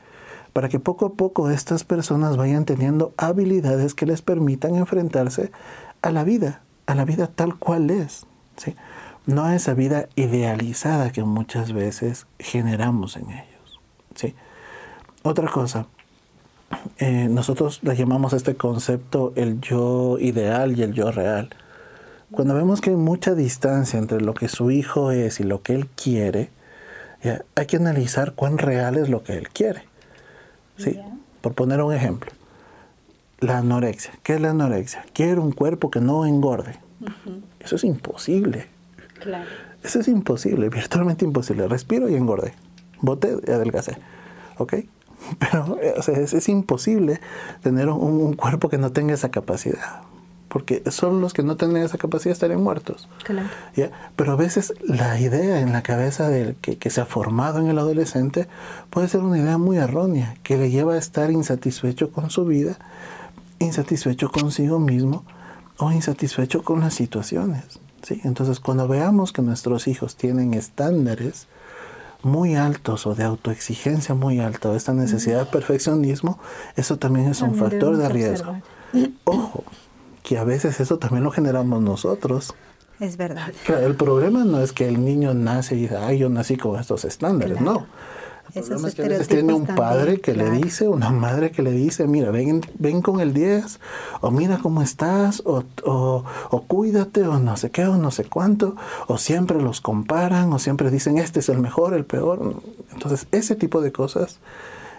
Para 0.54 0.70
que 0.70 0.80
poco 0.80 1.06
a 1.06 1.14
poco 1.14 1.50
estas 1.50 1.84
personas 1.84 2.38
vayan 2.38 2.66
teniendo 2.66 3.14
habilidades 3.18 3.94
que 3.94 4.06
les 4.06 4.22
permitan 4.22 4.76
enfrentarse 4.76 5.52
a 6.02 6.12
la 6.12 6.24
vida, 6.24 6.62
a 6.88 6.96
la 6.96 7.06
vida 7.06 7.28
tal 7.28 7.58
cual 7.58 7.90
es, 7.90 8.26
¿sí? 8.58 8.76
No 9.26 9.44
a 9.44 9.56
esa 9.56 9.74
vida 9.74 10.08
idealizada 10.16 11.12
que 11.12 11.24
muchas 11.24 11.74
veces 11.74 12.28
generamos 12.40 13.18
en 13.18 13.32
ellos, 13.32 13.82
¿sí? 14.16 14.36
Otra 15.24 15.50
cosa, 15.50 15.88
eh, 16.98 17.28
nosotros 17.30 17.80
le 17.84 17.96
llamamos 17.96 18.34
a 18.34 18.38
este 18.38 18.56
concepto 18.56 19.34
el 19.36 19.60
yo 19.60 20.18
ideal 20.20 20.78
y 20.78 20.84
el 20.84 20.94
yo 20.94 21.12
real. 21.12 21.50
Cuando 22.32 22.54
vemos 22.56 22.82
que 22.82 22.92
hay 22.92 22.96
mucha 22.96 23.36
distancia 23.36 24.00
entre 24.00 24.22
lo 24.22 24.34
que 24.34 24.48
su 24.48 24.72
hijo 24.72 25.12
es 25.12 25.40
y 25.40 25.44
lo 25.44 25.62
que 25.62 25.74
él 25.74 25.88
quiere, 25.88 26.50
hay 27.56 27.66
que 27.66 27.78
analizar 27.78 28.34
cuán 28.34 28.58
real 28.58 28.98
es 28.98 29.10
lo 29.10 29.24
que 29.24 29.38
él 29.38 29.50
quiere. 29.50 29.84
¿sí? 30.78 31.00
Por 31.42 31.54
poner 31.54 31.82
un 31.82 31.94
ejemplo, 31.94 32.32
la 33.40 33.60
anorexia. 33.60 34.14
¿Qué 34.24 34.36
es 34.36 34.42
la 34.42 34.52
anorexia? 34.52 35.06
Quiero 35.14 35.42
un 35.42 35.52
cuerpo 35.52 35.92
que 35.92 36.02
no 36.02 36.26
engorde. 36.26 36.80
Eso 37.60 37.76
es 37.76 37.84
imposible. 37.84 38.68
Claro. 39.20 39.50
Eso 39.84 40.00
es 40.00 40.08
imposible, 40.08 40.70
virtualmente 40.70 41.26
imposible. 41.26 41.68
Respiro 41.68 42.10
y 42.10 42.16
engordé. 42.16 42.54
Boté 43.02 43.38
y 43.46 43.52
adelgacé. 43.52 43.98
¿Ok? 44.58 44.76
Pero 45.40 45.80
es, 45.80 46.50
imposible 46.50 47.20
tener 47.62 47.90
un, 47.90 48.34
cuerpo 48.34 48.70
que 48.70 48.78
no 48.78 48.92
tenga 48.92 49.14
esa 49.14 49.30
capacidad. 49.30 50.02
Porque 50.56 50.82
solo 50.90 51.20
los 51.20 51.34
que 51.34 51.44
no 51.44 51.58
tienen 51.58 51.84
esa 51.84 51.98
capacidad 51.98 52.32
estarían 52.32 52.64
muertos. 52.64 53.10
¿ya? 53.76 53.92
Pero 54.16 54.32
a 54.32 54.36
veces 54.38 54.74
la 54.82 55.20
idea 55.20 55.60
en 55.60 55.74
la 55.74 55.84
cabeza 55.84 56.30
del 56.30 56.56
que, 56.56 56.78
que 56.78 56.90
se 56.90 57.02
ha 57.02 57.06
formado 57.06 57.60
en 57.60 57.68
el 57.68 57.78
adolescente 57.78 58.48
puede 58.90 59.10
ser 59.10 59.20
una 59.20 59.38
idea 59.38 59.58
muy 59.58 59.76
errónea, 59.76 60.38
que 60.44 60.56
le 60.56 60.72
lleva 60.72 60.94
a 60.94 60.98
estar 60.98 61.30
insatisfecho 61.30 62.10
con 62.10 62.30
su 62.30 62.46
vida, 62.46 62.78
insatisfecho 63.60 64.32
consigo 64.32 64.80
mismo 64.80 65.26
o 65.78 65.92
insatisfecho 65.92 66.64
con 66.64 66.80
las 66.80 66.94
situaciones. 66.94 67.82
¿sí? 68.04 68.22
Entonces, 68.24 68.62
cuando 68.62 68.88
veamos 68.88 69.34
que 69.34 69.42
nuestros 69.42 69.90
hijos 69.90 70.16
tienen 70.16 70.54
estándares, 70.54 71.48
muy 72.24 72.56
altos 72.56 73.06
o 73.08 73.14
de 73.14 73.26
autoexigencia 73.26 74.16
muy 74.16 74.40
alta 74.40 74.70
o 74.70 74.76
esta 74.78 74.94
necesidad 74.94 75.40
de 75.40 75.46
perfeccionismo, 75.48 76.40
eso 76.78 76.96
también 76.96 77.28
es 77.28 77.42
un 77.42 77.56
factor 77.56 77.98
de 77.98 78.08
riesgo. 78.08 78.56
Ojo, 79.26 79.66
que 80.26 80.38
a 80.40 80.44
veces 80.44 80.80
eso 80.80 80.98
también 80.98 81.24
lo 81.24 81.32
generamos 81.32 81.82
nosotros. 81.82 82.54
Es 83.00 83.16
verdad. 83.16 83.52
el 83.68 83.96
problema 83.96 84.44
no 84.44 84.62
es 84.62 84.72
que 84.72 84.88
el 84.88 85.04
niño 85.06 85.34
nace 85.34 85.76
y 85.76 85.82
dice, 85.82 85.98
ay, 85.98 86.18
yo 86.18 86.30
nací 86.30 86.58
con 86.58 86.80
estos 86.80 87.06
estándares, 87.06 87.62
no. 87.62 87.86
El 88.54 88.64
problema 88.64 88.88
es 88.88 88.96
que 88.96 89.02
a 89.04 89.08
veces 89.08 89.28
tiene 89.28 89.54
un 89.54 89.66
padre 89.66 90.22
que 90.22 90.34
le 90.34 90.50
dice, 90.50 90.88
una 90.88 91.12
madre 91.12 91.52
que 91.52 91.62
le 91.62 91.72
dice, 91.72 92.08
mira, 92.08 92.32
ven, 92.32 92.62
ven 92.80 93.02
con 93.02 93.20
el 93.20 93.34
10, 93.34 93.80
o 94.22 94.32
mira 94.32 94.60
cómo 94.62 94.82
estás, 94.82 95.42
o, 95.46 95.64
o, 95.84 96.24
o, 96.50 96.62
cuídate, 96.64 97.24
o 97.28 97.38
no 97.38 97.58
sé 97.58 97.72
qué, 97.72 97.86
o 97.86 97.98
no 97.98 98.12
sé 98.12 98.24
cuánto, 98.24 98.76
o 99.08 99.18
siempre 99.18 99.62
los 99.62 99.82
comparan, 99.82 100.54
o 100.54 100.60
siempre 100.60 100.90
dicen, 100.90 101.18
este 101.18 101.40
es 101.42 101.50
el 101.50 101.60
mejor, 101.60 101.94
el 101.94 102.06
peor. 102.06 102.62
Entonces, 102.94 103.28
ese 103.32 103.56
tipo 103.56 103.82
de 103.82 103.92
cosas 103.92 104.40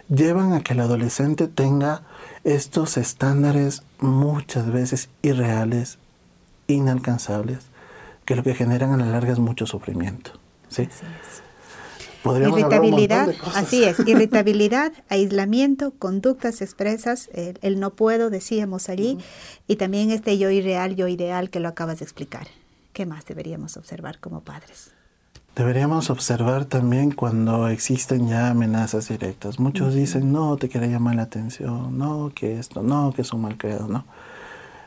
llevan 0.09 0.53
a 0.53 0.61
que 0.61 0.75
el 0.75 0.81
adolescente 0.81 1.49
tenga 1.49 2.03
estos 2.47 2.97
estándares 2.97 3.83
muchas 3.99 4.71
veces 4.71 5.11
irreales, 5.21 5.99
inalcanzables, 6.69 7.59
que 8.25 8.37
lo 8.37 8.45
que 8.45 8.55
generan 8.55 8.93
a 8.93 8.97
la 8.97 9.07
larga 9.07 9.33
es 9.33 9.41
mucho 9.41 9.67
sufrimiento. 9.67 10.31
¿sí? 10.69 10.89
irritabilidad, 12.25 13.35
así 13.55 13.83
es, 13.83 13.99
irritabilidad, 14.07 14.93
aislamiento, 15.09 15.91
conductas 15.99 16.63
expresas, 16.63 17.31
el, 17.35 17.81
no 17.81 17.95
puedo, 17.95 18.31
decíamos 18.31 18.89
allí, 18.89 19.19
y 19.67 19.75
también 19.77 20.13
este 20.13 20.39
yo 20.39 20.49
irreal, 20.49 20.95
yo 20.95 21.09
ideal 21.09 21.51
que 21.51 21.59
lo 21.59 21.69
acabas 21.69 21.99
de 21.99 22.05
explicar. 22.05 22.47
¿Qué 22.93 23.07
más 23.07 23.27
deberíamos 23.27 23.77
observar 23.77 24.21
como 24.21 24.43
padres? 24.43 24.96
Deberíamos 25.57 26.11
observar 26.11 26.67
también 26.67 27.13
cuando 27.13 27.69
existen 27.69 28.29
ya 28.29 28.51
amenazas 28.51 29.09
directas. 29.09 29.59
Muchos 29.59 29.95
dicen, 29.95 30.31
no, 30.31 30.59
te 30.59 30.69
quiere 30.69 30.91
llamar 30.91 31.15
la 31.15 31.23
atención, 31.23 31.97
no, 31.97 32.31
que 32.35 32.59
esto, 32.59 32.83
no, 32.83 33.15
que 33.17 33.23
es 33.23 33.33
un 33.33 33.41
mal 33.41 33.57
creado, 33.57 33.89
no. 33.89 34.05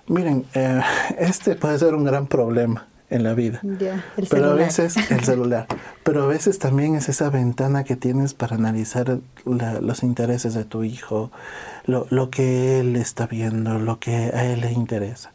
Miren, 0.06 0.46
eh, 0.54 0.80
este 1.18 1.56
puede 1.56 1.80
ser 1.80 1.96
un 1.96 2.04
gran 2.04 2.28
problema 2.28 2.86
en 3.10 3.24
la 3.24 3.34
vida. 3.34 3.62
pero 4.30 4.52
a 4.52 4.54
veces 4.54 4.96
el 5.10 5.22
celular. 5.26 5.66
Pero 6.04 6.26
a 6.26 6.28
veces 6.28 6.60
también 6.60 6.94
es 6.94 7.10
esa 7.10 7.32
ventana 7.32 7.84
que 7.84 7.96
tienes 7.96 8.36
para 8.36 8.56
analizar 8.56 9.18
los 9.46 10.04
intereses 10.04 10.54
de 10.54 10.66
tu 10.66 10.84
hijo, 10.84 11.32
lo, 11.86 12.06
lo, 12.12 12.30
que 12.30 12.80
él 12.80 12.96
está 12.96 13.26
viendo, 13.26 13.80
lo 13.80 14.00
que 14.00 14.12
a 14.12 14.46
él 14.46 14.62
le 14.62 14.72
interesa. 14.72 15.32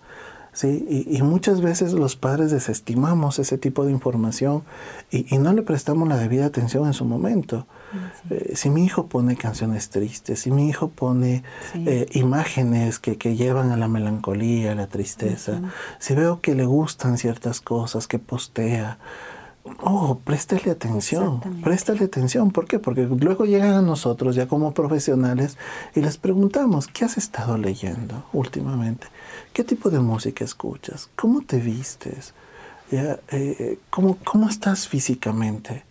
¿Sí? 0.54 1.06
Y, 1.10 1.20
muchas 1.22 1.60
veces 1.60 1.92
los 1.92 2.16
padres 2.16 2.50
desestimamos 2.50 3.38
ese 3.38 3.58
tipo 3.58 3.84
de 3.84 3.92
información 3.92 4.62
y, 5.10 5.36
no 5.36 5.52
le 5.52 5.62
prestamos 5.62 6.08
la 6.08 6.16
debida 6.16 6.46
atención 6.46 6.86
en 6.86 6.94
su 6.94 7.04
momento. 7.04 7.66
Eh, 8.30 8.52
si 8.54 8.70
mi 8.70 8.84
hijo 8.84 9.06
pone 9.06 9.36
canciones 9.36 9.90
tristes, 9.90 10.40
si 10.40 10.50
mi 10.50 10.68
hijo 10.68 10.88
pone 10.88 11.42
eh, 11.74 12.06
imágenes 12.12 12.98
que, 12.98 13.18
que, 13.18 13.36
llevan 13.36 13.70
a 13.70 13.76
la 13.76 13.88
melancolía, 13.88 14.72
a 14.72 14.74
la 14.74 14.86
tristeza, 14.86 15.60
si 15.98 16.14
veo 16.14 16.40
que 16.40 16.54
le 16.54 16.64
gustan 16.64 17.18
ciertas 17.18 17.60
cosas, 17.60 18.08
que 18.08 18.18
postea, 18.18 18.98
Oh, 19.80 20.18
préstale 20.24 20.70
atención, 20.70 21.40
préstale 21.62 22.04
atención. 22.04 22.50
¿Por 22.50 22.66
qué? 22.66 22.78
Porque 22.78 23.02
luego 23.02 23.46
llegan 23.46 23.72
a 23.72 23.82
nosotros 23.82 24.36
ya 24.36 24.46
como 24.46 24.74
profesionales 24.74 25.56
y 25.94 26.02
les 26.02 26.18
preguntamos, 26.18 26.86
¿qué 26.86 27.06
has 27.06 27.16
estado 27.16 27.56
leyendo 27.56 28.26
últimamente? 28.34 29.06
¿Qué 29.54 29.64
tipo 29.64 29.88
de 29.88 30.00
música 30.00 30.44
escuchas? 30.44 31.08
¿Cómo 31.16 31.40
te 31.40 31.58
vistes? 31.60 32.34
Eh, 32.90 33.78
¿cómo, 33.88 34.18
¿Cómo 34.22 34.50
estás 34.50 34.86
físicamente? 34.86 35.82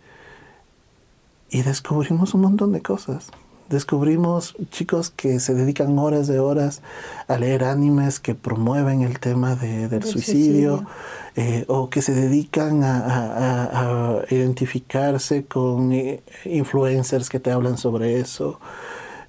Y 1.50 1.62
descubrimos 1.62 2.32
un 2.34 2.42
montón 2.42 2.72
de 2.72 2.80
cosas. 2.80 3.30
Descubrimos 3.70 4.54
chicos 4.70 5.10
que 5.10 5.40
se 5.40 5.54
dedican 5.54 5.98
horas 5.98 6.26
de 6.26 6.38
horas 6.38 6.82
a 7.28 7.38
leer 7.38 7.64
animes 7.64 8.20
que 8.20 8.34
promueven 8.34 9.00
el 9.00 9.18
tema 9.18 9.54
del, 9.56 10.02
suicidio, 10.02 10.86
eh, 11.34 11.64
o 11.66 11.88
que 11.88 12.02
se 12.02 12.12
dedican 12.12 12.82
a, 12.84 14.22
identificarse 14.28 15.46
con 15.46 15.92
eh, 15.92 16.22
influencers 16.44 17.30
que 17.30 17.40
te 17.40 17.50
hablan 17.52 17.78
sobre 17.78 18.20
eso. 18.20 18.60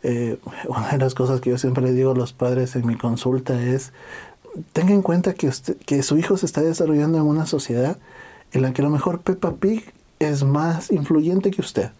Eh, 0.03 0.38
una 0.67 0.89
de 0.89 0.97
las 0.97 1.15
cosas 1.15 1.39
que 1.39 1.51
yo 1.51 1.57
siempre 1.57 1.83
le 1.83 1.93
digo 1.93 2.11
a 2.11 2.15
los 2.15 2.33
padres 2.33 2.75
en 2.75 2.86
mi 2.86 2.97
consulta 2.97 3.61
es, 3.61 3.93
tenga 4.73 4.93
en 4.93 5.01
cuenta 5.01 5.33
que, 5.33 5.47
usted, 5.47 5.77
que 5.77 6.03
su 6.03 6.17
hijo 6.17 6.36
se 6.36 6.45
está 6.45 6.61
desarrollando 6.61 7.17
en 7.17 7.23
una 7.23 7.45
sociedad 7.45 7.97
en 8.51 8.61
la 8.61 8.73
que 8.73 8.81
a 8.81 8.86
lo 8.86 8.91
mejor 8.91 9.21
Peppa 9.21 9.55
Pig 9.55 9.93
es 10.19 10.43
más 10.43 10.91
influyente 10.91 11.51
que 11.51 11.61
usted 11.61 11.91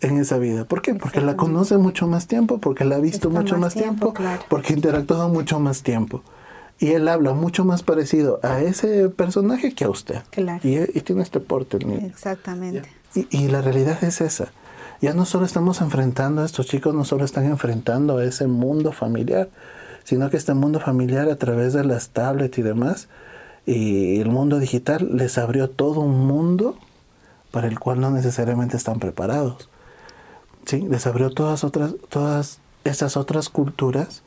en 0.00 0.18
esa 0.18 0.38
vida. 0.38 0.64
¿Por 0.64 0.82
qué? 0.82 0.94
Porque 0.94 1.20
la 1.20 1.36
conoce 1.36 1.78
mucho 1.78 2.06
más 2.06 2.26
tiempo, 2.26 2.58
porque 2.58 2.84
la 2.84 2.96
ha 2.96 3.00
visto 3.00 3.30
mucho 3.30 3.56
más, 3.58 3.74
tiempo, 3.74 4.14
porque 4.48 4.72
ha 4.72 4.76
interactuado 4.76 5.28
mucho 5.28 5.58
más 5.58 5.82
tiempo. 5.82 6.22
Y 6.78 6.88
él 6.88 7.08
habla 7.08 7.32
mucho 7.32 7.64
más 7.64 7.82
parecido 7.82 8.38
a 8.42 8.60
ese 8.60 9.08
personaje 9.08 9.74
que 9.74 9.84
a 9.84 9.90
usted. 9.90 10.22
Y, 10.62 11.00
tiene 11.00 11.22
este 11.22 11.40
porte. 11.40 11.78
Exactamente. 12.04 12.88
Y, 13.14 13.26
y, 13.30 13.48
la 13.48 13.62
realidad 13.62 14.02
es 14.04 14.20
esa. 14.20 14.48
Ya 15.00 15.14
no 15.14 15.24
solo 15.24 15.46
estamos 15.46 15.80
enfrentando 15.80 16.42
a 16.42 16.44
estos 16.44 16.66
chicos, 16.66 16.94
no 16.94 17.04
solo 17.04 17.24
están 17.24 17.46
enfrentando 17.46 18.18
a 18.18 18.24
ese 18.24 18.46
mundo 18.46 18.92
familiar, 18.92 19.48
sino 20.04 20.28
que 20.30 20.36
este 20.36 20.54
mundo 20.54 20.78
familiar 20.80 21.28
a 21.30 21.36
través 21.36 21.72
de 21.72 21.84
las 21.84 22.10
tablets 22.10 22.58
y 22.58 22.62
demás, 22.62 23.08
y 23.64 24.20
el 24.20 24.28
mundo 24.28 24.58
digital 24.58 25.16
les 25.16 25.38
abrió 25.38 25.68
todo 25.68 26.00
un 26.00 26.26
mundo 26.26 26.78
para 27.50 27.68
el 27.68 27.78
cual 27.78 28.00
no 28.00 28.10
necesariamente 28.10 28.76
están 28.76 29.00
preparados. 29.00 29.68
¿Sí? 30.66 30.86
Les 30.88 31.06
abrió 31.06 31.30
todas, 31.30 31.64
otras, 31.64 31.94
todas 32.08 32.58
esas 32.84 33.16
otras 33.16 33.48
culturas 33.48 34.22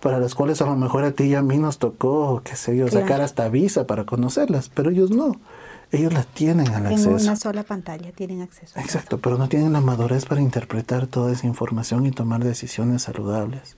para 0.00 0.20
las 0.20 0.34
cuales 0.34 0.60
a 0.62 0.66
lo 0.66 0.76
mejor 0.76 1.04
a 1.04 1.12
ti 1.12 1.24
y 1.24 1.34
a 1.34 1.42
mí 1.42 1.58
nos 1.58 1.78
tocó, 1.78 2.42
qué 2.44 2.54
sé 2.54 2.76
yo, 2.76 2.88
sacar 2.88 3.20
hasta 3.20 3.48
visa 3.48 3.86
para 3.86 4.04
conocerlas, 4.04 4.68
pero 4.68 4.90
ellos 4.90 5.10
no. 5.10 5.36
Ellos 5.90 6.12
las 6.12 6.26
tienen 6.26 6.68
al 6.68 6.86
acceso. 6.86 7.16
En 7.16 7.22
una 7.22 7.36
sola 7.36 7.62
pantalla 7.62 8.12
tienen 8.12 8.42
acceso. 8.42 8.78
Exacto, 8.78 9.18
pero 9.18 9.38
no 9.38 9.48
tienen 9.48 9.72
la 9.72 9.80
madurez 9.80 10.26
para 10.26 10.42
interpretar 10.42 11.06
toda 11.06 11.32
esa 11.32 11.46
información 11.46 12.04
y 12.04 12.10
tomar 12.10 12.44
decisiones 12.44 13.02
saludables. 13.02 13.76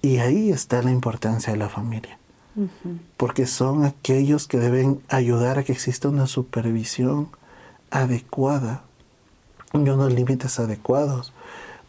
Y 0.00 0.18
ahí 0.18 0.50
está 0.50 0.82
la 0.82 0.92
importancia 0.92 1.52
de 1.52 1.58
la 1.58 1.68
familia. 1.68 2.18
Porque 3.16 3.46
son 3.46 3.84
aquellos 3.84 4.46
que 4.46 4.58
deben 4.58 5.00
ayudar 5.08 5.58
a 5.58 5.64
que 5.64 5.72
exista 5.72 6.08
una 6.08 6.28
supervisión 6.28 7.28
adecuada 7.90 8.84
y 9.74 9.88
unos 9.90 10.12
límites 10.12 10.60
adecuados 10.60 11.32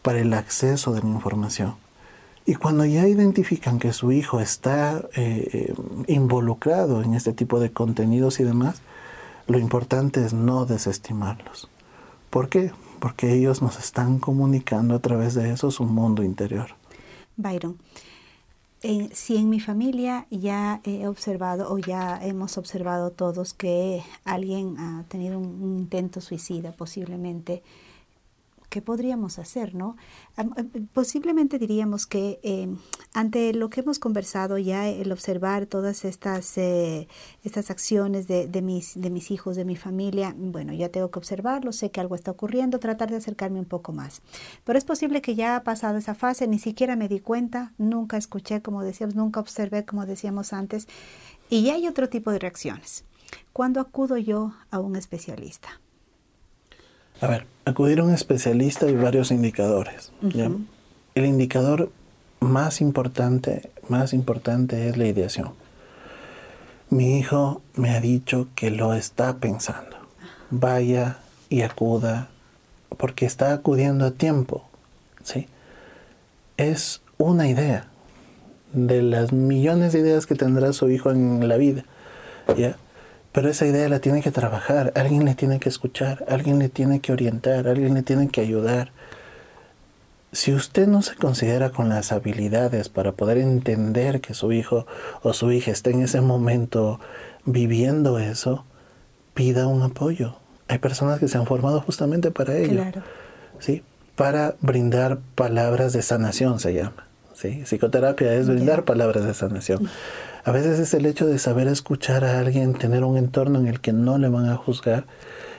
para 0.02 0.18
el 0.18 0.32
acceso 0.32 0.92
de 0.92 1.02
la 1.02 1.08
información. 1.08 1.76
Y 2.44 2.54
cuando 2.54 2.84
ya 2.84 3.06
identifican 3.06 3.78
que 3.78 3.92
su 3.92 4.12
hijo 4.12 4.40
está 4.40 4.98
eh, 5.16 5.48
eh, 5.52 5.74
involucrado 6.06 7.02
en 7.02 7.14
este 7.14 7.32
tipo 7.32 7.60
de 7.60 7.70
contenidos 7.70 8.40
y 8.40 8.44
demás, 8.44 8.82
lo 9.46 9.58
importante 9.58 10.24
es 10.24 10.32
no 10.32 10.66
desestimarlos. 10.66 11.68
¿Por 12.30 12.48
qué? 12.48 12.72
Porque 12.98 13.32
ellos 13.32 13.62
nos 13.62 13.78
están 13.78 14.18
comunicando 14.18 14.94
a 14.94 15.00
través 15.00 15.34
de 15.34 15.52
eso 15.52 15.70
su 15.70 15.84
mundo 15.84 16.22
interior. 16.22 16.68
Byron, 17.36 17.76
si 18.80 19.36
en 19.36 19.48
mi 19.48 19.60
familia 19.60 20.26
ya 20.30 20.80
he 20.84 21.06
observado 21.06 21.72
o 21.72 21.78
ya 21.78 22.18
hemos 22.22 22.58
observado 22.58 23.10
todos 23.10 23.54
que 23.54 24.02
alguien 24.24 24.78
ha 24.78 25.04
tenido 25.08 25.38
un 25.38 25.78
intento 25.78 26.20
suicida 26.20 26.72
posiblemente, 26.72 27.62
¿qué 28.68 28.82
podríamos 28.82 29.38
hacer? 29.38 29.74
¿no? 29.74 29.96
Posiblemente 30.92 31.58
diríamos 31.58 32.06
que 32.06 32.40
em, 32.42 32.78
ante 33.12 33.52
lo 33.52 33.70
que 33.70 33.80
hemos 33.80 33.98
conversado 33.98 34.58
ya, 34.58 34.88
el 34.88 35.12
observar 35.12 35.66
todas 35.66 36.04
estas, 36.04 36.56
eh, 36.58 37.08
estas 37.44 37.70
acciones 37.70 38.26
de, 38.26 38.46
de, 38.48 38.62
mis, 38.62 39.00
de 39.00 39.10
mis 39.10 39.30
hijos, 39.30 39.56
de 39.56 39.64
mi 39.64 39.76
familia, 39.76 40.34
bueno, 40.36 40.72
ya 40.72 40.88
tengo 40.88 41.10
que 41.10 41.18
observarlo, 41.18 41.72
sé 41.72 41.90
que 41.90 42.00
algo 42.00 42.14
está 42.14 42.30
ocurriendo, 42.30 42.78
tratar 42.78 43.10
de 43.10 43.16
acercarme 43.16 43.58
un 43.58 43.66
poco 43.66 43.92
más. 43.92 44.22
Pero 44.64 44.78
es 44.78 44.84
posible 44.84 45.22
que 45.22 45.34
ya 45.34 45.56
ha 45.56 45.64
pasado 45.64 45.98
esa 45.98 46.14
fase, 46.14 46.46
ni 46.46 46.58
siquiera 46.58 46.96
me 46.96 47.08
di 47.08 47.20
cuenta, 47.20 47.72
nunca 47.78 48.16
escuché, 48.16 48.62
como 48.62 48.82
decíamos, 48.82 49.14
nunca 49.14 49.40
observé, 49.40 49.84
como 49.84 50.06
decíamos 50.06 50.52
antes, 50.52 50.86
y 51.48 51.62
ya 51.62 51.74
hay 51.74 51.86
otro 51.86 52.08
tipo 52.08 52.30
de 52.30 52.38
reacciones. 52.38 53.04
¿Cuándo 53.52 53.80
acudo 53.80 54.16
yo 54.16 54.52
a 54.70 54.78
un 54.80 54.96
especialista? 54.96 55.80
A 57.20 57.26
ver, 57.26 57.46
acudir 57.64 58.00
a 58.00 58.04
un 58.04 58.12
especialista 58.12 58.88
y 58.88 58.94
varios 58.94 59.30
indicadores. 59.30 60.12
El 61.14 61.24
indicador 61.24 61.90
más 62.40 62.80
importante, 62.80 63.70
más 63.88 64.12
importante 64.12 64.88
es 64.88 64.96
la 64.96 65.06
ideación. 65.06 65.52
Mi 66.90 67.18
hijo 67.18 67.62
me 67.74 67.90
ha 67.90 68.00
dicho 68.00 68.48
que 68.54 68.70
lo 68.70 68.94
está 68.94 69.38
pensando. 69.38 69.96
Vaya 70.50 71.18
y 71.48 71.62
acuda 71.62 72.28
porque 72.96 73.26
está 73.26 73.52
acudiendo 73.52 74.06
a 74.06 74.10
tiempo. 74.12 74.68
¿sí? 75.24 75.48
Es 76.56 77.02
una 77.18 77.48
idea 77.48 77.88
de 78.72 79.02
las 79.02 79.32
millones 79.32 79.92
de 79.92 80.00
ideas 80.00 80.26
que 80.26 80.34
tendrá 80.34 80.72
su 80.72 80.88
hijo 80.90 81.10
en 81.10 81.48
la 81.48 81.56
vida. 81.56 81.84
¿ya? 82.56 82.76
Pero 83.36 83.50
esa 83.50 83.66
idea 83.66 83.86
la 83.90 83.98
tiene 83.98 84.22
que 84.22 84.30
trabajar, 84.30 84.94
alguien 84.96 85.26
le 85.26 85.34
tiene 85.34 85.60
que 85.60 85.68
escuchar, 85.68 86.24
alguien 86.26 86.58
le 86.58 86.70
tiene 86.70 87.00
que 87.00 87.12
orientar, 87.12 87.68
alguien 87.68 87.92
le 87.92 88.02
tiene 88.02 88.28
que 88.28 88.40
ayudar. 88.40 88.92
Si 90.32 90.54
usted 90.54 90.86
no 90.86 91.02
se 91.02 91.16
considera 91.16 91.68
con 91.68 91.90
las 91.90 92.12
habilidades 92.12 92.88
para 92.88 93.12
poder 93.12 93.36
entender 93.36 94.22
que 94.22 94.32
su 94.32 94.52
hijo 94.52 94.86
o 95.22 95.34
su 95.34 95.52
hija 95.52 95.70
está 95.70 95.90
en 95.90 96.00
ese 96.00 96.22
momento 96.22 96.98
viviendo 97.44 98.18
eso, 98.18 98.64
pida 99.34 99.66
un 99.66 99.82
apoyo. 99.82 100.36
Hay 100.68 100.78
personas 100.78 101.20
que 101.20 101.28
se 101.28 101.36
han 101.36 101.44
formado 101.44 101.82
justamente 101.82 102.30
para 102.30 102.56
ello. 102.56 102.86
¿sí? 103.58 103.82
Para 104.14 104.54
brindar 104.62 105.18
palabras 105.34 105.92
de 105.92 106.00
sanación 106.00 106.58
se 106.58 106.72
llama. 106.72 107.06
¿sí? 107.34 107.64
Psicoterapia 107.66 108.32
es 108.32 108.48
brindar 108.48 108.84
palabras 108.84 109.26
de 109.26 109.34
sanación. 109.34 109.90
A 110.46 110.52
veces 110.52 110.78
es 110.78 110.94
el 110.94 111.06
hecho 111.06 111.26
de 111.26 111.40
saber 111.40 111.66
escuchar 111.66 112.24
a 112.24 112.38
alguien, 112.38 112.74
tener 112.74 113.02
un 113.02 113.16
entorno 113.16 113.58
en 113.58 113.66
el 113.66 113.80
que 113.80 113.92
no 113.92 114.16
le 114.16 114.28
van 114.28 114.48
a 114.48 114.56
juzgar 114.56 115.04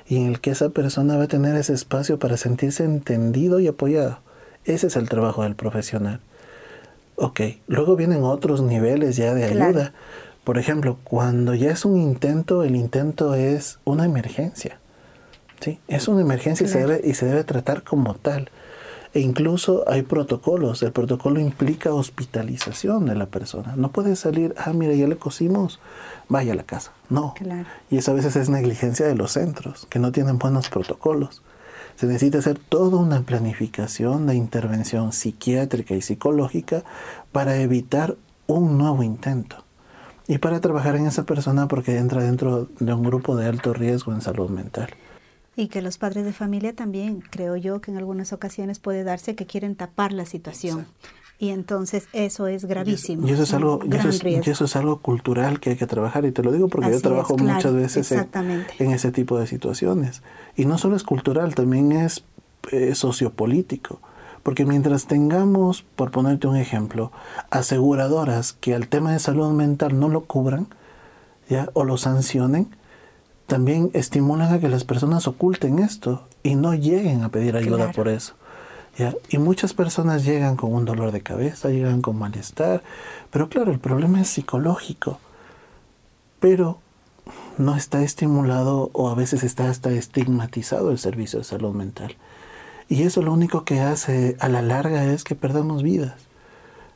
y 0.08 0.16
en 0.16 0.28
el 0.28 0.40
que 0.40 0.52
esa 0.52 0.70
persona 0.70 1.18
va 1.18 1.26
a 1.26 1.28
tener 1.28 1.58
ese 1.58 1.74
espacio 1.74 2.20
para 2.20 2.38
sentirse 2.38 2.86
entendido 2.86 3.60
y 3.60 3.68
apoyado. 3.68 4.20
Ese 4.64 4.88
es 4.88 4.96
el 4.96 5.10
trabajo 5.10 5.44
del 5.44 5.56
profesional. 5.56 6.22
Ok, 7.18 7.42
luego 7.68 7.98
vienen 7.98 8.24
otros 8.24 8.62
niveles 8.62 9.18
ya 9.18 9.34
de 9.34 9.44
ayuda. 9.44 9.92
Por 10.46 10.58
ejemplo, 10.58 10.98
cuando 11.04 11.54
ya 11.54 11.72
es 11.72 11.84
un 11.84 11.98
intento, 11.98 12.64
el 12.64 12.78
intento 12.78 13.36
es 13.36 13.80
una 13.84 14.06
emergencia. 14.06 14.80
¿sí? 15.60 15.80
Es 15.90 16.08
una 16.08 16.22
emergencia 16.22 16.66
y, 16.66 16.70
se 16.70 16.80
debe, 16.80 17.02
y 17.04 17.14
se 17.14 17.26
debe 17.26 17.44
tratar 17.44 17.84
como 17.84 18.14
tal. 18.14 18.50
E 19.14 19.20
incluso 19.20 19.84
hay 19.88 20.02
protocolos. 20.02 20.84
El 20.84 20.92
protocolo 20.92 21.40
implica 21.40 21.94
hospitalización 21.94 23.06
de 23.06 23.16
la 23.16 23.28
persona. 23.28 23.76
No 23.76 23.92
puede 23.92 24.16
salir, 24.16 24.54
ah, 24.58 24.74
mira, 24.74 24.94
ya 24.94 25.08
le 25.08 25.18
cosimos, 25.18 25.80
vaya 26.30 26.54
a 26.54 26.56
la 26.56 26.64
casa. 26.64 26.92
No. 27.10 27.34
Y 27.90 27.98
eso 27.98 28.12
a 28.12 28.16
veces 28.16 28.36
es 28.36 28.50
negligencia 28.50 29.06
de 29.06 29.16
los 29.16 29.32
centros, 29.32 29.88
que 29.90 30.00
no 30.00 30.12
tienen 30.12 30.38
buenos 30.38 30.70
protocolos. 30.70 31.42
Se 31.96 32.06
necesita 32.06 32.38
hacer 32.38 32.60
toda 32.60 32.98
una 32.98 33.22
planificación 33.22 34.28
de 34.28 34.36
intervención 34.36 35.14
psiquiátrica 35.14 35.96
y 35.96 36.02
psicológica 36.02 36.84
para 37.32 37.58
evitar 37.58 38.16
un 38.46 38.78
nuevo 38.78 39.02
intento. 39.04 39.64
Y 40.28 40.40
para 40.40 40.60
trabajar 40.60 40.96
en 40.98 41.08
esa 41.08 41.24
persona 41.24 41.68
porque 41.68 41.98
entra 41.98 42.22
dentro 42.22 42.68
de 42.80 42.94
un 42.94 43.04
grupo 43.04 43.36
de 43.36 43.48
alto 43.48 43.74
riesgo 43.74 44.14
en 44.14 44.22
salud 44.22 44.50
mental. 44.50 44.90
Y 45.58 45.68
que 45.68 45.82
los 45.82 45.98
padres 45.98 46.24
de 46.24 46.32
familia 46.32 46.74
también, 46.74 47.20
creo 47.20 47.58
yo, 47.58 47.82
que 47.82 47.92
en 47.92 47.98
algunas 47.98 48.32
ocasiones 48.32 48.80
puede 48.80 49.04
darse 49.04 49.36
que 49.36 49.46
quieren 49.46 49.76
tapar 49.76 50.14
la 50.14 50.26
situación. 50.26 50.86
Y 51.40 51.50
entonces 51.50 52.08
eso 52.14 52.48
es 52.48 52.66
gravísimo. 52.66 53.28
Y 53.28 53.32
eso 53.32 53.44
es 53.44 53.54
algo, 53.54 53.80
eso 53.84 54.66
es, 54.66 54.76
algo 54.76 55.00
cultural 55.00 55.60
que 55.60 55.72
hay 55.72 55.76
que 55.76 55.86
trabajar. 55.86 56.26
Y 56.26 56.32
te 56.32 56.42
lo 56.42 56.52
digo 56.52 56.68
porque 56.68 56.92
yo 56.92 57.02
trabajo 57.02 57.38
muchas 57.38 57.74
veces 57.74 58.12
en, 58.12 58.92
ese 58.92 59.12
tipo 59.12 59.38
de 59.38 59.46
situaciones. 59.46 60.24
Y 60.56 60.66
no 60.66 60.78
solo 60.78 60.96
es 60.96 61.04
cultural, 61.04 61.54
también 61.54 61.92
es 61.92 62.24
eh, 62.72 62.96
sociopolítico. 62.96 64.00
Porque 64.42 64.66
mientras 64.66 65.06
tengamos, 65.06 65.84
por 65.96 66.10
ponerte 66.10 66.48
un 66.48 66.56
ejemplo, 66.56 67.12
aseguradoras 67.50 68.54
que 68.54 68.74
al 68.74 68.88
tema 68.88 69.12
de 69.12 69.20
salud 69.20 69.52
mental 69.52 70.00
no 70.00 70.10
lo 70.10 70.26
cubran, 70.26 70.68
¿ya? 71.50 71.70
o 71.74 71.84
lo 71.84 71.98
sancionen, 71.98 72.70
también 73.48 73.90
estimulan 73.94 74.54
a 74.54 74.60
que 74.60 74.70
las 74.70 74.84
personas 74.84 75.28
oculten 75.28 75.80
esto 75.80 76.28
y 76.44 76.56
no 76.56 76.76
lleguen 76.76 77.24
a 77.24 77.30
pedir 77.30 77.56
ayuda 77.56 77.92
por 77.94 78.10
eso. 78.10 78.36
Y 79.30 79.38
muchas 79.38 79.74
personas 79.74 80.26
llegan 80.26 80.58
con 80.58 80.74
un 80.74 80.84
dolor 80.84 81.12
de 81.12 81.22
cabeza, 81.22 81.70
llegan 81.70 82.02
con 82.02 82.18
malestar, 82.18 82.84
pero 83.32 83.48
claro, 83.48 83.72
el 83.72 83.80
problema 83.80 84.22
es 84.22 84.28
psicológico, 84.28 85.20
pero 86.40 86.80
no 87.58 87.76
está 87.76 88.04
estimulado 88.04 88.90
o 88.94 89.10
a 89.10 89.16
veces 89.16 89.44
está 89.44 89.70
hasta 89.70 89.92
estigmatizado 89.92 90.92
el 90.92 90.98
servicio 90.98 91.40
de 91.40 91.46
salud 91.46 91.74
mental. 91.74 92.16
Y 92.90 93.04
eso 93.04 93.22
lo 93.22 93.34
único 93.34 93.66
que 93.66 93.82
hace 93.82 94.36
a 94.40 94.50
la 94.50 94.62
larga 94.62 95.06
es 95.06 95.24
que 95.24 95.36
perdamos 95.36 95.84
vidas, 95.84 96.16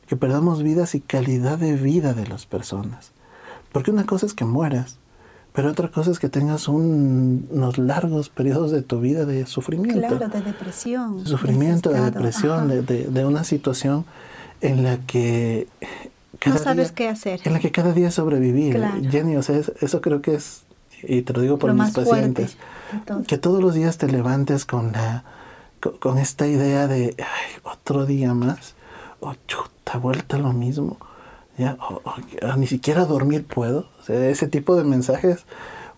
que 0.06 0.16
perdamos 0.16 0.62
vidas 0.62 0.94
y 0.94 1.00
calidad 1.00 1.58
de 1.58 1.74
vida 1.74 2.14
de 2.14 2.26
las 2.26 2.46
personas. 2.46 3.12
Porque 3.72 3.90
una 3.90 4.06
cosa 4.06 4.26
es 4.26 4.34
que 4.34 4.44
mueras 4.44 4.98
pero 5.52 5.70
otra 5.70 5.88
cosa 5.88 6.10
es 6.10 6.18
que 6.18 6.30
tengas 6.30 6.66
unos 6.66 7.76
largos 7.76 8.30
periodos 8.30 8.70
de 8.70 8.80
tu 8.80 9.00
vida 9.00 9.26
de 9.26 9.46
sufrimiento. 9.46 9.98
Claro, 9.98 10.28
de 10.28 10.40
depresión. 10.40 11.24
De 11.24 11.28
sufrimiento, 11.28 11.90
de, 11.90 12.00
depresión, 12.00 12.68
de, 12.68 12.82
de, 12.82 13.26
una 13.26 13.44
situación 13.44 14.06
en 14.62 14.82
la 14.82 14.96
que... 14.98 15.68
no 16.46 16.56
sabes 16.56 16.92
qué 16.92 17.08
hacer. 17.08 17.40
En 17.44 17.52
la 17.52 17.58
que 17.58 17.70
cada 17.70 17.92
día 17.92 18.10
sobrevivir. 18.10 18.82
Jenny, 19.10 19.36
o 19.36 19.42
sea, 19.42 19.60
eso 19.80 20.00
creo 20.00 20.22
que 20.22 20.36
es, 20.36 20.62
y 21.02 21.20
te 21.20 21.34
lo 21.34 21.42
digo 21.42 21.58
por 21.58 21.74
mis 21.74 21.90
pacientes, 21.90 22.56
que 23.26 23.36
todos 23.36 23.62
los 23.62 23.74
días 23.74 23.98
te 23.98 24.08
levantes 24.08 24.64
con, 24.64 24.92
la, 24.92 25.24
con, 26.00 26.16
esta 26.16 26.46
idea 26.46 26.86
de, 26.86 27.14
ay, 27.18 27.60
otro 27.62 28.06
día 28.06 28.32
más, 28.32 28.74
o 29.20 29.30
oh, 29.30 29.34
chuta, 29.46 29.98
vuelta 29.98 30.38
lo 30.38 30.54
mismo 30.54 30.96
ya, 31.62 32.56
ni 32.56 32.66
siquiera 32.66 33.04
dormir 33.04 33.44
puedo. 33.44 33.86
O 34.00 34.04
sea, 34.04 34.28
ese 34.28 34.46
tipo 34.46 34.76
de 34.76 34.84
mensajes, 34.84 35.44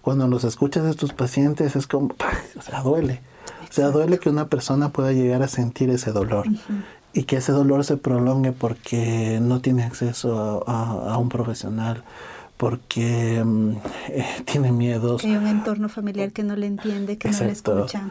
cuando 0.02 0.28
los 0.28 0.44
escuchas 0.44 0.84
de 0.84 0.94
tus 0.94 1.12
pacientes, 1.12 1.76
es 1.76 1.86
como, 1.86 2.14
o 2.56 2.62
sea, 2.62 2.82
duele. 2.82 3.20
O 3.68 3.72
sea, 3.72 3.88
duele 3.90 4.18
que 4.18 4.30
una 4.30 4.48
persona 4.48 4.90
pueda 4.90 5.12
llegar 5.12 5.42
a 5.42 5.48
sentir 5.48 5.90
ese 5.90 6.12
dolor 6.12 6.46
y 7.12 7.24
que 7.24 7.36
ese 7.36 7.52
dolor 7.52 7.84
se 7.84 7.96
prolongue 7.96 8.52
porque 8.52 9.38
no 9.40 9.60
tiene 9.60 9.84
acceso 9.84 10.64
a, 10.66 11.16
un 11.18 11.28
profesional, 11.28 12.04
porque 12.56 13.42
mm, 13.44 13.70
eh, 14.08 14.26
tiene 14.44 14.72
miedos. 14.72 15.24
Hay 15.24 15.36
un 15.36 15.46
entorno 15.46 15.88
familiar 15.88 16.32
que 16.32 16.42
no 16.42 16.56
le 16.56 16.66
entiende, 16.66 17.18
que 17.18 17.30
no 17.30 17.38
le 17.40 17.52
escucha. 17.52 18.10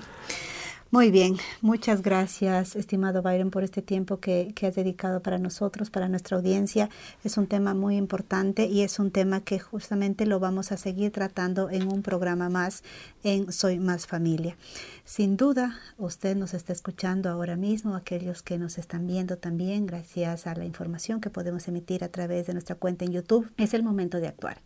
Muy 0.93 1.09
bien, 1.09 1.37
muchas 1.61 2.03
gracias, 2.03 2.75
estimado 2.75 3.23
Byron, 3.23 3.49
por 3.49 3.63
este 3.63 3.81
tiempo 3.81 4.19
que, 4.19 4.53
has 4.61 4.75
dedicado 4.75 5.23
para 5.23 5.39
nosotros, 5.39 5.89
para 5.89 6.07
nuestra 6.07 6.37
audiencia. 6.37 6.87
Es 7.23 7.37
un 7.37 7.47
tema 7.47 7.73
muy 7.73 7.97
importante 7.97 8.67
y 8.67 8.83
es 8.83 8.99
un 8.99 9.09
tema 9.09 9.41
que 9.41 9.57
justamente 9.57 10.27
lo 10.27 10.39
vamos 10.39 10.71
a 10.71 10.77
seguir 10.77 11.11
tratando 11.11 11.71
en 11.71 11.91
un 11.91 12.03
programa 12.03 12.47
más 12.49 12.83
en 13.23 13.51
Soy 13.51 13.79
Más 13.79 14.05
Familia. 14.05 14.55
Sin 15.03 15.35
duda, 15.35 15.79
usted 15.97 16.35
nos 16.37 16.53
está 16.53 16.73
escuchando 16.73 17.31
ahora 17.31 17.55
mismo, 17.55 17.95
aquellos 17.95 18.43
que 18.43 18.59
nos 18.59 18.77
están 18.77 19.07
viendo 19.07 19.39
también, 19.39 19.87
gracias 19.87 20.45
a 20.45 20.53
la 20.53 20.63
información 20.63 21.21
que 21.21 21.31
podemos 21.31 21.67
emitir 21.67 22.03
a 22.03 22.09
través 22.09 22.45
de 22.45 22.53
nuestra 22.53 22.75
cuenta 22.75 23.03
en 23.03 23.13
YouTube. 23.13 23.51
Es 23.57 23.73
el 23.73 23.81
momento 23.81 24.19
de 24.19 24.27
actuar. 24.27 24.59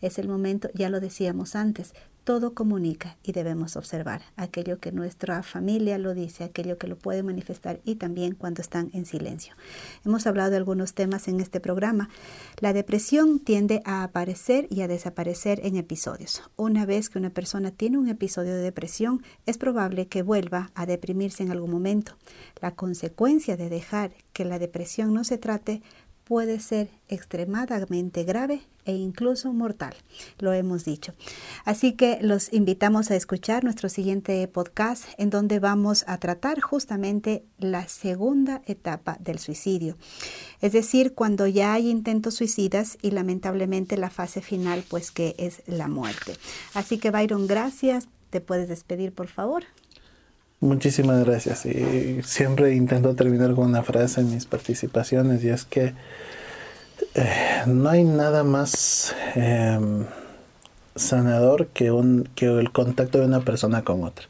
Es 0.00 0.18
el 0.18 0.26
momento, 0.26 0.70
ya 0.72 0.88
lo 0.88 1.00
decíamos 1.00 1.54
antes, 1.54 1.92
todo 2.26 2.54
comunica 2.54 3.16
y 3.22 3.30
debemos 3.30 3.76
observar 3.76 4.20
aquello 4.34 4.80
que 4.80 4.90
nuestra 4.90 5.44
familia 5.44 5.96
lo 5.96 6.12
dice, 6.12 6.42
aquello 6.42 6.76
que 6.76 6.88
lo 6.88 6.98
puede 6.98 7.22
manifestar 7.22 7.80
y 7.84 7.94
también 7.94 8.34
cuando 8.34 8.62
están 8.62 8.90
en 8.94 9.06
silencio. 9.06 9.54
Hemos 10.04 10.26
hablado 10.26 10.50
de 10.50 10.56
algunos 10.56 10.92
temas 10.92 11.28
en 11.28 11.38
este 11.38 11.60
programa. 11.60 12.08
La 12.58 12.72
depresión 12.72 13.38
tiende 13.38 13.80
a 13.84 14.02
aparecer 14.02 14.66
y 14.70 14.80
a 14.80 14.88
desaparecer 14.88 15.60
en 15.64 15.76
episodios. 15.76 16.42
Una 16.56 16.84
vez 16.84 17.10
que 17.10 17.20
una 17.20 17.30
persona 17.30 17.70
tiene 17.70 17.96
un 17.96 18.08
episodio 18.08 18.56
de 18.56 18.60
depresión, 18.60 19.22
es 19.46 19.56
probable 19.56 20.08
que 20.08 20.22
vuelva 20.22 20.72
a 20.74 20.84
deprimirse 20.84 21.44
en 21.44 21.52
algún 21.52 21.70
momento. 21.70 22.16
La 22.60 22.74
consecuencia 22.74 23.56
de 23.56 23.68
dejar 23.68 24.10
que 24.32 24.44
la 24.44 24.58
depresión 24.58 25.14
no 25.14 25.22
se 25.22 25.38
trate 25.38 25.80
puede 26.26 26.58
ser 26.58 26.88
extremadamente 27.08 28.24
grave 28.24 28.60
e 28.84 28.92
incluso 28.94 29.52
mortal, 29.52 29.94
lo 30.38 30.52
hemos 30.52 30.84
dicho. 30.84 31.14
Así 31.64 31.92
que 31.92 32.18
los 32.20 32.52
invitamos 32.52 33.12
a 33.12 33.16
escuchar 33.16 33.62
nuestro 33.62 33.88
siguiente 33.88 34.46
podcast 34.48 35.04
en 35.18 35.30
donde 35.30 35.60
vamos 35.60 36.04
a 36.08 36.18
tratar 36.18 36.60
justamente 36.60 37.44
la 37.58 37.86
segunda 37.86 38.60
etapa 38.66 39.18
del 39.20 39.38
suicidio, 39.38 39.96
es 40.60 40.72
decir, 40.72 41.14
cuando 41.14 41.46
ya 41.46 41.72
hay 41.72 41.88
intentos 41.88 42.34
suicidas 42.34 42.98
y 43.02 43.12
lamentablemente 43.12 43.96
la 43.96 44.10
fase 44.10 44.42
final 44.42 44.82
pues 44.88 45.12
que 45.12 45.36
es 45.38 45.62
la 45.66 45.86
muerte. 45.86 46.36
Así 46.74 46.98
que 46.98 47.12
Byron, 47.12 47.46
gracias, 47.46 48.08
te 48.30 48.40
puedes 48.40 48.68
despedir 48.68 49.12
por 49.12 49.28
favor. 49.28 49.62
Muchísimas 50.60 51.24
gracias. 51.24 51.66
Y 51.66 52.20
siempre 52.24 52.74
intento 52.74 53.14
terminar 53.14 53.54
con 53.54 53.66
una 53.66 53.82
frase 53.82 54.20
en 54.20 54.30
mis 54.30 54.46
participaciones 54.46 55.44
y 55.44 55.50
es 55.50 55.64
que 55.64 55.94
eh, 57.14 57.62
no 57.66 57.88
hay 57.90 58.04
nada 58.04 58.42
más 58.42 59.14
em, 59.34 60.04
sanador 60.94 61.68
que, 61.68 61.90
un, 61.90 62.28
que 62.34 62.46
el 62.46 62.72
contacto 62.72 63.18
de 63.18 63.26
una 63.26 63.40
persona 63.40 63.84
con 63.84 64.04
otra. 64.04 64.26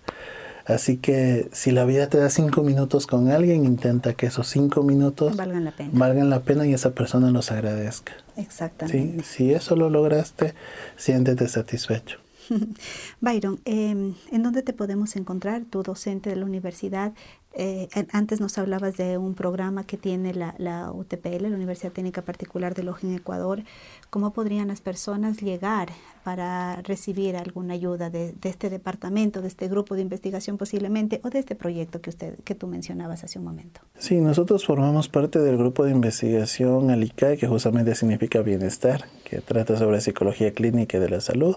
Así 0.64 0.96
que 0.96 1.48
si 1.52 1.70
la 1.70 1.84
vida 1.84 2.08
te 2.08 2.18
da 2.18 2.28
cinco 2.28 2.62
minutos 2.62 3.06
con 3.06 3.30
alguien, 3.30 3.64
intenta 3.64 4.14
que 4.14 4.26
esos 4.26 4.48
cinco 4.48 4.82
minutos 4.82 5.36
valgan 5.36 5.64
la 5.64 5.70
pena, 5.70 5.90
valgan 5.92 6.28
la 6.28 6.40
pena 6.40 6.66
y 6.66 6.74
esa 6.74 6.90
persona 6.90 7.30
los 7.30 7.52
agradezca. 7.52 8.14
Exactamente. 8.36 9.22
Si 9.22 9.54
eso 9.54 9.76
lo 9.76 9.90
lograste, 9.90 10.54
siéntete 10.96 11.46
satisfecho. 11.46 12.18
Byron, 13.20 13.60
em, 13.64 14.14
¿en 14.30 14.42
dónde 14.42 14.62
te 14.62 14.72
podemos 14.72 15.16
encontrar? 15.16 15.64
Tu 15.64 15.82
docente 15.82 16.30
de 16.30 16.36
la 16.36 16.44
universidad. 16.44 17.12
Eh, 17.58 17.88
antes 18.12 18.38
nos 18.38 18.58
hablabas 18.58 18.98
de 18.98 19.16
un 19.16 19.34
programa 19.34 19.84
que 19.84 19.96
tiene 19.96 20.34
la, 20.34 20.54
la, 20.58 20.92
UTPL, 20.92 21.48
la 21.48 21.56
Universidad 21.56 21.90
Técnica 21.90 22.20
Particular 22.20 22.74
de 22.74 22.82
Loja 22.82 23.06
en 23.06 23.14
Ecuador. 23.14 23.62
¿Cómo 24.10 24.34
podrían 24.34 24.68
las 24.68 24.82
personas 24.82 25.40
llegar 25.40 25.88
para 26.22 26.82
recibir 26.82 27.34
alguna 27.34 27.72
ayuda 27.72 28.10
de, 28.10 28.32
de, 28.32 28.48
este 28.50 28.68
departamento, 28.68 29.40
de 29.40 29.48
este 29.48 29.68
grupo 29.68 29.94
de 29.94 30.02
investigación 30.02 30.58
posiblemente, 30.58 31.22
o 31.24 31.30
de 31.30 31.38
este 31.38 31.54
proyecto 31.54 32.02
que 32.02 32.10
usted, 32.10 32.38
que 32.44 32.54
tú 32.54 32.66
mencionabas 32.66 33.24
hace 33.24 33.38
un 33.38 33.46
momento? 33.46 33.80
Sí, 33.98 34.20
nosotros 34.20 34.66
formamos 34.66 35.08
parte 35.08 35.38
del 35.38 35.56
grupo 35.56 35.84
de 35.84 35.92
investigación 35.92 36.90
ALICAE, 36.90 37.38
que 37.38 37.46
justamente 37.46 37.94
significa 37.94 38.42
bienestar, 38.42 39.06
que 39.24 39.40
trata 39.40 39.78
sobre 39.78 40.02
psicología 40.02 40.52
clínica 40.52 40.98
y 40.98 41.00
de 41.00 41.08
la 41.08 41.22
salud. 41.22 41.56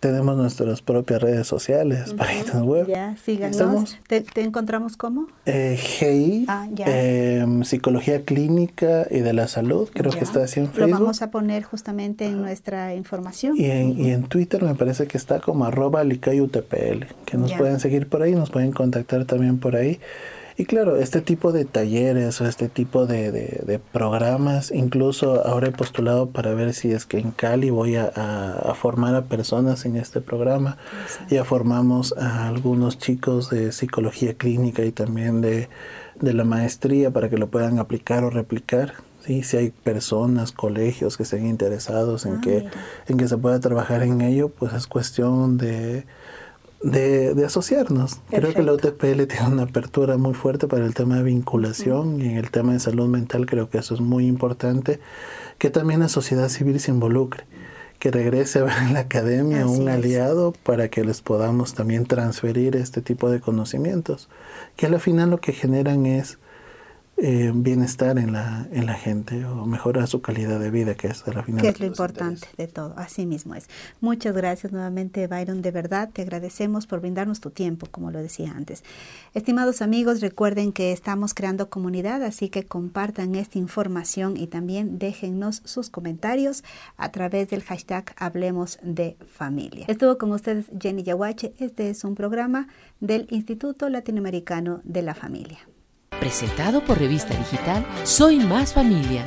Tenemos 0.00 0.36
nuestras 0.36 0.80
propias 0.82 1.20
redes 1.20 1.46
sociales, 1.46 2.14
páginas 2.14 2.62
web. 2.62 2.86
Ya, 2.86 3.16
síganos. 3.16 3.98
¿Te, 4.06 4.24
encontramos 4.36 4.96
cómo? 4.96 5.26
Eh, 5.46 5.76
GI, 5.76 6.44
ah, 6.48 6.68
eh, 6.86 7.44
Psicología 7.64 8.22
Clínica 8.24 9.06
y 9.10 9.20
de 9.20 9.32
la 9.32 9.48
Salud, 9.48 9.88
creo 9.92 10.12
que 10.12 10.24
está 10.24 10.44
así 10.44 10.60
en 10.60 10.68
Facebook. 10.68 10.90
Lo 10.90 10.98
vamos 10.98 11.22
a 11.22 11.30
poner 11.30 11.64
justamente 11.64 12.26
en 12.26 12.40
nuestra 12.40 12.94
información. 12.94 13.56
Y 13.56 13.66
en, 13.66 13.98
y 13.98 14.10
en 14.10 14.24
Twitter 14.24 14.62
me 14.62 14.74
parece 14.74 15.06
que 15.06 15.18
está 15.18 15.40
como 15.40 15.64
arroba 15.64 16.04
licayutpl, 16.04 17.06
que 17.24 17.36
nos 17.36 17.50
Ya. 17.50 17.58
pueden 17.58 17.80
seguir 17.80 18.08
por 18.08 18.22
ahí, 18.22 18.34
nos 18.34 18.50
pueden 18.50 18.72
contactar 18.72 19.24
también 19.24 19.58
por 19.58 19.74
ahí. 19.76 19.98
Y 20.60 20.66
claro, 20.66 20.96
este 20.96 21.20
tipo 21.20 21.52
de 21.52 21.64
talleres 21.64 22.40
o 22.40 22.46
este 22.46 22.68
tipo 22.68 23.06
de, 23.06 23.30
de, 23.30 23.62
de 23.64 23.78
programas, 23.78 24.72
incluso 24.72 25.46
ahora 25.46 25.68
he 25.68 25.70
postulado 25.70 26.30
para 26.30 26.52
ver 26.52 26.74
si 26.74 26.90
es 26.90 27.06
que 27.06 27.18
en 27.18 27.30
Cali 27.30 27.70
voy 27.70 27.94
a, 27.94 28.10
a, 28.12 28.54
a 28.54 28.74
formar 28.74 29.14
a 29.14 29.22
personas 29.26 29.84
en 29.86 29.94
este 29.94 30.20
programa. 30.20 30.76
Ya 31.30 31.44
formamos 31.44 32.12
a 32.18 32.48
algunos 32.48 32.98
chicos 32.98 33.50
de 33.50 33.70
psicología 33.70 34.34
clínica 34.34 34.84
y 34.84 34.90
también 34.90 35.42
de, 35.42 35.68
de 36.20 36.32
la 36.34 36.42
maestría 36.42 37.12
para 37.12 37.30
que 37.30 37.38
lo 37.38 37.46
puedan 37.46 37.78
aplicar 37.78 38.24
o 38.24 38.30
replicar. 38.30 38.94
¿sí? 39.24 39.44
Si 39.44 39.56
hay 39.58 39.70
personas, 39.70 40.50
colegios 40.50 41.16
que 41.16 41.22
estén 41.22 41.46
interesados 41.46 42.26
en, 42.26 42.38
Ah, 42.38 42.40
que, 42.42 42.56
mira. 42.62 42.70
en 43.06 43.16
que 43.16 43.28
se 43.28 43.38
pueda 43.38 43.60
trabajar 43.60 44.02
en 44.02 44.22
ello, 44.22 44.48
pues 44.48 44.72
es 44.72 44.88
cuestión 44.88 45.56
de, 45.56 46.04
de, 46.82 47.34
de 47.34 47.44
asociarnos. 47.44 48.20
Creo 48.30 48.54
que 48.54 48.62
la 48.62 48.72
UTPL 48.72 49.26
tiene 49.26 49.48
una 49.48 49.62
apertura 49.64 50.16
muy 50.16 50.34
fuerte 50.34 50.68
para 50.68 50.84
el 50.84 50.94
tema 50.94 51.16
de 51.16 51.22
vinculación 51.24 52.20
y 52.20 52.26
en 52.28 52.36
el 52.36 52.50
tema 52.50 52.72
de 52.72 52.80
salud 52.80 53.08
mental 53.08 53.46
creo 53.46 53.68
que 53.68 53.78
eso 53.78 53.94
es 53.94 54.00
muy 54.00 54.26
importante, 54.26 55.00
que 55.58 55.70
también 55.70 56.00
la 56.00 56.08
sociedad 56.08 56.48
civil 56.48 56.78
se 56.78 56.90
involucre, 56.92 57.44
que 57.98 58.10
regrese 58.10 58.60
a 58.60 58.64
ver 58.64 58.74
en 58.80 58.94
la 58.94 59.00
academia 59.00 59.64
Así 59.64 59.80
un 59.80 59.88
es. 59.88 59.94
aliado 59.96 60.52
para 60.62 60.88
que 60.88 61.04
les 61.04 61.20
podamos 61.20 61.74
también 61.74 62.06
transferir 62.06 62.76
este 62.76 63.02
tipo 63.02 63.28
de 63.28 63.40
conocimientos, 63.40 64.28
que 64.76 64.86
al 64.86 65.00
final 65.00 65.30
lo 65.30 65.40
que 65.40 65.52
generan 65.52 66.06
es 66.06 66.38
eh, 67.20 67.50
bienestar 67.54 68.18
en 68.18 68.32
la, 68.32 68.68
en 68.70 68.86
la 68.86 68.94
gente 68.94 69.44
o 69.44 69.66
mejorar 69.66 70.06
su 70.06 70.22
calidad 70.22 70.60
de 70.60 70.70
vida, 70.70 70.94
que 70.94 71.08
es 71.08 71.26
a 71.26 71.32
la 71.32 71.42
final 71.42 71.62
que 71.62 71.68
es 71.68 71.80
lo 71.80 71.86
importante 71.86 72.46
de 72.56 72.68
todo, 72.68 72.94
así 72.96 73.26
mismo 73.26 73.54
es. 73.56 73.68
Muchas 74.00 74.36
gracias 74.36 74.72
nuevamente, 74.72 75.26
Byron, 75.26 75.60
de 75.60 75.70
verdad 75.72 76.10
te 76.12 76.22
agradecemos 76.22 76.86
por 76.86 77.00
brindarnos 77.00 77.40
tu 77.40 77.50
tiempo, 77.50 77.88
como 77.90 78.10
lo 78.10 78.20
decía 78.20 78.52
antes. 78.56 78.84
Estimados 79.34 79.82
amigos, 79.82 80.20
recuerden 80.20 80.72
que 80.72 80.92
estamos 80.92 81.34
creando 81.34 81.70
comunidad, 81.70 82.22
así 82.22 82.50
que 82.50 82.66
compartan 82.66 83.34
esta 83.34 83.58
información 83.58 84.36
y 84.36 84.46
también 84.46 84.98
déjennos 84.98 85.62
sus 85.64 85.90
comentarios 85.90 86.62
a 86.96 87.10
través 87.10 87.50
del 87.50 87.62
hashtag 87.62 88.14
Hablemos 88.16 88.78
de 88.82 89.16
Familia. 89.26 89.86
Estuvo 89.88 90.18
con 90.18 90.30
ustedes 90.30 90.66
Jenny 90.80 91.02
Yaguache, 91.02 91.54
este 91.58 91.90
es 91.90 92.04
un 92.04 92.14
programa 92.14 92.68
del 93.00 93.26
Instituto 93.30 93.88
Latinoamericano 93.88 94.80
de 94.84 95.02
la 95.02 95.14
Familia. 95.14 95.58
Presentado 96.20 96.82
por 96.82 96.98
Revista 96.98 97.34
Digital 97.36 97.86
Soy 98.04 98.38
Más 98.38 98.72
Familia. 98.72 99.24